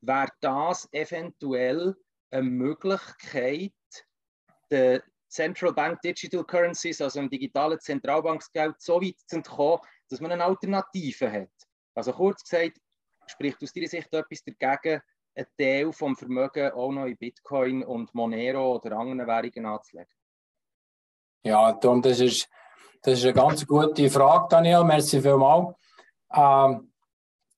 [0.00, 1.94] wäre das eventuell
[2.30, 3.72] eine Möglichkeit,
[4.70, 10.32] die Central Bank Digital Currencies, also im digitalen Zentralbanksgeld, so weit zu entkommen, dass man
[10.32, 11.71] eine Alternative hat.
[11.94, 12.78] Also kurz gesagt,
[13.26, 15.02] spricht aus deiner Sicht etwas dagegen,
[15.34, 20.12] einen Teil vom Vermögen auch noch in Bitcoin und Monero oder anderen Währungen anzulegen?
[21.44, 22.48] Ja, und das ist,
[23.02, 24.84] das ist eine ganz gute Frage, Daniel.
[24.84, 25.74] Merci vielmals.
[26.32, 26.92] Ähm,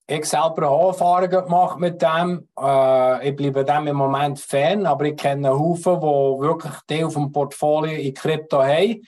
[0.07, 2.49] ich selber habe Erfahrungen gemacht mit dem.
[2.59, 6.07] Äh, ich bleibe dem im Moment Fan, aber ich kenne Haufen, die
[6.47, 9.03] wirklich Teil vom Portfolio in Krypto haben.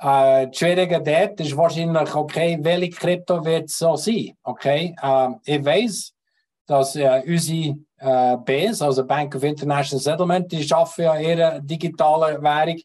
[0.00, 4.32] Äh, das Schwierige dort ist wahrscheinlich, okay, welche Krypto wird es so sein?
[4.42, 6.12] Okay, äh, ich weiß,
[6.66, 12.40] dass äh, unsere äh, BS, also Bank of International Settlement, die schaffen ja ihre digitale
[12.40, 12.80] Währung.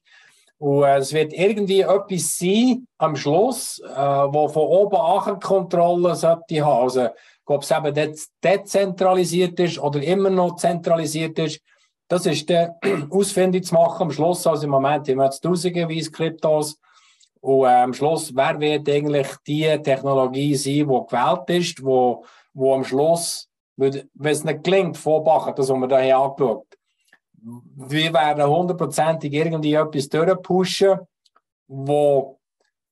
[0.57, 6.15] Und äh, es wird irgendwie etwas sein am Schluss, äh, wo von oben an Kontrolle
[6.15, 6.83] sollte haben.
[6.83, 7.09] Also,
[7.45, 11.59] ob es eben de dezentralisiert ist oder immer noch zentralisiert ist,
[12.07, 12.75] das ist dann
[13.11, 14.47] ausfindig zu machen am Schluss.
[14.47, 16.79] Also im Moment haben wir jetzt tausenderweise Kryptos.
[17.43, 22.73] Und äh, am Schluss, wer wird eigentlich die Technologie sein, die gewählt ist, wo, wo
[22.73, 26.67] am Schluss, wenn es nicht gelingt, vorbachen, das haben wir hier angeschaut.
[27.75, 30.99] Wir werden hundertprozentig irgendwie etwas durchpushen,
[31.67, 32.39] wo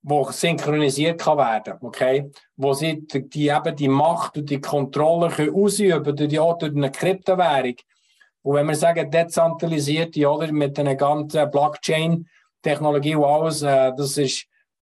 [0.03, 2.31] wo synchronisiert kann werden okay?
[2.57, 6.91] Wo sie die, eben die Macht und die Kontrolle können ausüben durch, die, durch eine
[6.91, 7.75] Kryptowährung.
[8.41, 11.49] Und wenn wir sagen, dezentralisiert, oder, mit einer ganzen
[12.61, 14.45] Blockchain-Technologie und alles, äh, das ist,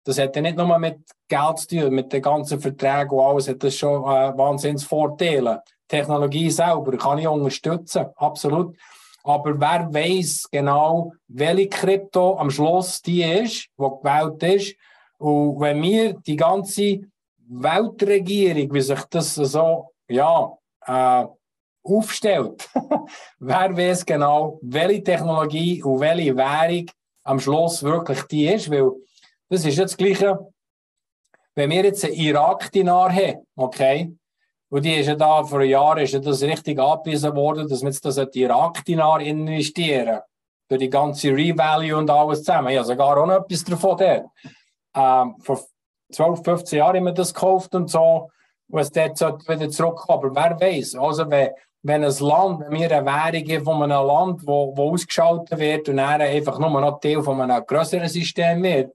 [0.03, 3.47] das hat ja nicht nur mit Geld zu tun, mit den ganzen Verträgen und alles,
[3.47, 5.63] hat das schon äh, Wahnsinnsvorteile.
[5.87, 8.75] Technologie selber kann ich unterstützen, absolut.
[9.23, 14.75] Aber wer weiß genau, welche Krypto am Schluss die ist, die gewählt ist,
[15.19, 17.01] und wenn wir die ganze
[17.49, 20.53] Weltregierung, wie sich das so ja,
[20.85, 21.25] äh,
[21.83, 22.69] aufstellt,
[23.39, 26.85] wer weiß genau, welche Technologie und welche Währung
[27.27, 28.91] am Schluss wirklich die ist, weil
[29.49, 30.39] das ist jetzt das Gleiche,
[31.55, 34.13] wenn wir jetzt einen Irak-Dinar haben, okay,
[34.69, 37.89] und die ist ja da, vor Jahren ist ja das richtig abgewiesen worden, dass wir
[37.89, 40.19] jetzt das in Irak-Dinar investieren.
[40.69, 42.69] Durch die ganze Revalue und alles zusammen.
[42.69, 44.25] Ich habe sogar auch noch etwas davon dort.
[44.93, 45.63] Ähm, vor
[46.11, 48.29] 12, 15 Jahren haben wir das gekauft und so,
[48.67, 49.17] was dort
[49.47, 50.25] wieder zurückkommt.
[50.25, 51.51] Aber wer weiß, also wenn,
[51.87, 55.97] wenn ein Land, wenn wir eine Währung von einem Land, wo, wo ausgeschaltet wird und
[55.97, 58.93] dann einfach nur noch Teil von einem größeren System wird,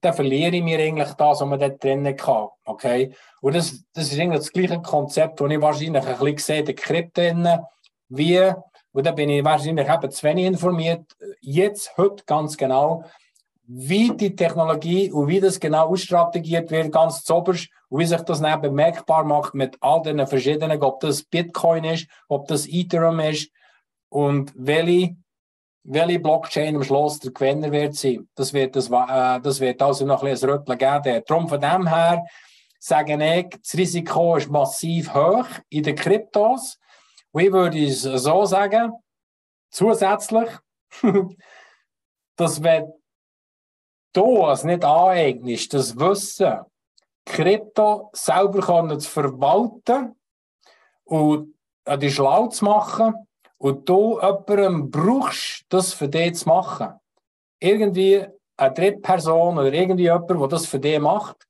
[0.00, 2.48] dann verliere ich mir eigentlich das, was man dort drinnen kann.
[2.64, 3.14] Okay?
[3.40, 6.74] Und das, das ist eigentlich das gleiche Konzept, das ich wahrscheinlich ein bisschen sehe, der
[6.74, 7.22] Krypto
[8.08, 8.52] wie,
[8.92, 11.04] und da bin ich wahrscheinlich eben zu wenig informiert,
[11.40, 13.04] jetzt, heute ganz genau,
[13.66, 18.40] wie die Technologie und wie das genau ausstrategiert wird, ganz zoberst, und wie sich das
[18.40, 23.50] dann bemerkbar macht mit all den verschiedenen, ob das Bitcoin ist, ob das Ethereum ist
[24.10, 25.16] und welche,
[25.84, 28.28] welche Blockchain am Schluss der Gewinner wird sein.
[28.34, 31.22] Das wird, das, äh, das wird also noch ein bisschen ein Rütteln geben.
[31.26, 32.24] Darum von dem her
[32.78, 36.78] sage ich, das Risiko ist massiv hoch in den Kryptos.
[37.32, 38.92] Und ich würde es so sagen,
[39.70, 40.50] zusätzlich,
[42.36, 42.92] dass wenn
[44.14, 46.60] du es nicht aneignest, das Wissen,
[47.26, 50.14] Krypto selber zu verwalten
[51.04, 51.54] und
[52.00, 53.14] die schlau zu machen
[53.58, 56.94] und du jemandem brauchst, das für dich zu machen.
[57.60, 58.26] Irgendwie
[58.56, 61.46] eine Drittperson oder irgendwie jemand, der das für dich macht,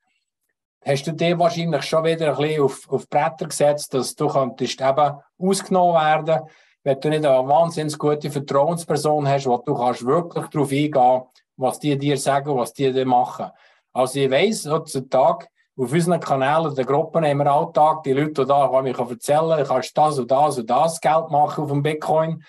[0.85, 4.81] hast du dir wahrscheinlich schon wieder ein bisschen auf, auf Bretter gesetzt, dass du könntest
[4.81, 6.49] eben ausgenommen werden,
[6.83, 11.23] wenn du nicht eine wahnsinnig gute Vertrauensperson hast, wo du kannst wirklich darauf eingehen
[11.57, 13.51] was die dir sagen, was die dir machen.
[13.93, 18.47] Also ich weiss, heutzutage, auf unseren Kanälen, den Gruppen haben wir alltag die Leute, die
[18.47, 21.83] da kann ich erzählen, du kannst das und das und das Geld machen auf dem
[21.83, 22.45] Bitcoin.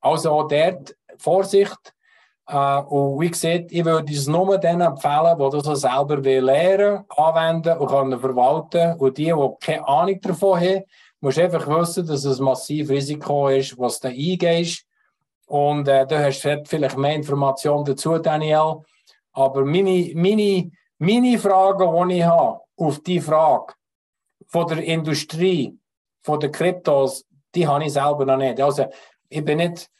[0.00, 1.94] Also auch dort Vorsicht.
[2.48, 7.78] Äh, und wie gesagt, ich würde es nur denen empfehlen, die das selber lernen, anwenden
[7.78, 8.98] und können verwalten.
[8.98, 10.84] Und die, die keine Ahnung davon haben,
[11.20, 14.86] musst einfach wissen, dass es ein massives Risiko ist, was du eingehst.
[15.50, 18.82] Und äh, du hast vielleicht mehr Informationen dazu, Daniel.
[19.32, 23.74] Aber meine, meine, meine Frage, die ich habe, auf die Frage
[24.46, 25.76] von der Industrie,
[26.22, 28.60] von den Kryptos, die habe ich selber noch nicht.
[28.60, 28.86] Also,
[29.28, 29.90] ich bin nicht,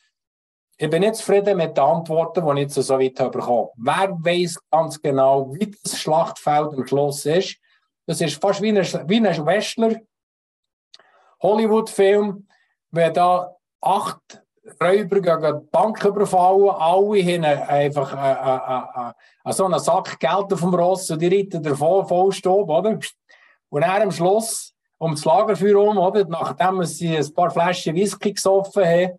[0.77, 4.57] ich bin nicht zufrieden mit den Antworten, die ich jetzt so weit bekommen Wer weiß
[4.71, 7.57] ganz genau, wie das Schlachtfeld am Schluss ist?
[8.07, 8.77] Das ist fast wie ein,
[9.09, 9.97] wie ein Westler
[11.43, 12.47] Hollywood-Film,
[12.93, 14.45] wenn da acht
[14.81, 20.61] Räuber gegen Bank überfallen, alle haben einfach äh, äh, äh, so einen Sack Geld auf
[20.61, 22.99] dem Ross und die reiten davon vollstob, oder?
[23.71, 26.25] Und dann am Schluss um das Lagerfeuer herum, oder?
[26.27, 29.19] Nachdem sie ein paar Flaschen Whisky gesoffen haben,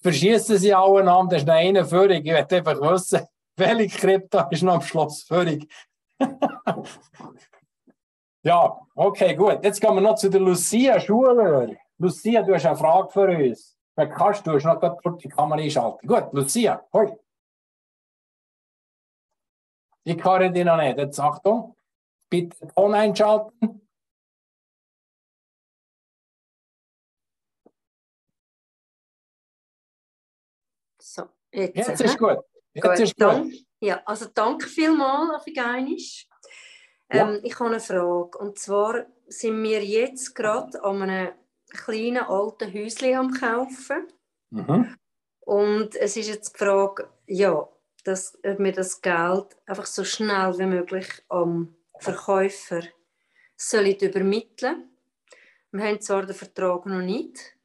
[0.00, 2.26] verschießen sie alle aneinander, das ist noch einer völlig.
[2.26, 3.20] Ich möchte einfach wissen,
[3.56, 5.68] welche Krypto ist noch am Schluss völlig.
[8.42, 9.60] ja, okay, gut.
[9.62, 11.68] Jetzt kommen wir noch zu der Lucia Schuler.
[11.98, 13.71] Lucia, du hast eine Frage für uns.
[14.06, 16.06] Du kannst, du noch dort die Kamera einschalten.
[16.06, 17.16] Gut, Lucia, hoi.
[20.04, 20.98] Ich höre dich noch nicht.
[20.98, 21.76] Jetzt Achtung.
[22.28, 23.82] Bitte Ton einschalten.
[31.00, 32.38] So, jetzt, Jetzt ist gut.
[32.74, 33.66] Jetzt Gut, ist dann, gut.
[33.80, 35.44] ja, also danke vielmals.
[37.12, 37.28] Ja.
[37.30, 38.38] Ähm, Ich habe eine Frage.
[38.38, 41.32] Und zwar sind wir jetzt gerade an einem
[41.72, 44.08] kleinen alten Häuschen am Kaufen.
[44.50, 44.96] Mhm.
[45.40, 47.68] Und es ist jetzt die Frage, ja,
[48.04, 52.82] dass, wir das Geld einfach so schnell wie möglich am Verkäufer
[53.56, 54.88] sollen übermitteln.
[55.70, 57.56] Wir haben zwar den Vertrag noch nicht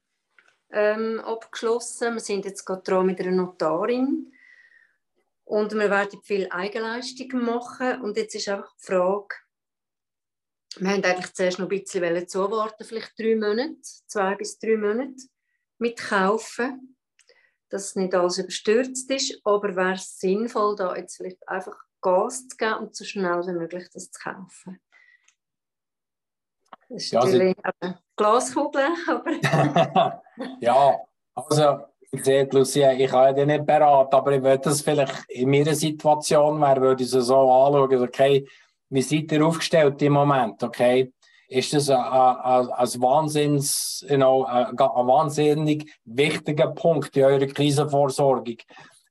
[0.71, 4.31] ähm, abgeschlossen, wir sind jetzt gerade dran mit einer Notarin
[5.43, 9.35] und wir werden viel Eigenleistung machen und jetzt ist einfach die Frage,
[10.75, 15.15] wir haben eigentlich zuerst noch ein bisschen zuwarten, vielleicht drei Monate, zwei bis drei Monate
[15.79, 16.97] mit kaufen
[17.69, 22.57] dass nicht alles überstürzt ist, aber wäre es sinnvoll, da jetzt vielleicht einfach Gas zu
[22.57, 24.79] geben und so schnell wie möglich das zu kaufen.
[26.89, 29.31] Das ist Ja, also- natürlich eine Glaskugel, aber
[30.61, 30.97] ja,
[31.35, 31.79] also,
[32.11, 35.75] ich sehe, Lucia, ich kann dich nicht beraten, aber ich würde das vielleicht in meiner
[35.75, 38.47] Situation wäre, würde ich es so anschauen, okay,
[38.89, 41.11] wie seid ihr aufgestellt im Moment, okay?
[41.49, 47.47] Ist das ein, ein, ein, Wahnsinns, you know, ein, ein wahnsinnig wichtiger Punkt in eurer
[47.47, 48.57] Krisenvorsorgung?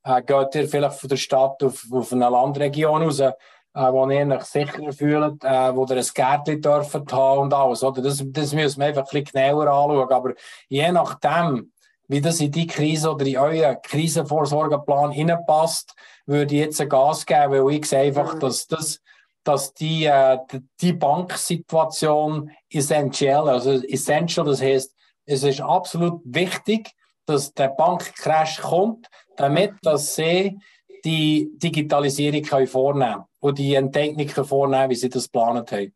[0.03, 3.31] Äh, geht ihr vielleicht von der Stadt auf, auf eine Landregion raus, äh,
[3.73, 8.01] wo ihr euch sicherer fühlt, äh, wo ihr ein Gärtchen dürft haben und alles, oder?
[8.01, 10.33] Das, das müssen wir einfach ein bisschen genauer anschauen, aber
[10.67, 11.71] je nachdem,
[12.07, 15.93] wie das in die Krise oder in euren Krisenvorsorgeplan hineinpasst,
[16.25, 19.01] würde ich jetzt ein Gas geben, weil ich sehe einfach, dass das
[19.47, 20.37] dass die, äh,
[20.81, 24.93] die Banksituation essentiell, also essential, das heißt,
[25.25, 26.91] es ist absolut wichtig,
[27.25, 30.57] dass der Bankcrash kommt, damit dass sie
[31.05, 35.95] die Digitalisierung können vornehmen und die Enteignung vornehmen, wie sie das geplant haben.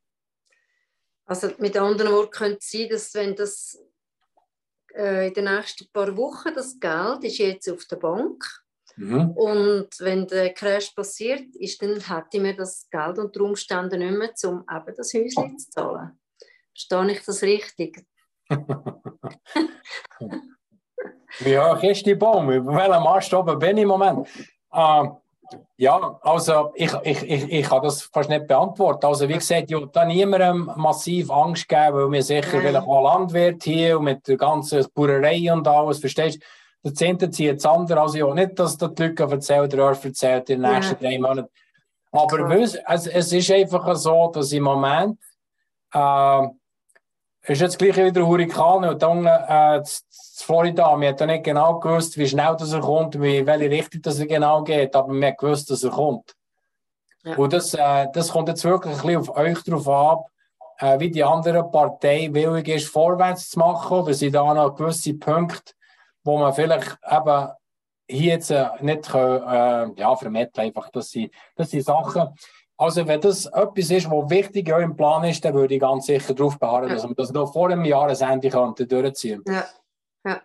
[1.25, 3.83] also mit anderen Worten könnte es sein, dass wenn das
[4.95, 8.45] äh, in den nächsten paar Wochen das Geld ist jetzt auf der Bank
[8.97, 9.31] Mhm.
[9.31, 14.51] und wenn der Crash passiert ist, dann hätte mir das Geld unter Umständen nicht mehr,
[14.51, 16.19] um eben das Häuschen zu zahlen.
[16.73, 18.05] Verstehe ich das richtig?
[21.39, 22.51] Wie hoch ist die Baum?
[22.51, 24.27] Über welchem Ast oben bin ich im Moment?
[24.71, 25.07] Äh,
[25.77, 29.05] ja, also ich, ich, ich, ich kann das fast nicht beantworten.
[29.05, 32.61] Also wie gesagt, ich will da niemandem massiv Angst geben, weil wir sicher Nein.
[32.61, 36.45] vielleicht auch Landwirt hier und mit der ganzen Bauerei und alles, verstehst du?
[36.83, 38.01] Der Zehnte zieht das andere.
[38.01, 40.77] Also ja, nicht, dass das die Leute erzählen, der Ort erzählt in den Ja.
[40.77, 41.49] nächsten drei Monaten.
[42.11, 42.75] Aber es,
[43.05, 45.17] es, ist einfach so, dass im Moment
[45.93, 46.47] äh,
[47.43, 49.81] es ist jetzt gleich wieder Hurrikan und dann äh,
[50.35, 50.99] Florida.
[50.99, 54.19] Wir haben nicht genau gewusst, wie schnell das er kommt, wie, in welche Richtung das
[54.19, 56.35] er genau geht, aber wir haben gewusst, dass er kommt.
[57.23, 57.35] Ja.
[57.37, 60.25] Und das, äh, das kommt jetzt wirklich ein bisschen auf euch drauf ab,
[60.79, 65.13] äh, wie die andere Partei willig ist, vorwärts zu machen, oder sind da noch gewisse
[65.15, 65.73] Punkte,
[66.23, 67.49] wo man vielleicht eben
[68.07, 69.43] hier jetzt äh, nicht können,
[69.95, 72.29] äh, ja, vermitteln einfach, dass sie, dass die Sachen,
[72.77, 76.07] also wenn das etwas ist, was wichtig in eurem Plan ist, dann würde ich ganz
[76.07, 76.95] sicher darauf beharren, Ja.
[76.95, 79.43] dass wir das noch vor dem Jahresende könnten durchziehen.
[79.47, 79.65] Ja,
[80.25, 80.41] ja.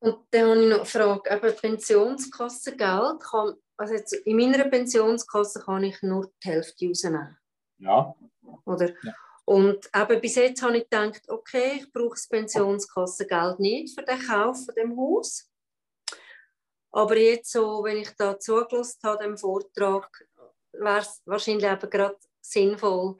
[0.00, 5.60] Und dann habe ich noch eine Frage, eben Pensionskassengeld, kann, also jetzt in meiner Pensionskasse
[5.60, 7.36] kann ich nur die Hälfte rausnehmen,
[7.78, 8.14] Ja.
[8.64, 8.88] oder?
[9.02, 9.12] Ja.
[9.46, 14.18] Und eben bis jetzt habe ich gedacht, okay, ich brauche das Pensionskassengeld nicht für den
[14.26, 15.50] Kauf von dem Haus.
[16.92, 20.08] Aber jetzt so, wenn ich da zugelassen habe, dem Vortrag,
[20.72, 23.16] wäre es wahrscheinlich eben gerade sinnvoll,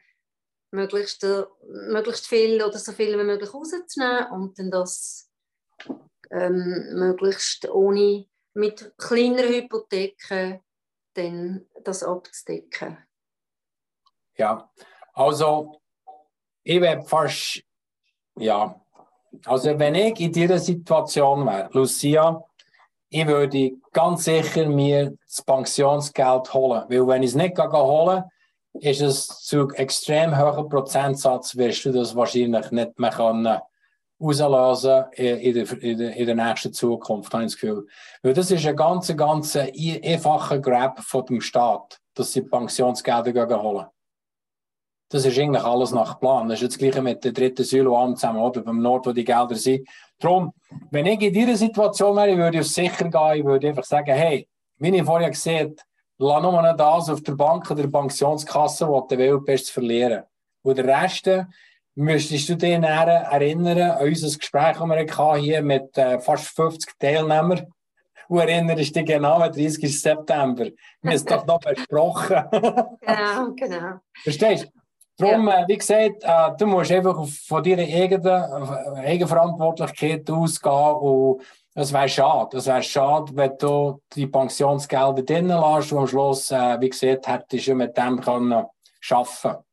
[0.71, 5.31] möglichst, äh, möglichst viel oder so viel wie möglich rauszunehmen und dann das
[6.31, 10.61] ähm, möglichst ohne mit kleiner Hypotheken
[11.15, 12.99] dann das abzudecken.
[14.37, 14.73] Ja,
[15.13, 15.81] also
[16.65, 17.63] ich wäre fast,
[18.37, 18.75] ja,
[19.45, 22.43] also wenn ich in dieser Situation wäre, Lucia,
[23.09, 28.25] ich würde ganz sicher mir das Pensionsgeld holen, weil wenn ich es nicht holen
[28.81, 33.59] ist es zu extrem hohen Prozentsatz, wirst du das wahrscheinlich nicht mehr können
[34.21, 37.87] rauslösen in, der, in, der, in der nächsten Zukunft, habe ich das Gefühl.
[38.23, 43.63] Weil das ist ein ganz, ganz ein- einfacher Grab von dem Staat, dass sie Pensionsgelder
[43.63, 43.87] holen.
[45.15, 46.49] Das ist eigentlich alles nach Plan.
[46.49, 48.63] Das ist jetzt das Gleiche mit der dritten Säule allem zusammen, oder?
[48.63, 49.89] Beim Nord, wo die Gelder sind.
[50.19, 50.53] Darum,
[50.91, 53.37] wenn ich in dieser Situation wäre, würde ich sicher gehen.
[53.37, 55.77] Ich würde einfach sagen, hey, wie ich vorher gesehen
[56.19, 60.25] lass nur noch das auf der Bank oder der Pensionskasse, wo du willst, verlieren.
[60.63, 61.45] Und der Rest äh,
[61.95, 66.93] müsstest du dich erinnern an unser Gespräch, das wir hatten hier mit äh, fast 50
[66.99, 67.73] Teilnehmern
[68.27, 70.01] Und erinnerst dich genau am 30.
[70.01, 70.65] September.
[70.65, 70.73] Wir
[71.05, 72.47] haben es doch noch besprochen.
[73.01, 74.01] Genau, genau.
[74.25, 74.84] Verstehst du?
[75.17, 75.63] Darum, ja.
[75.63, 81.43] äh, wie gesagt, äh, du musst einfach von deiner eigenen Eigenverantwortlichkeit ausgehen und
[81.75, 82.57] es wäre schade.
[82.57, 87.29] Es wäre schade, wenn du die Pensionsgelder drinnen lässt und am Schluss, äh, wie gesagt,
[87.29, 88.65] hättest du mit dem können
[89.11, 89.65] arbeiten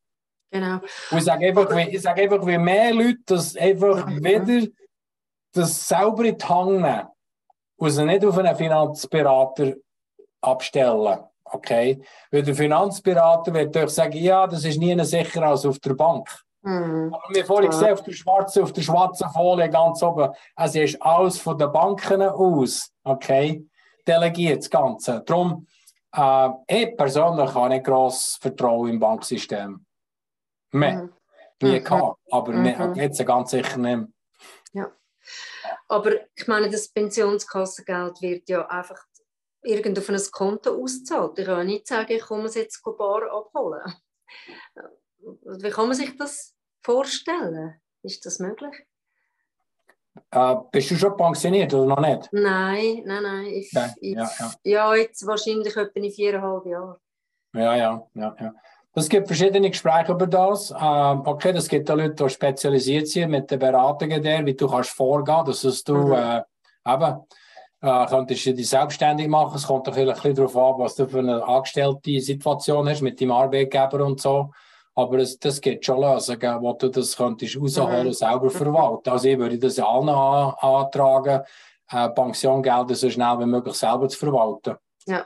[0.51, 0.79] Genau.
[1.11, 4.23] Und ich sage einfach, wie, ich sage einfach, wie mehr Leute das einfach mhm.
[4.23, 4.67] wieder
[5.53, 7.07] das selber in die Hand nehmen
[7.77, 9.75] und sie nicht auf einen Finanzberater
[10.41, 11.23] abstellen.
[11.51, 12.01] Okay?
[12.31, 16.29] Weil der Finanzberater wird euch sagen, ja, das ist nie sicherer als auf der Bank.
[16.63, 17.13] Mhm.
[17.13, 21.01] Aber wir vorhin gesehen, auf der schwarzen, auf der schwarzen Folie ganz oben, es ist
[21.01, 23.65] alles von den Banken aus, okay,
[24.07, 25.23] delegiert das Ganze.
[25.25, 25.67] Darum,
[26.15, 29.85] äh, ich persönlich habe nicht gross Vertrauen im Banksystem.
[30.71, 31.03] Mehr.
[31.03, 31.13] Mhm.
[31.61, 31.83] Nie mhm.
[31.83, 32.95] gehabt, aber mhm.
[32.95, 34.07] jetzt ganz sicher nicht.
[34.73, 34.91] Ja.
[35.87, 39.03] Aber ich meine, das Pensionskassengeld wird ja einfach
[39.63, 41.37] irgend auf ein Konto ausgezahlt.
[41.39, 43.93] Ich kann nicht sagen, ich komme es jetzt bar abholen.
[45.19, 47.79] Wie kann man sich das vorstellen?
[48.03, 48.73] Ist das möglich?
[50.31, 52.29] Äh, bist du schon pensioniert oder noch nicht?
[52.31, 53.45] Nein, nein, nein.
[53.45, 53.93] Ich, nein.
[54.01, 54.51] Ich, ja, ja.
[54.63, 56.95] ja, jetzt wahrscheinlich etwa in viereinhalb Jahren.
[57.53, 58.53] Ja, ja, ja, ja.
[58.93, 60.71] Es gibt verschiedene Gespräche über das.
[60.71, 64.67] Ähm, okay, es gibt da Leute, die spezialisiert sind mit den Beratungen der, wie du
[64.67, 66.13] kannst vorgehen, dass du mhm.
[66.13, 66.43] äh,
[66.85, 67.25] eben,
[67.81, 69.55] äh, könntest du dich selbstständig machen.
[69.55, 73.19] Es kommt vielleicht ein bisschen darauf an, was du für eine angestellte Situation hast mit
[73.19, 74.51] deinem Arbeitgeber und so.
[74.93, 79.09] Aber es, das gibt schon Lösungen, wo du das könntest rausholen und selber verwalten.
[79.09, 81.41] Also ich würde das allen an, antragen,
[81.91, 84.75] äh, Pensiongelder so schnell wie möglich selber zu verwalten.
[85.07, 85.25] Ja.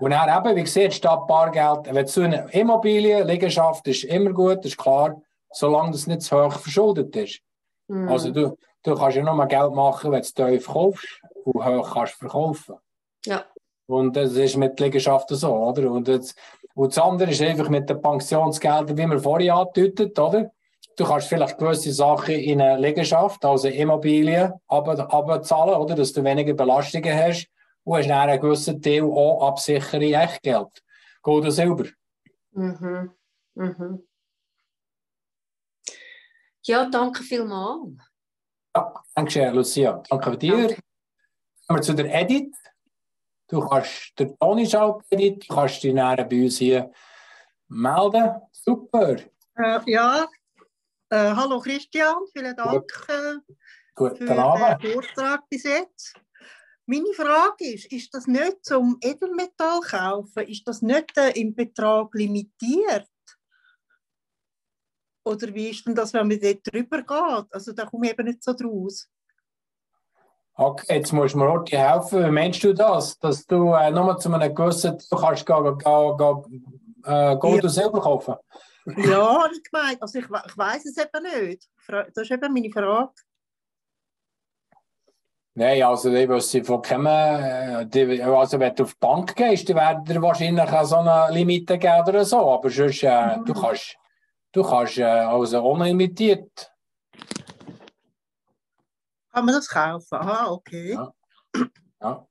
[0.00, 4.64] Und dann eben, wie gesagt, statt Bargeld, wenn du eine Immobilie, Liegenschaft ist immer gut,
[4.64, 7.40] ist klar, solange das nicht zu hoch verschuldet ist.
[7.88, 8.08] Mhm.
[8.08, 11.94] Also du, du kannst ja nur Geld machen, wenn du es tief kaufst und hoch
[11.94, 12.76] kannst verkaufen.
[13.24, 13.44] Ja.
[13.86, 15.90] Und das ist mit Liegenschaften so, oder?
[15.90, 16.38] Und, jetzt,
[16.74, 20.50] und das andere ist einfach mit den Pensionsgeldern, wie wir vorhin angedeutet, oder?
[20.96, 25.94] Du kannst vielleicht gewisse Sachen in eine Liegenschaft, also Immobilien, abzahlen, oder?
[25.94, 27.48] Dass du weniger Belastungen hast
[27.84, 30.82] und hast dann einen gewissen Teil auch absichern in Echtgeld.
[31.22, 31.84] Gold und Silber.
[32.52, 33.12] Mhm.
[33.54, 34.02] Mhm.
[36.62, 38.07] Ja, danke vielmals.
[38.78, 40.02] Ja, danke Lucia.
[40.08, 40.56] Danke dir.
[40.56, 40.82] Danke.
[41.66, 42.54] Kommen wir zu der Edit.
[43.48, 45.48] Du kannst den Toni schalten, Edit.
[45.48, 46.92] Du kannst dich dann bei uns hier
[47.66, 48.40] melden.
[48.52, 49.16] Super.
[49.56, 50.28] Äh, ja,
[51.10, 52.86] äh, hallo Christian, vielen Dank
[53.96, 54.12] Gut.
[54.12, 54.84] Guten für Abend.
[54.84, 56.14] den Vortrag bis jetzt.
[56.86, 62.14] Meine Frage ist, ist das nicht zum Edelmetall kaufen, ist das nicht äh, im Betrag
[62.14, 63.08] limitiert?
[65.28, 67.54] Oder wie ist denn das, wenn man dort drüber geht?
[67.54, 69.06] Also da komme ich eben nicht so draus.
[70.54, 72.24] Okay, jetzt musst du mir auch helfen.
[72.24, 73.18] Wie meinst du das?
[73.18, 77.68] Dass du äh, nur zu einem gewissen, du kannst gehen, gehen, gehen, äh, Gold ja.
[77.68, 78.36] selber kaufen?
[78.96, 80.00] ja, ich gemeint.
[80.00, 81.68] Also ich, ich weiß es eben nicht.
[81.86, 83.12] Das ist eben meine Frage.
[85.54, 89.76] Nein, also ich wüsste von keinem, äh, also wenn du auf die Bank gehst, dann
[89.76, 93.44] werden dir wahrscheinlich auch so eine Limite geben oder so, aber sonst, äh, mhm.
[93.44, 93.98] du kannst,
[94.52, 96.72] du kannst äh, also unlimitiert.
[99.32, 100.18] Kann man das kaufen?
[100.18, 100.92] Ah, okay.
[100.94, 101.12] Ja.
[102.00, 102.26] ja.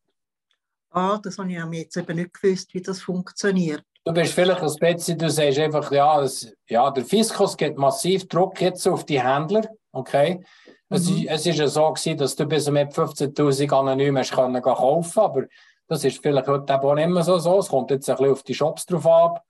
[0.89, 3.83] Ah, das habe ich auch jetzt eben nicht gewusst, wie das funktioniert.
[4.03, 8.27] Du bist vielleicht ein bisschen, du sagst einfach, ja, das, ja, der Fiskus geht massiv
[8.27, 10.43] Druck jetzt auf die Händler, okay?
[10.89, 11.27] Es, mhm.
[11.27, 15.43] es ist ja so gewesen, dass du bis mit 15.000 anonym hast können kaufen, aber
[15.87, 17.59] das ist vielleicht heute auch nicht mehr so, so.
[17.59, 19.43] Es kommt jetzt ein bisschen auf die Shops drauf ab.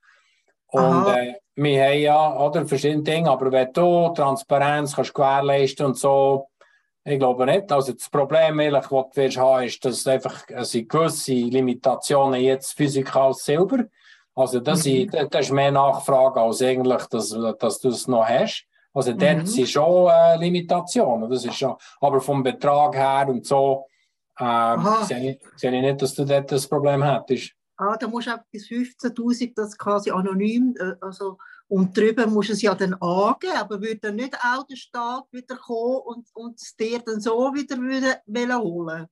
[0.68, 5.98] Und äh, wir haben ja oder, verschiedene Dinge, aber wenn du Transparenz kannst gewährleisten und
[5.98, 6.48] so,
[7.04, 7.72] ich glaube nicht.
[7.72, 12.76] Also das Problem, ehrlich, das du wirst haben, ist, dass einfach also gewisse Limitationen jetzt
[12.76, 13.84] physikal selber.
[14.34, 14.92] Also das, mhm.
[14.92, 18.64] ist, das ist mehr Nachfrage als eigentlich, dass, dass du es noch hast.
[18.94, 19.46] Also dort mhm.
[19.46, 21.28] sind schon äh, Limitationen.
[21.28, 23.86] Das ist schon, aber vom Betrag her und so
[24.38, 27.52] äh, sehe, ich, sehe ich nicht, dass du dort das Problem hättest.
[27.80, 31.38] Ah, da musst du auch bis 15'000 das quasi anonym, äh, also
[31.68, 35.26] und drüber musst du es ja dann angeben, aber würde dann nicht auch der Staat
[35.30, 39.06] wieder kommen und, und es dir dann so wieder würde, holen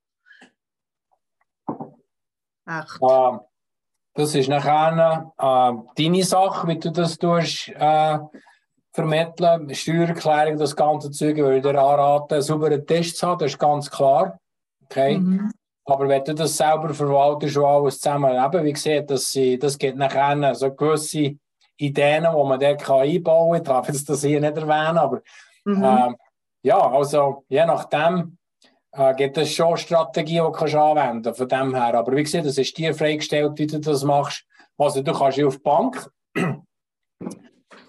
[2.66, 3.00] Echt?
[3.00, 3.38] Uh,
[4.14, 8.28] das ist nachher uh, deine Sache, wie du das tust, uh,
[8.92, 9.72] vermitteln.
[9.72, 13.88] Steuererklärung, das ganze Zeug, würde ich dir anraten, saubere Tests zu haben, das ist ganz
[13.88, 14.40] klar.
[14.84, 15.18] Okay?
[15.18, 15.52] Mhm.
[15.86, 19.96] Aber wenn du das selber verwaltest und alles zusammen, eben, wie gesagt, das, das gibt
[19.96, 21.36] nachher so gewisse
[21.76, 23.56] Ideen, die man dort einbauen kann.
[23.56, 25.22] Ich darf jetzt das hier nicht erwähnen, aber
[25.64, 25.84] mhm.
[25.84, 26.14] äh,
[26.62, 28.36] ja, also je nachdem,
[28.92, 31.94] äh, gibt es schon Strategien, die du kannst anwenden von dem her.
[31.94, 34.44] Aber wie gesagt, das ist dir freigestellt, wie du das machst.
[34.78, 36.10] Also du kannst auf die Bank,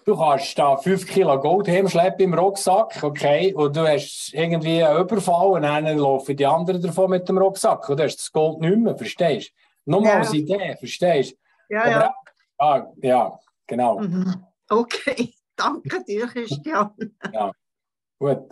[0.08, 5.02] du kannst da 5 Kilo Gold schleppen im Rucksack, okay, und du hast irgendwie einen
[5.02, 8.60] Überfall und dann laufen die anderen davon mit dem Rucksack und du hast das Gold
[8.62, 9.50] nicht mehr, verstehst
[9.86, 9.92] du?
[9.92, 10.18] Nur mal Ja.
[10.20, 11.76] als Idee, verstehst du?
[11.76, 12.16] Ja, ja.
[12.58, 14.00] Ah, ja, genau.
[14.00, 14.46] Mhm.
[14.70, 16.92] Okay, danke dir, Christian.
[18.20, 18.50] Gut.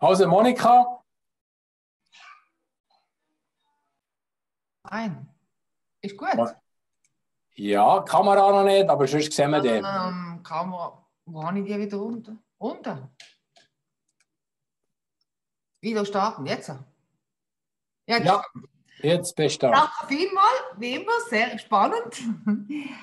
[0.00, 1.00] Also Monika,
[4.90, 5.28] Nein.
[6.02, 6.28] Ist gut.
[7.54, 9.84] Ja, Kamera noch nicht, aber sonst sehen wir den.
[9.84, 12.38] Ähm, Wo habe ich die wieder unten?
[12.58, 13.10] Unten.
[15.80, 16.72] Wieder starten, jetzt.
[18.06, 18.26] Jetzt.
[18.26, 18.42] Ja.
[19.02, 19.70] Jetzt da.
[19.70, 22.14] Danke vielmals, wie immer, sehr spannend.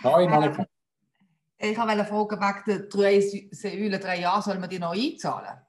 [0.03, 0.65] Hi Monika.
[1.57, 5.61] Ich wollte fragen, wegen der drei Säulen, drei Jahre, soll man die noch einzahlen?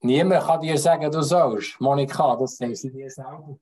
[0.00, 1.80] Niemand kann dir sagen, du sollst.
[1.80, 3.58] Monika, das sagen sie dir selber.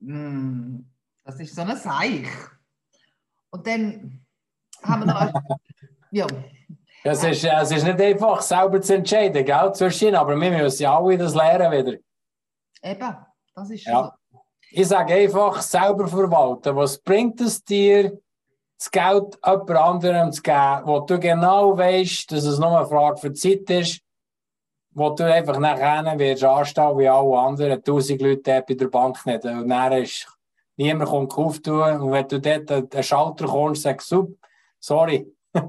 [0.00, 0.90] Hm,
[1.24, 2.28] das ist so ein Seich.
[3.50, 4.24] Und dann
[4.82, 5.42] haben wir noch.
[6.10, 6.26] ja,
[7.04, 10.96] Es ist, es ist nicht einfach, selber zu entscheiden, gell, zwischen aber wir müssen ja
[10.96, 11.98] alle das lernen wieder.
[12.82, 13.16] eben,
[13.54, 14.14] das ist Ja.
[14.72, 16.76] Ich sage einfach, selber verwalten.
[16.76, 18.20] Was bringt es dir,
[18.78, 23.18] das Geld jemand anderem zu geben, wo du genau weißt, dass es nur eine Frage
[23.18, 24.00] für Zeit ist,
[24.92, 29.44] wo du einfach nachher wirst anstehen wie alle anderen, tausend Leute bei der Bank nicht.
[29.44, 30.26] Und dann ist,
[30.76, 34.38] niemand kommt auftun und wenn du dort den Schalter kommst, sagst du,
[34.78, 35.26] sorry.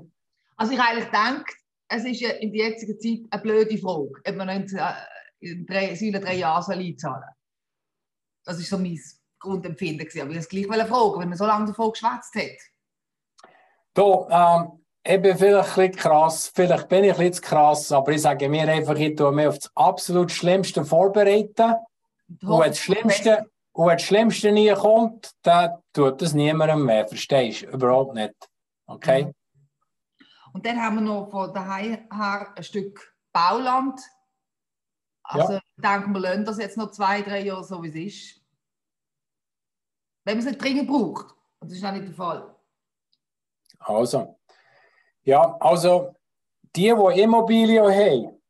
[0.57, 1.53] Also ich eigentlich denke,
[1.88, 4.94] es ist ja in der jetzigen Zeit eine blöde Frage, ob man nicht äh,
[5.40, 7.34] in drei, drei Jahre soll einzahlen soll.
[8.45, 8.99] Das ist so mein
[9.40, 10.06] Grundempfinden.
[10.06, 10.22] gewesen.
[10.22, 13.52] Aber ich wollte es gleich fragen, wenn man so lange davon geschwätzt hat.
[13.94, 18.11] Du, ähm, ich bin vielleicht ein bisschen krass, vielleicht bin ich ein bisschen krass, aber
[18.11, 21.73] ich sage mir einfach, ich tue mich auf das absolut Schlimmste vorbereiten.
[22.44, 27.07] Und wenn das Schlimmste, und wenn das Schlimmste nie kommt, dann tut das niemandem mehr,
[27.07, 27.68] verstehst du?
[27.68, 28.35] Überhaupt nicht.
[28.85, 29.26] Okay?
[29.26, 29.34] Mhm.
[30.53, 34.02] Und dann haben wir noch von daheim her ein Stück Bauland.
[35.23, 38.41] Also ich denke, wir lassen das jetzt noch zwei, drei Jahre so, wie es ist.
[40.26, 41.34] Wenn man es nicht dringend braucht.
[41.60, 42.56] Und das ist auch nicht der Fall.
[43.80, 44.38] Also.
[45.23, 46.15] Ja, also,
[46.76, 48.41] die, die Immobilien haben,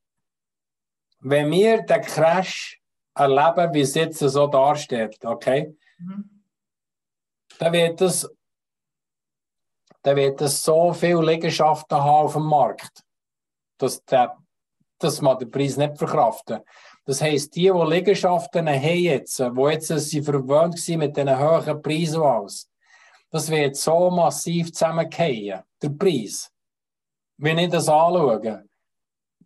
[1.19, 2.80] wenn wir den Crash
[3.13, 5.75] erleben, wie es jetzt so dasteht, okay?
[5.97, 6.43] Mhm.
[7.59, 8.29] dann wird es,
[10.01, 13.03] dann wird es so viele Liegenschaften haben auf dem Markt,
[13.77, 14.37] dass, der,
[14.97, 16.61] dass man den Preis nicht verkraften.
[17.05, 21.81] Das heisst, die, die Liegenschaften haben jetzt, die jetzt sie verwöhnt waren mit diesen hohen
[21.81, 22.69] Preisen alles,
[23.29, 26.51] das wird so massiv zusammengehen, der Preis.
[27.37, 28.65] Wenn ich das anschaue,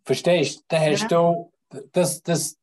[0.04, 1.52] verstehst du, dann hast du,
[1.92, 2.58] das, das,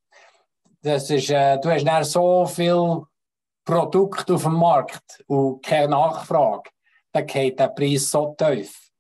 [0.84, 3.04] das ist, äh, du hast dann so viel
[3.66, 6.70] Produkt auf dem Markt und keine Nachfrage,
[7.14, 8.92] dann geht der Preis so tief.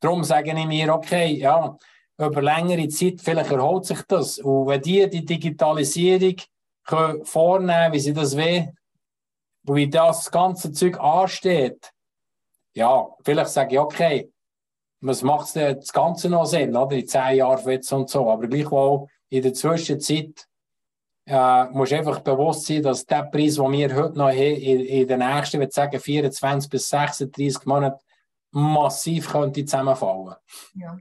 [0.00, 1.76] Darum sage ich mir, okay, ja,
[2.18, 4.38] über längere Zeit, vielleicht erholt sich das.
[4.38, 6.36] Und wenn die die Digitalisierung
[6.84, 8.76] können vornehmen wie sie das wollen,
[9.62, 11.92] wie das ganze Zeug ansteht,
[12.74, 14.32] ja, vielleicht sage ich, okay,
[15.00, 16.96] was macht das Ganze noch Sinn, oder?
[16.96, 18.28] In zehn Jahren jetzt und so.
[18.28, 20.48] Aber gleichwohl in der Zwischenzeit
[21.26, 25.06] äh, musst einfach bewusst sein, dass der Preis, den wir heute noch haben, in, in
[25.08, 28.00] den nächsten, würde sagen, 24 bis 36 Monaten
[28.50, 30.34] massiv könnte zusammenfallen.
[30.74, 30.98] Ja.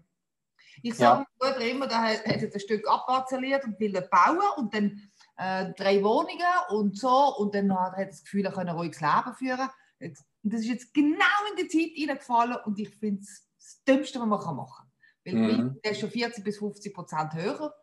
[0.84, 1.16] Ich Ja.
[1.18, 5.12] sage Bruder immer, der hat, hat jetzt ein Stück abparzelliert und will bauen und dann
[5.38, 6.40] äh, drei Wohnungen
[6.70, 9.70] und so und dann hat er das Gefühl, er könne ein ruhiges Leben führen.
[10.00, 11.16] Und das ist jetzt genau
[11.56, 14.92] in die Zeit reingefallen und ich finde es das Dümmste, was man machen kann.
[15.24, 15.80] Weil Mhm.
[15.84, 17.74] der ist schon 40 bis 50 Prozent höher.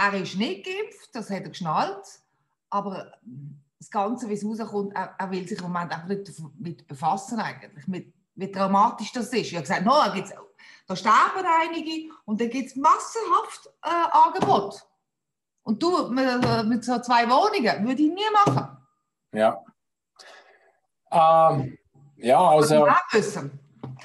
[0.00, 2.20] Er ist nicht geimpft, das hat er geschnallt,
[2.70, 3.12] aber
[3.78, 7.38] das Ganze, wie es rauskommt, er, er will sich im Moment einfach nicht damit befassen
[7.38, 9.34] eigentlich, mit, wie dramatisch das ist.
[9.34, 10.32] Ich habe gesagt, no, da, gibt's,
[10.86, 14.86] da sterben einige und dann gibt es massenhaft äh, Angebot.
[15.62, 18.78] Und du, mit, äh, mit so zwei Wohnungen, würde ich nie machen.
[19.32, 19.62] Ja.
[21.10, 21.78] Ähm,
[22.16, 23.58] ja, also, wissen.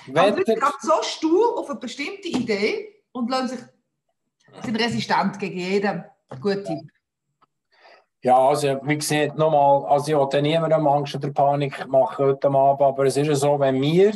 [0.08, 3.60] Wetter, gerade so stur auf eine bestimmte Idee und lassen sich,
[4.64, 6.92] sind resistent gegen jeden Tipp.
[8.22, 12.82] ja, also, wie gesagt, nochmal, also ich wollte niemandem Angst oder Panik machen heute Abend,
[12.82, 14.14] aber es ist ja so, wenn wir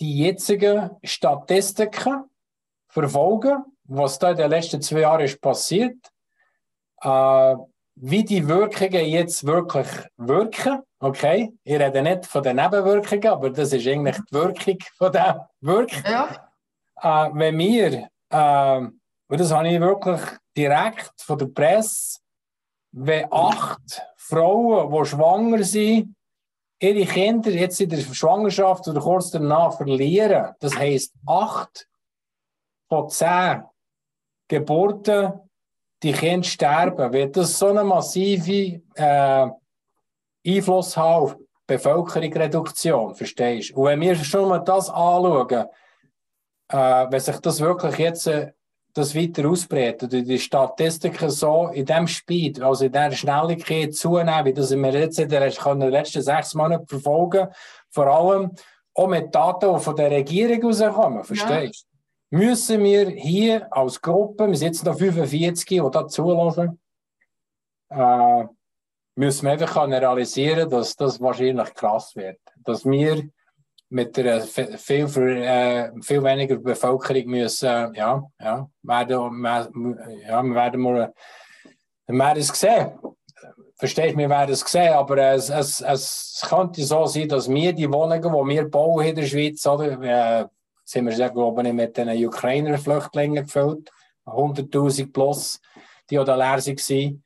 [0.00, 2.24] die jetzigen Statistiken
[2.88, 5.96] verfolgen, was da in den letzten zwei Jahren ist passiert,
[7.00, 7.56] äh,
[7.94, 11.52] wie die Wirkungen jetzt wirklich wirken, okay?
[11.64, 16.02] Ich rede nicht von den Nebenwirkungen, aber das ist eigentlich die Wirkung von dem Wirken.
[16.06, 16.48] Ja,
[17.02, 18.88] Äh, wenn wir äh,
[19.32, 20.20] Und das habe ich wirklich
[20.54, 22.20] direkt von der Presse,
[22.94, 26.14] wenn acht Frauen, die schwanger sind,
[26.78, 30.54] ihre Kinder jetzt in der Schwangerschaft oder kurz danach verlieren.
[30.60, 31.88] Das heisst, acht
[32.90, 33.62] von zehn
[34.48, 35.40] Geburten,
[36.02, 37.10] die Kinder sterben.
[37.14, 39.48] Wird das so eine massive äh,
[40.46, 43.76] Einfluss haben auf die Bevölkerungsreduktion, verstehst du?
[43.76, 45.68] Und wenn wir schon mal das anschauen,
[46.68, 48.52] äh, wenn sich das wirklich jetzt äh,
[48.94, 54.44] das weiter ausbreitet und die Statistiken so in dem Speed, also in dieser Schnelligkeit zunehmen,
[54.44, 57.48] wie das wir jetzt in den letzten sechs Monaten verfolgen,
[57.90, 58.50] vor allem
[58.94, 61.86] auch mit Daten, die von der Regierung rauskommen, verstehst
[62.30, 62.36] du?
[62.36, 62.44] Ja.
[62.44, 66.80] Müssen wir hier als Gruppe, wir sitzen da 45, die da zulassen,
[67.90, 68.44] äh,
[69.16, 72.40] müssen wir einfach realisieren, dass das wahrscheinlich krass wird.
[72.56, 73.28] Dass wir
[73.92, 81.12] mit einer viel, äh, viel weniger Bevölkerung müssen, ja, ja, werden, ja, wir werden mal,
[82.06, 82.98] wir werden es sehen.
[83.76, 87.72] Verstehst du, wir werden es sehen, aber es, es, es könnte so sein, dass wir
[87.72, 90.46] die Wohnungen, die wir bauen in der Schweiz, oder, äh,
[90.84, 93.90] sind wir sehr, glaube ich, mit den Ukrainer-Flüchtlingen gefüllt,
[94.24, 95.60] 100'000 plus,
[96.08, 97.22] die da leer waren.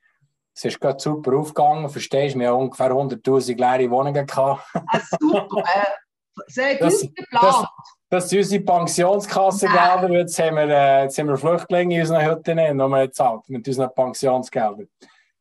[0.55, 2.41] Es ist gerade super aufgegangen, verstehst du?
[2.41, 4.63] Wir haben ungefähr 100'000 leere Wohnungen gehabt.
[4.75, 6.06] Ah, super, äh,
[6.47, 7.69] sehr das, gut geplant.
[8.09, 10.11] Das, sind unsere Pensionskassengelder.
[10.11, 13.67] Jetzt haben, wir, äh, jetzt haben wir Flüchtlinge in unseren Hütten, die wir zahlt mit
[13.67, 14.89] unseren Pensionsgeldern.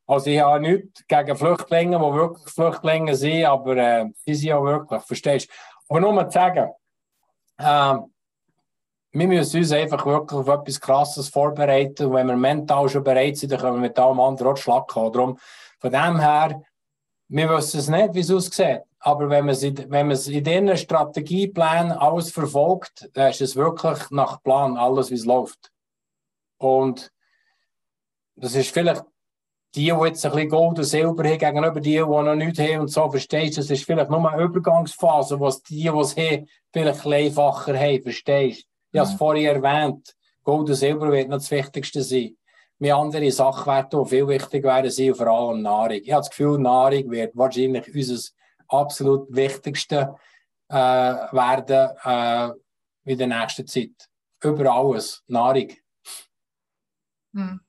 [0.07, 4.63] Also ich habe nichts gegen Flüchtlinge, die wirklich Flüchtlinge sind, aber äh, die sind ja
[4.63, 5.53] wirklich, verstehst du?
[5.89, 6.71] Aber nur zu sagen,
[7.57, 7.95] äh,
[9.17, 12.07] wir müssen uns einfach wirklich auf etwas Krasses vorbereiten.
[12.07, 14.87] Und wenn wir mental schon bereit sind, dann können wir mit allem anderen auch Schlag.
[14.87, 15.39] Darum,
[15.79, 16.61] von dem her,
[17.29, 18.81] wir wissen es nicht, wie es aussieht.
[19.05, 23.39] Aber wenn man es in, wenn man es in diesen Strategieplänen alles verfolgt, dann ist
[23.39, 25.71] es wirklich nach Plan alles, wie es läuft.
[26.57, 27.11] Und
[28.35, 29.03] das ist vielleicht
[29.75, 32.79] die, die jetzt ein bisschen Gold und Silber haben, gegenüber die, die noch nichts haben
[32.79, 33.61] und so, verstehst du?
[33.61, 38.01] Das ist vielleicht nur eine Übergangsphase, wo es die, die es haben, vielleicht einfacher haben,
[38.01, 38.67] verstehst du?
[38.91, 42.35] Ich habe es vorhin erwähnt, Gold und Silber wird noch das Wichtigste sein.
[42.79, 45.99] Mehr andere Sachwerte, die viel wichtiger werden, sind vor allem Nahrung.
[46.01, 48.31] Ich habe das Gefühl, Nahrung wird wahrscheinlich unser
[48.67, 50.15] absolut Wichtigste
[50.69, 54.09] äh, werden äh, in der nächsten Zeit.
[54.43, 55.71] Über alles, Nahrung.
[57.33, 57.59] Hm.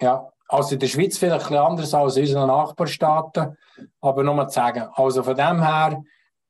[0.00, 3.56] Ja, also in der Schweiz vielleicht ein anders als in unseren Nachbarstaaten,
[4.00, 6.02] aber nur mal zu sagen, also von dem her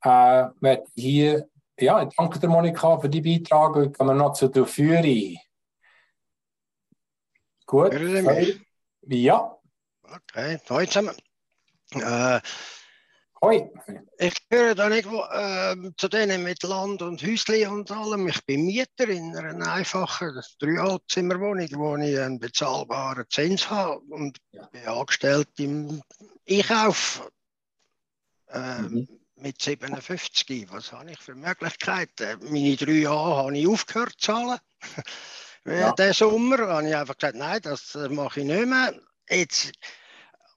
[0.03, 1.49] äh, wird hier,
[1.79, 5.37] ja, ich danke der Monika für die Beitrag und kommen noch zu der Führung.
[7.67, 7.93] Gut.
[9.07, 9.59] Ja.
[10.03, 11.17] Okay, hallo zusammen.
[11.95, 12.41] Äh,
[13.45, 13.69] Hoi.
[14.19, 18.29] Ich gehöre da nicht äh, zu denen mit Land und Häusli und allem.
[18.29, 24.65] Ich bin Mieter in einer einfachen Dreialtzimmerwohnung, wo ich einen bezahlbaren Zins habe und ja.
[24.67, 26.01] bin angestellt im
[26.49, 27.29] Einkauf
[28.47, 29.09] äh, mhm.
[29.35, 30.69] mit 57.
[30.71, 32.39] Was habe ich für Möglichkeiten?
[32.49, 34.59] Meine drei Jahre habe ich aufgehört zu zahlen.
[35.65, 35.91] ja.
[35.91, 38.95] Den Sommer habe ich einfach gesagt, nein, das mache ich nicht mehr.
[39.29, 39.73] Jetzt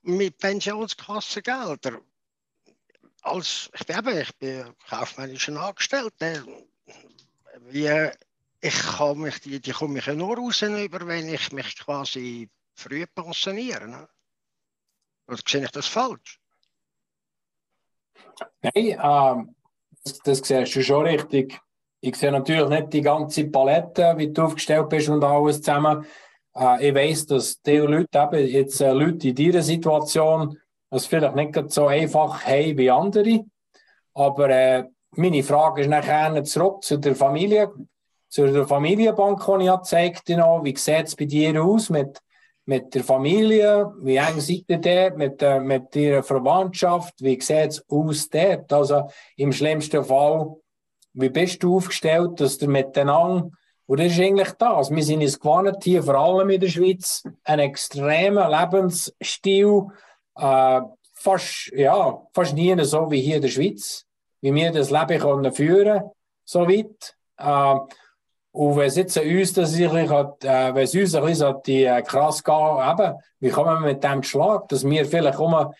[0.02, 2.00] mit Pensionskassengeldern
[3.26, 6.44] als, ich bin ich bin kaufmännischer Angestellter.
[7.60, 8.10] Wie,
[8.60, 12.48] ich kann mich, die, die komme ich ja nur raus, über, wenn ich mich quasi
[12.74, 13.88] früh pensioniere.
[13.88, 14.08] Ne?
[15.28, 16.40] Oder sehe ich das falsch?
[18.62, 19.54] Nein, ähm,
[20.04, 21.58] das, das siehst du schon richtig.
[22.00, 26.06] Ich sehe natürlich nicht die ganze Palette, wie du aufgestellt bist und alles zusammen.
[26.54, 30.58] Äh, ich weiß, dass die Leute, eben jetzt äh, Leute in dieser Situation,
[30.90, 33.44] das vielleicht nicht so einfach haben wie andere.
[34.14, 37.72] Aber äh, meine Frage ist nachher zurück zu der Familie,
[38.28, 40.64] zu der Familienbank, die ich gezeigt habe.
[40.64, 42.20] Wie sieht es bei dir aus mit,
[42.64, 43.92] mit der Familie?
[44.00, 47.14] Wie eng seid ihr dort mit, äh, mit ihrer Verwandtschaft?
[47.20, 48.72] Wie sieht es aus dort?
[48.72, 50.56] Also im schlimmsten Fall,
[51.14, 53.50] wie bist du aufgestellt, dass du miteinander
[53.86, 54.90] und das ist eigentlich das.
[54.90, 59.86] Wir sind uns gewohnt, hier vor allem in der Schweiz, einen extremen Lebensstil
[60.36, 60.80] äh,
[61.14, 64.06] fast, ja, fast nie so wie hier in der Schweiz,
[64.40, 66.02] wie wir das Leben können führen
[66.46, 67.16] so weit.
[67.38, 67.78] Äh,
[68.52, 69.78] und wenn es uns das
[70.44, 74.22] äh, wenn es uns ein bisschen die äh, krass geht, wie kommen wir mit dem
[74.22, 75.74] Schlag, dass wir vielleicht um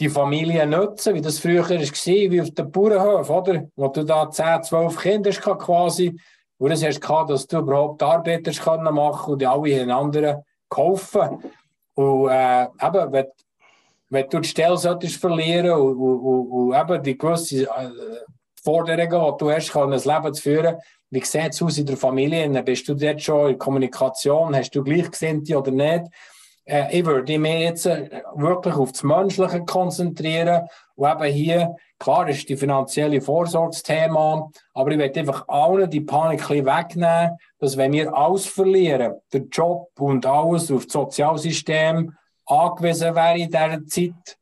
[0.00, 3.68] die Familie nutzen, wie das früher war, wie auf dem Bauernhof, oder?
[3.76, 6.18] Wo du da 10, 12 Kinder hast, quasi,
[6.58, 8.50] wo das hast dass du überhaupt Arbeiter
[8.80, 11.44] machen kannst und die alle anderen kaufen.
[12.00, 13.26] Und äh, eben, wenn,
[14.08, 17.90] wenn du die Stelle solltest verlieren und, und, und, eben die gewisse äh,
[18.62, 20.76] Forderungen, die du hast, ein Leben zu führen.
[21.10, 22.62] Wie sieht es aus in der Familie?
[22.62, 24.54] Bist du dort schon in Kommunikation?
[24.54, 26.04] Hast du Gleichgesinnte oder nicht?
[26.64, 32.28] Äh, ich würde mich jetzt äh, wirklich auf das Menschliche konzentrieren und eben hier, klar
[32.28, 38.12] ist die finanzielle Vorsorgsthema, aber ich möchte einfach allen die Panik wegnehmen, dass wenn wir
[38.12, 42.16] alles verlieren, der Job und alles auf das Sozialsystem
[42.46, 44.38] angewiesen wäre in dieser Zeit,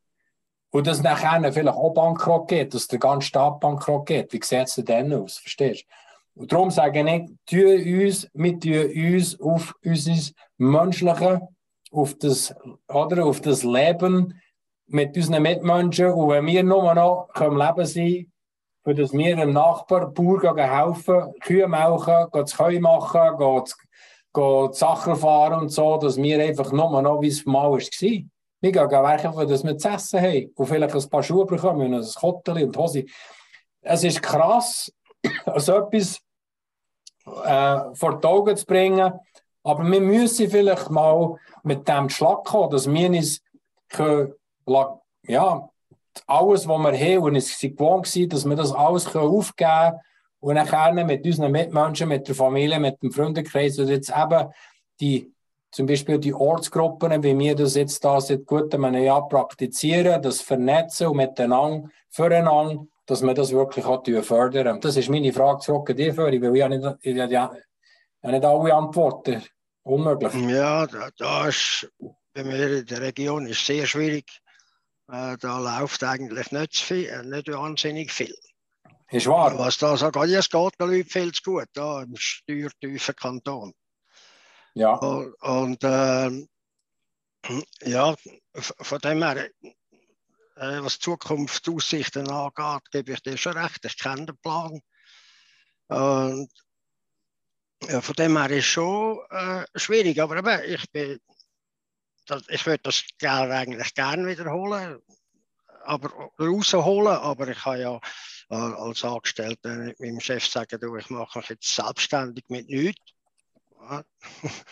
[0.71, 4.33] und dass nachher vielleicht auch bankrott geht, dass der ganze Staat bankrott geht.
[4.33, 5.39] Wie sieht es denn aus?
[5.39, 5.85] Verstehst
[6.35, 6.43] du?
[6.43, 11.49] Und darum sage ich, tun uns, wir tun uns auf unser menschliche,
[11.91, 12.55] auf das,
[12.87, 14.41] oder, auf das Leben
[14.89, 16.13] mit unseren Mitmenschen.
[16.13, 18.33] Und wenn wir nur noch können leben sein
[18.89, 23.65] für das wir dem Nachbar Bauer helfen, Kühe melken, das Heu machen, gehen,
[24.33, 27.79] gehen Sachen fahren und so, dass wir einfach nur noch, wie es mal war.
[27.79, 32.07] Wir gehen werken, dass wir zu essen haben und vielleicht ein paar Schuhe bekommen, ein
[32.19, 33.05] Kotteli und Hose.
[33.83, 34.91] Es ist krass,
[35.57, 36.21] so etwas
[37.45, 39.13] äh, vor die Augen zu bringen,
[39.65, 43.43] aber wir müssen vielleicht mal mit dem Schlag kommen, dass wir uns
[43.91, 44.33] können,
[45.27, 45.69] ja,
[46.27, 50.01] alles, was wir haben und es sind gewohnt dass wir das alles aufgeben können
[50.41, 54.49] und dann mit unseren Mitmenschen, mit der Familie, mit dem Freundeskreis und jetzt eben
[55.01, 55.33] die
[55.71, 60.41] zum Beispiel die Ortsgruppen, wie wir das jetzt da seit gutem einem Jahr praktizieren, das
[60.41, 64.81] Vernetzen und miteinander, füreinander, dass wir das wirklich auch fördern.
[64.81, 67.05] Das ist meine Frage zurück an dich, weil ich ja nicht,
[68.33, 69.43] nicht alle Antworten.
[69.83, 70.35] Unmöglich.
[70.35, 71.91] Ja, da, da ist
[72.35, 74.41] bei mir in der Region ist sehr schwierig.
[75.11, 78.35] Äh, da läuft eigentlich nicht, viel, äh, nicht wahnsinnig viel.
[79.11, 79.59] Ist wahr.
[79.59, 83.73] Was da so geht, es geht den Leuten viel zu gut, da im steuertiefen Kanton.
[84.75, 84.95] Ja.
[84.97, 86.47] Und, und äh,
[87.85, 88.15] ja,
[88.61, 89.51] von dem her,
[90.57, 93.83] äh, was Zukunftsaussichten angeht, gebe ich dir schon recht.
[93.87, 94.81] Ich kenne den Plan.
[95.89, 96.51] Und
[97.89, 100.21] ja, von dem her ist es schon äh, schwierig.
[100.21, 101.19] Aber eben, ich, bin,
[102.29, 105.01] das, ich würde das Geld eigentlich gerne wiederholen,
[105.85, 107.17] aber rausholen.
[107.17, 107.97] Aber ich kann ja
[108.51, 113.13] äh, als Angestellter mit meinem Chef sagen, du, ich mache mich jetzt selbstständig mit nichts.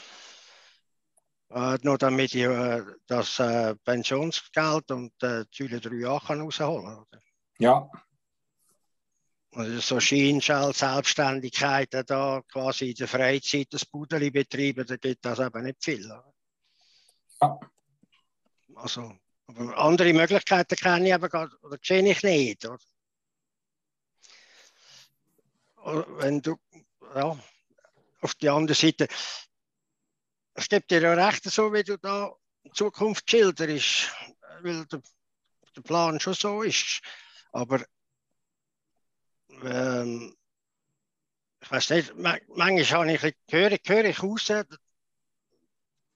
[1.51, 7.21] äh, nur damit ich äh, das äh, Pensionsgeld und äh, die Jahre kann rausholen kann.
[7.59, 7.91] Ja.
[9.53, 15.39] Also so Schienenschall, Selbstständigkeit, da quasi in der Freizeit das Budeli betreiben, da gibt das
[15.39, 16.13] eben nicht viel.
[17.41, 17.59] Ja.
[18.75, 22.67] Also, aber andere Möglichkeiten kenne ich aber gar, oder sehe ich nicht.
[22.67, 22.79] Oder?
[26.19, 26.57] Wenn du,
[27.15, 27.39] ja,
[28.21, 29.09] auf die andere Seite,
[30.55, 32.35] es gibt dir ja recht, so wie du da
[32.65, 34.11] in Zukunft schilderst,
[34.63, 35.03] weil der,
[35.77, 37.01] der Plan schon so ist.
[37.53, 37.85] Aber
[39.63, 40.37] ähm,
[41.61, 44.51] ich weiß nicht, manchmal habe ich, höre, höre ich raus,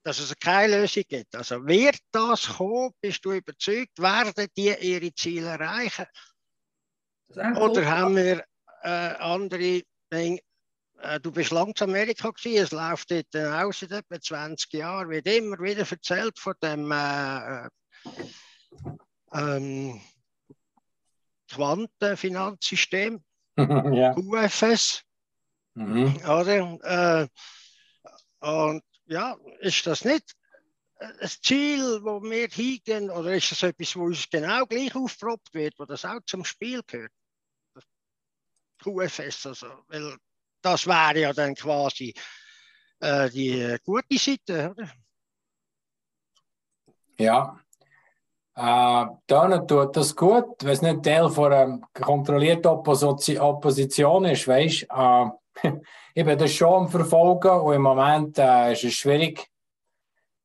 [0.03, 1.35] dass es keine Lösung gibt.
[1.35, 6.07] Also wird das kommen, bist du überzeugt, werden die ihre Ziele erreichen?
[7.35, 8.45] Oder haben wir
[8.83, 9.83] äh, andere
[10.13, 10.41] Dinge?
[11.03, 15.11] Äh, du bist lange in Amerika gewesen, es läuft dort aus seit etwa 20 Jahren,
[15.11, 17.69] wird immer wieder erzählt von dem äh,
[19.33, 20.01] ähm,
[21.49, 23.23] Quantenfinanzsystem,
[23.57, 24.15] ja.
[24.15, 25.03] QFS.
[25.75, 26.17] Mhm.
[26.25, 26.79] Oder?
[26.83, 27.29] Äh,
[28.41, 30.37] und ja, ist das nicht
[30.99, 35.75] ein Ziel, wo wir hingehen, oder ist das etwas, wo uns genau gleich aufgeproppt wird,
[35.79, 37.13] wo das auch zum Spiel gehört?
[38.83, 40.17] QFS, also, weil
[40.63, 42.15] das wäre ja dann quasi
[43.01, 44.91] äh, die gute Seite, oder?
[47.19, 47.61] Ja.
[48.55, 54.83] Äh, dann tut das gut, wenn es nicht Teil von einer kontrollierten Opposition ist, weißt
[54.83, 55.31] äh,
[56.15, 59.49] ich bin das schon am Verfolgen und im Moment äh, ist es schwierig,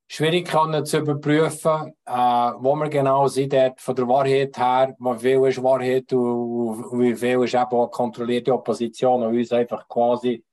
[0.08, 0.50] schwierig
[0.86, 5.64] zu überprüfen, äh, wo wir genau sind, dort von der Wahrheit her, wie viel ist
[5.64, 10.44] Wahrheit und, wie viel ist eben auch kontrollierte Opposition und uns einfach quasi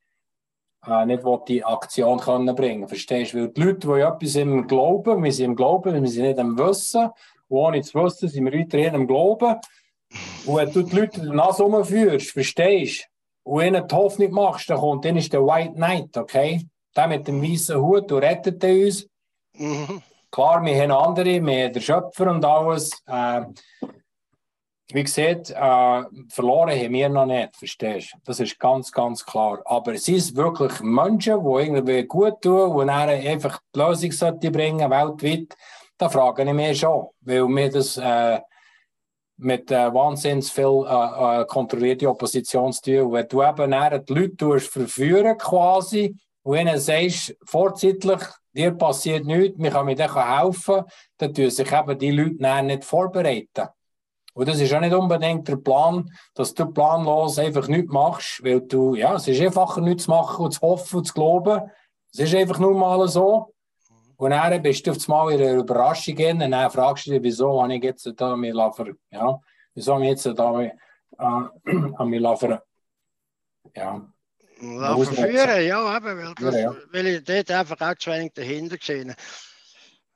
[0.87, 3.39] äh, nicht die Aktion können bringen Verstehst du?
[3.39, 6.59] Weil die Leute, die etwas im Glauben, wir sind im Glauben, wir sind nicht im
[6.59, 7.11] Wissen,
[7.49, 9.57] und ohne zu wissen, sind wir weiterhin im Glauben.
[10.47, 13.12] Und wenn du die Leute der Nase rumführst, verstehst du,
[13.45, 16.67] und ihnen die Hoffnung machst, dann kommt, dann ist der White Knight, okay?
[16.97, 19.07] Der mit dem weißen Hut, der rettet uns.
[19.55, 20.03] Mhm.
[20.31, 22.91] Klar, wir haben andere, wir haben den Schöpfer und alles.
[23.07, 23.43] Äh,
[24.95, 28.19] wie gesagt, äh, verloren haben wir noch nicht, verstehst du?
[28.25, 29.61] Das ist ganz, ganz klar.
[29.65, 34.11] Aber es sind wirklich Menschen, die irgendwie gut tun und einfach die Lösung
[34.53, 35.55] bringen, weltweit.
[35.97, 38.41] Da frage ich mich schon, weil wir das, äh,
[39.37, 43.01] mit äh, wahnsinnig viel äh, äh, kontrollierte Opposition zu tun.
[43.07, 48.21] Und wenn du eben die Leute verführen quasi und ihnen sagst, vorzeitlich,
[48.53, 50.85] dir passiert nichts, wir können dann helfen,
[51.19, 53.69] dann tun sich eben die Leute nicht vorbereiten.
[54.35, 58.63] Und das ist auch nicht unbedingt der Plan, dass du planlos einfach nichts machst, weil
[58.63, 61.71] du, ja, es ist einfacher, nichts zu machen und zu hoffen und zu glauben.
[62.13, 63.53] Es ist einfach nur mal so.
[64.23, 67.61] Und dann bist du auf einmal in einer Überraschung und dann fragst du dich, wieso
[67.61, 69.41] habe ich jetzt da mir ver, ja,
[69.75, 70.71] wieso habe ich jetzt da äh,
[71.19, 72.63] an mir ver,
[73.75, 74.13] ja.
[74.61, 76.77] Verführen, ja, eben, weil, das, ja.
[76.93, 79.13] weil ich dort einfach auch zu wenig dahinter gesehen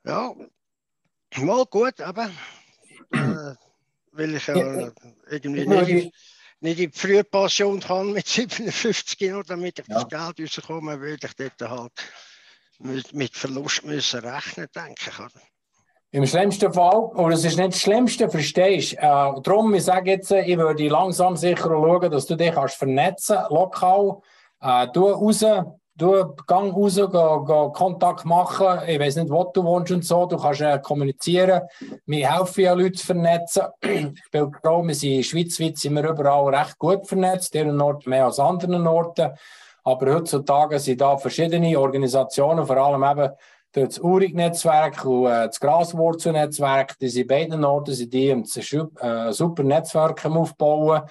[0.05, 0.33] Ja,
[1.39, 2.29] mal gut, aber
[3.11, 3.55] äh,
[4.13, 4.89] weil ich ja,
[5.29, 6.13] irgendwie nicht,
[6.61, 10.01] nicht in die Frühpension kann mit 57 Jahren, damit ich ja.
[10.01, 11.91] das Geld rauskomme, würde ich dort halt
[12.79, 15.41] mit, Verlust müssen rechnen, denke ich.
[16.11, 18.97] Im schlimmsten Fall, oder es ist nicht das Schlimmste, verstehst du?
[18.97, 23.37] Äh, darum, ich sage jetzt, ich würde langsam sicher schauen, dass du dich kannst vernetzen
[23.49, 24.21] lokal.
[24.61, 25.43] Äh, du raus,
[25.95, 28.87] du gang raus, geh, geh Kontakt machen.
[28.87, 30.25] Ich weiß nicht, wo du wohnst und so.
[30.25, 31.63] Du kannst äh, kommunizieren.
[32.05, 33.63] Wir helfen ja Leute zu vernetzen.
[33.81, 38.25] ich bin froh, wir sind schweizweit sind wir überall recht gut vernetzt, in Orten mehr
[38.25, 39.31] als anderen Orten.
[39.87, 43.33] Aber heutzutage sind da verschiedene Organisationen, vor allem eben
[43.71, 49.63] das Urig-Netzwerk und äh, das Graswurzelnetzwerk, die sind beiden Orten, sind die um äh, super
[49.63, 51.03] Netzwerke aufbauen.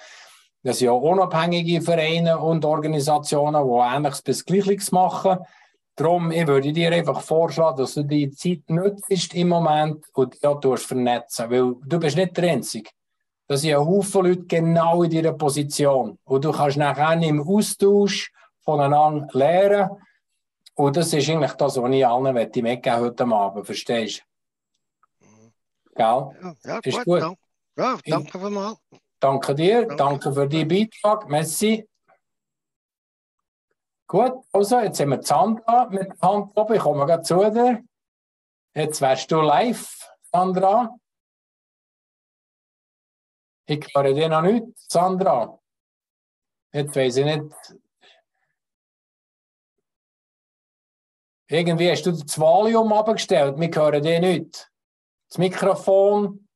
[0.61, 5.39] Das sind ja unabhängige Vereine und Organisationen, die ähnliches bis Gleiches machen.
[5.95, 10.53] Darum, ich würde dir einfach vorschlagen, dass du die Zeit nutzt im Moment und ja,
[10.53, 12.91] du vernetzen, weil du bist nicht der Einzige.
[13.47, 16.19] Das sind ja Haufen Leute genau in dieser Position.
[16.25, 18.31] Und du kannst nachher im Austausch
[18.67, 19.89] voneinander lernen.
[20.75, 24.23] Und das ist eigentlich das, was ich allen mitgeben heute Abend, verstehst
[25.19, 25.27] du?
[25.95, 26.55] Gell?
[26.63, 27.05] Ja, ist gut.
[27.05, 27.21] gut.
[27.21, 27.39] Danke.
[27.77, 28.77] Ja, danke vielmals.
[29.19, 31.29] Danke dir, danke, danke für deinen Beitrag.
[31.29, 31.87] Merci.
[34.05, 36.73] Gut, also jetzt haben wir Sandra mit der Hand oben.
[36.75, 37.83] Ich komme gerade zu dir.
[38.75, 40.95] Jetzt wärst du live, Sandra.
[43.65, 45.57] Ich höre dir noch nicht, Sandra.
[46.73, 47.55] Jetzt weiß ich nicht.
[51.49, 53.57] Irgendwie hast du das Valium abgestellt.
[53.57, 54.69] Wir hören dir nicht.
[55.29, 56.47] Das Mikrofon.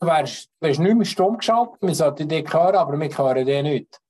[0.00, 3.46] Du wärst, du wärst nicht mehr stumm geschaltet, wir sollten dich hören, aber wir hören
[3.46, 4.00] dich nicht.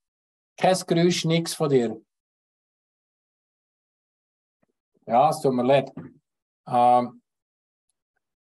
[0.57, 2.01] Kein Geräusch, nichts von dir.
[5.05, 5.91] Ja, es tut mir leid.
[6.67, 7.22] Ähm,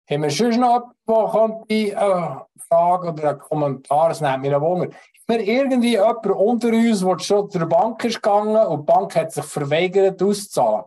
[0.09, 4.61] haben wir schon noch jemanden, der eine Frage oder einen Kommentar, das nimmt mich ein
[4.61, 4.87] Wunder.
[4.87, 9.15] Ist mir irgendwie jemand unter uns, der schon zur Bank ist gegangen und die Bank
[9.15, 10.85] hat sich verweigert auszuzahlen?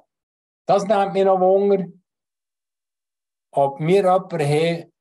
[0.67, 1.87] Das nimmt mich noch Wunder.
[3.55, 4.93] Ob wir jemanden haben,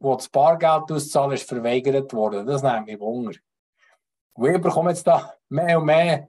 [0.00, 2.46] wo das Bargeld auszahlen ist verweigert worden.
[2.46, 3.38] Das nimmt mich Wunder.
[4.34, 6.28] Und ich bekomme jetzt da mehr und mehr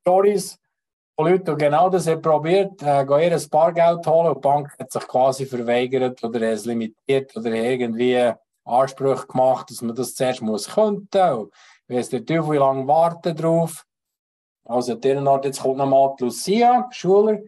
[0.00, 0.58] Stories
[1.16, 4.74] von Leuten, die genau das haben probiert, äh, gehen ihr Bargeld holen und die Bank
[4.78, 8.32] hat sich quasi verweigert oder es limitiert oder irgendwie
[8.64, 11.36] Ansprüche gemacht, dass man das zuerst muss könnte.
[11.36, 11.52] Und
[11.88, 13.84] weiss der Teufel, wie lange warten drauf.
[14.64, 17.38] Also, an Ort, jetzt kommt nochmal Lucia, Schuler.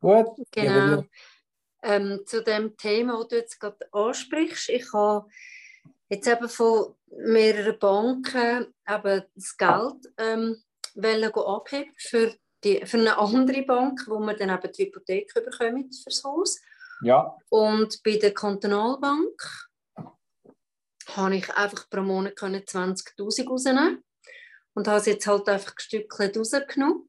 [0.00, 0.28] Gut.
[0.50, 1.04] Genau.
[1.82, 5.26] Ähm, zu dem Thema, das du jetzt gerade ansprichst, ich habe
[6.08, 10.56] jetzt eben von mehreren Banken eben das Geld ähm,
[10.96, 12.34] abheben für,
[12.64, 16.60] die, für eine andere Bank, wo wir dann eben die Hypothek bekommen fürs Haus.
[17.02, 17.36] Ja.
[17.50, 19.68] Und bei der Kantonalbank
[21.12, 24.02] habe ich einfach pro Monat 20'000 rausnehmen
[24.74, 27.08] und habe es jetzt halt einfach ein Stückchen rausgenommen.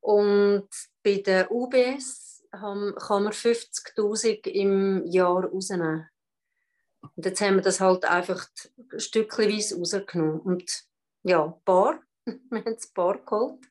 [0.00, 0.68] Und
[1.02, 6.08] bei der UBS kann man 50.000 im Jahr rausnehmen.
[7.16, 8.46] Und jetzt haben wir das halt einfach
[8.96, 10.40] stückchenweise rausgenommen.
[10.40, 10.84] Und
[11.22, 12.00] ja, ein paar.
[12.24, 13.68] wir haben ein paar geholt.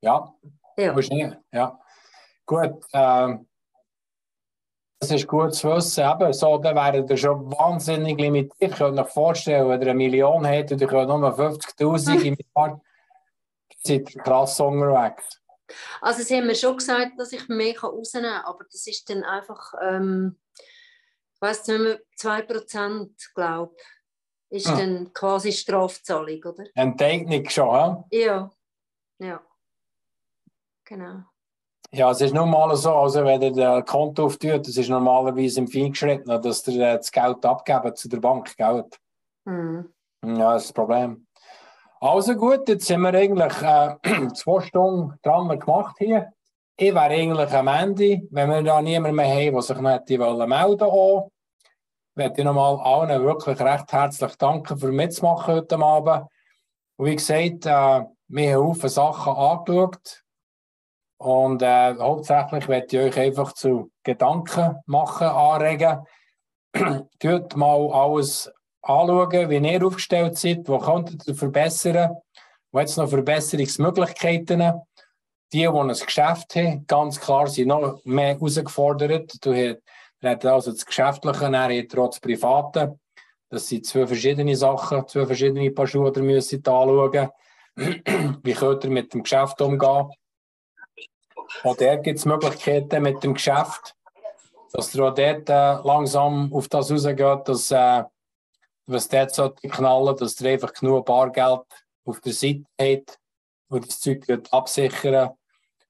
[0.00, 0.34] Ja,
[0.76, 1.36] ja.
[1.52, 1.80] ja.
[2.46, 3.48] Gut, ähm,
[5.00, 6.04] das ist gut zu wissen.
[6.04, 8.54] Eben, so, dann wären ihr schon wahnsinnig limitiert.
[8.58, 12.36] Ich könnte euch vorstellen, wenn ihr eine Million hättet und ihr könnt nur 50.000 im
[12.56, 12.80] Jahr,
[13.84, 15.40] seid ihr krass unterwegs.
[16.00, 19.22] Also sie haben mir schon gesagt, dass ich mehr rausnehmen kann, aber das ist dann
[19.22, 20.38] einfach, ähm,
[21.34, 23.74] ich weiß nicht mehr, 2% glaube
[24.48, 24.78] ich, ist hm.
[24.78, 26.64] dann quasi Strafzahlung, oder?
[26.74, 28.04] Enteignung schon, ja?
[28.10, 28.50] Ja,
[29.18, 29.47] ja.
[30.88, 31.22] Genau.
[31.92, 35.68] Ja, es ist normal so, also wenn ihr ein Konto auftut, das ist normalerweise im
[35.68, 38.98] Feingeschritten, dass ihr äh, das Geld abgeben zu der Bank, Geld.
[39.46, 39.92] Hm.
[40.24, 41.26] Ja, das ist das Problem.
[42.00, 46.32] Also gut, jetzt sind wir eigentlich äh, zwei Stunden dran gemacht hier.
[46.76, 50.18] Ich wäre eigentlich am Ende, wenn wir da niemanden mehr haben, der sich noch hätte
[50.18, 51.30] melden wollen.
[52.14, 56.26] möchte ich nochmal allen wirklich recht herzlich danken für mitzumachen heute Abend.
[56.96, 60.24] Und wie gesagt, äh, wir haben viele Sachen angeschaut.
[61.18, 66.06] Und äh, hauptsächlich möchte ich euch einfach zu Gedanken machen, anregen.
[67.18, 68.50] Tut mal alles
[68.82, 72.16] anschauen, wie ihr aufgestellt seid, wo könnt ihr verbessern,
[72.70, 74.72] wo jetzt noch Verbesserungsmöglichkeiten.
[75.52, 79.32] Die, die ein Geschäft haben, ganz klar sind noch mehr herausgefordert.
[79.40, 79.54] Du
[80.22, 82.98] hast also das Geschäftliche, dann das Private.
[83.48, 87.30] Das sind zwei verschiedene Sachen, zwei verschiedene Paar Schuhe, die ihr müsst anschauen.
[87.76, 90.10] wie könnt ihr mit dem Geschäft umgehen?
[91.64, 93.94] Auch dort gibt es Möglichkeiten mit dem Geschäft,
[94.72, 98.04] dass ihr auch dort äh, langsam auf das rausgeht, dass äh,
[98.86, 101.62] was dort so knallen, dass ihr einfach genug Bargeld
[102.04, 103.18] auf der Seite habt
[103.68, 105.30] und das Zeug absichern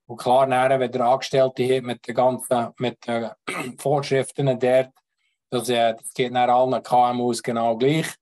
[0.06, 3.30] Und klar, nachher, wenn ihr Angestellte habt mit den ganzen mit den
[3.78, 4.90] Vorschriften dort,
[5.50, 8.14] das, äh, das geht nach allen KMUs genau gleich.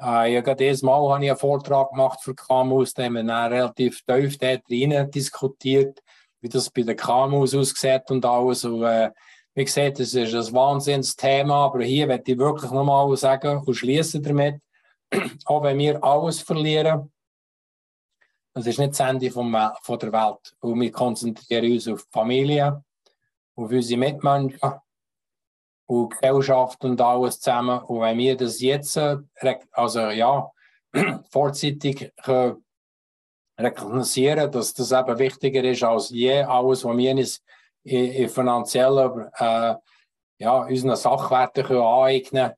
[0.00, 3.50] Äh, ja, gerade dieses Mal habe ich einen Vortrag gemacht für KMUs, da haben wir
[3.50, 6.02] relativ tief dort rein diskutiert,
[6.44, 8.64] wie das bei den KMUs aussieht und alles.
[8.66, 9.10] Und, äh,
[9.54, 14.22] wie gesagt, das ist ein Wahnsinnsthema, aber hier werde ich wirklich nochmal sagen und schließen
[14.22, 14.60] damit,
[15.46, 17.10] auch wenn wir alles verlieren,
[18.52, 20.54] das ist nicht das Ende vom, von der Welt.
[20.60, 22.84] Und wir konzentrieren uns auf die Familie,
[23.56, 24.60] auf unsere Mitmenschen
[25.86, 27.78] und Gesellschaft und alles zusammen.
[27.84, 29.16] Und wenn wir das jetzt, äh,
[29.72, 30.50] also ja,
[31.30, 32.63] vorzeitig können
[33.58, 37.42] rekognizieren, dass das eben wichtiger ist als je alles, was wir uns
[37.84, 39.74] in, in finanziellen, äh,
[40.38, 42.54] ja, unseren Sachwerten aneignen können,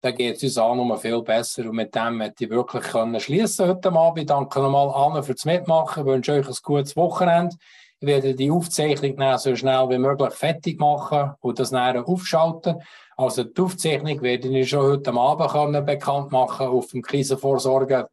[0.00, 1.64] dann geht es uns auch noch viel besser.
[1.64, 2.86] Und mit dem möchte ich wirklich
[3.22, 4.20] schließen heute Abend.
[4.20, 6.02] Ich danke nochmal allen fürs Mitmachen.
[6.02, 7.56] Ich wünsche euch ein gutes Wochenende.
[8.00, 12.80] Ich werde die Aufzeichnung so schnell wie möglich fertig machen und das näher aufschalten.
[13.16, 18.08] Also die Aufzeichnung werde ich schon heute Abend bekannt machen auf dem Krisenvorsorge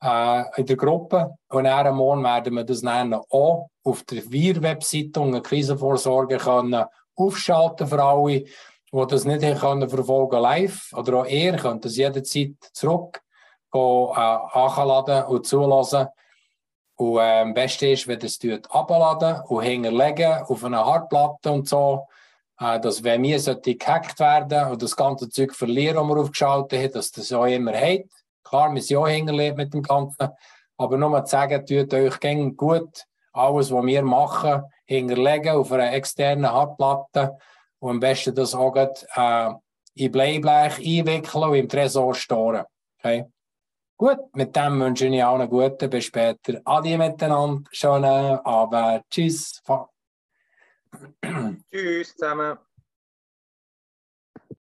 [0.00, 1.34] in der Gruppe.
[1.48, 6.84] Und dann morgen werden wir das dann auch auf der Wir-Webseite und Krisenvorsorge können
[7.16, 8.44] aufschalten für alle,
[8.92, 10.92] die das nicht können verfolgen live.
[10.94, 13.20] Oder auch ihr könnt das jederzeit zurück
[13.72, 16.08] gehen, äh, anladen und zulassen.
[16.96, 21.68] Und äh, am besten ist, wenn ihr es abladen und hinterlegen auf einer Hardplatte und
[21.68, 22.06] so,
[22.60, 26.92] äh, dass wenn wir gehackt werden und das ganze Zeug verlieren, das wir aufgeschaltet haben,
[26.92, 28.06] dass das auch immer hat.
[28.48, 30.28] Klar, wir sind auch mit dem Ganzen,
[30.76, 33.04] aber nur zu sagen, tut euch gut
[33.38, 37.38] alles, was wir machen, hinterlegen auf einer externen Hardplatte
[37.78, 39.50] und am besten das auch äh,
[39.94, 42.64] in Bleiblech einwickeln und im Tresor storen.
[42.98, 43.26] Okay?
[43.96, 45.90] Gut, mit dem wünsche ich auch einen guten.
[45.90, 46.60] Bis später.
[46.64, 47.68] Adi miteinander.
[47.72, 49.04] Schönen Abend.
[49.10, 49.60] Tschüss.
[51.70, 52.58] Tschüss zusammen.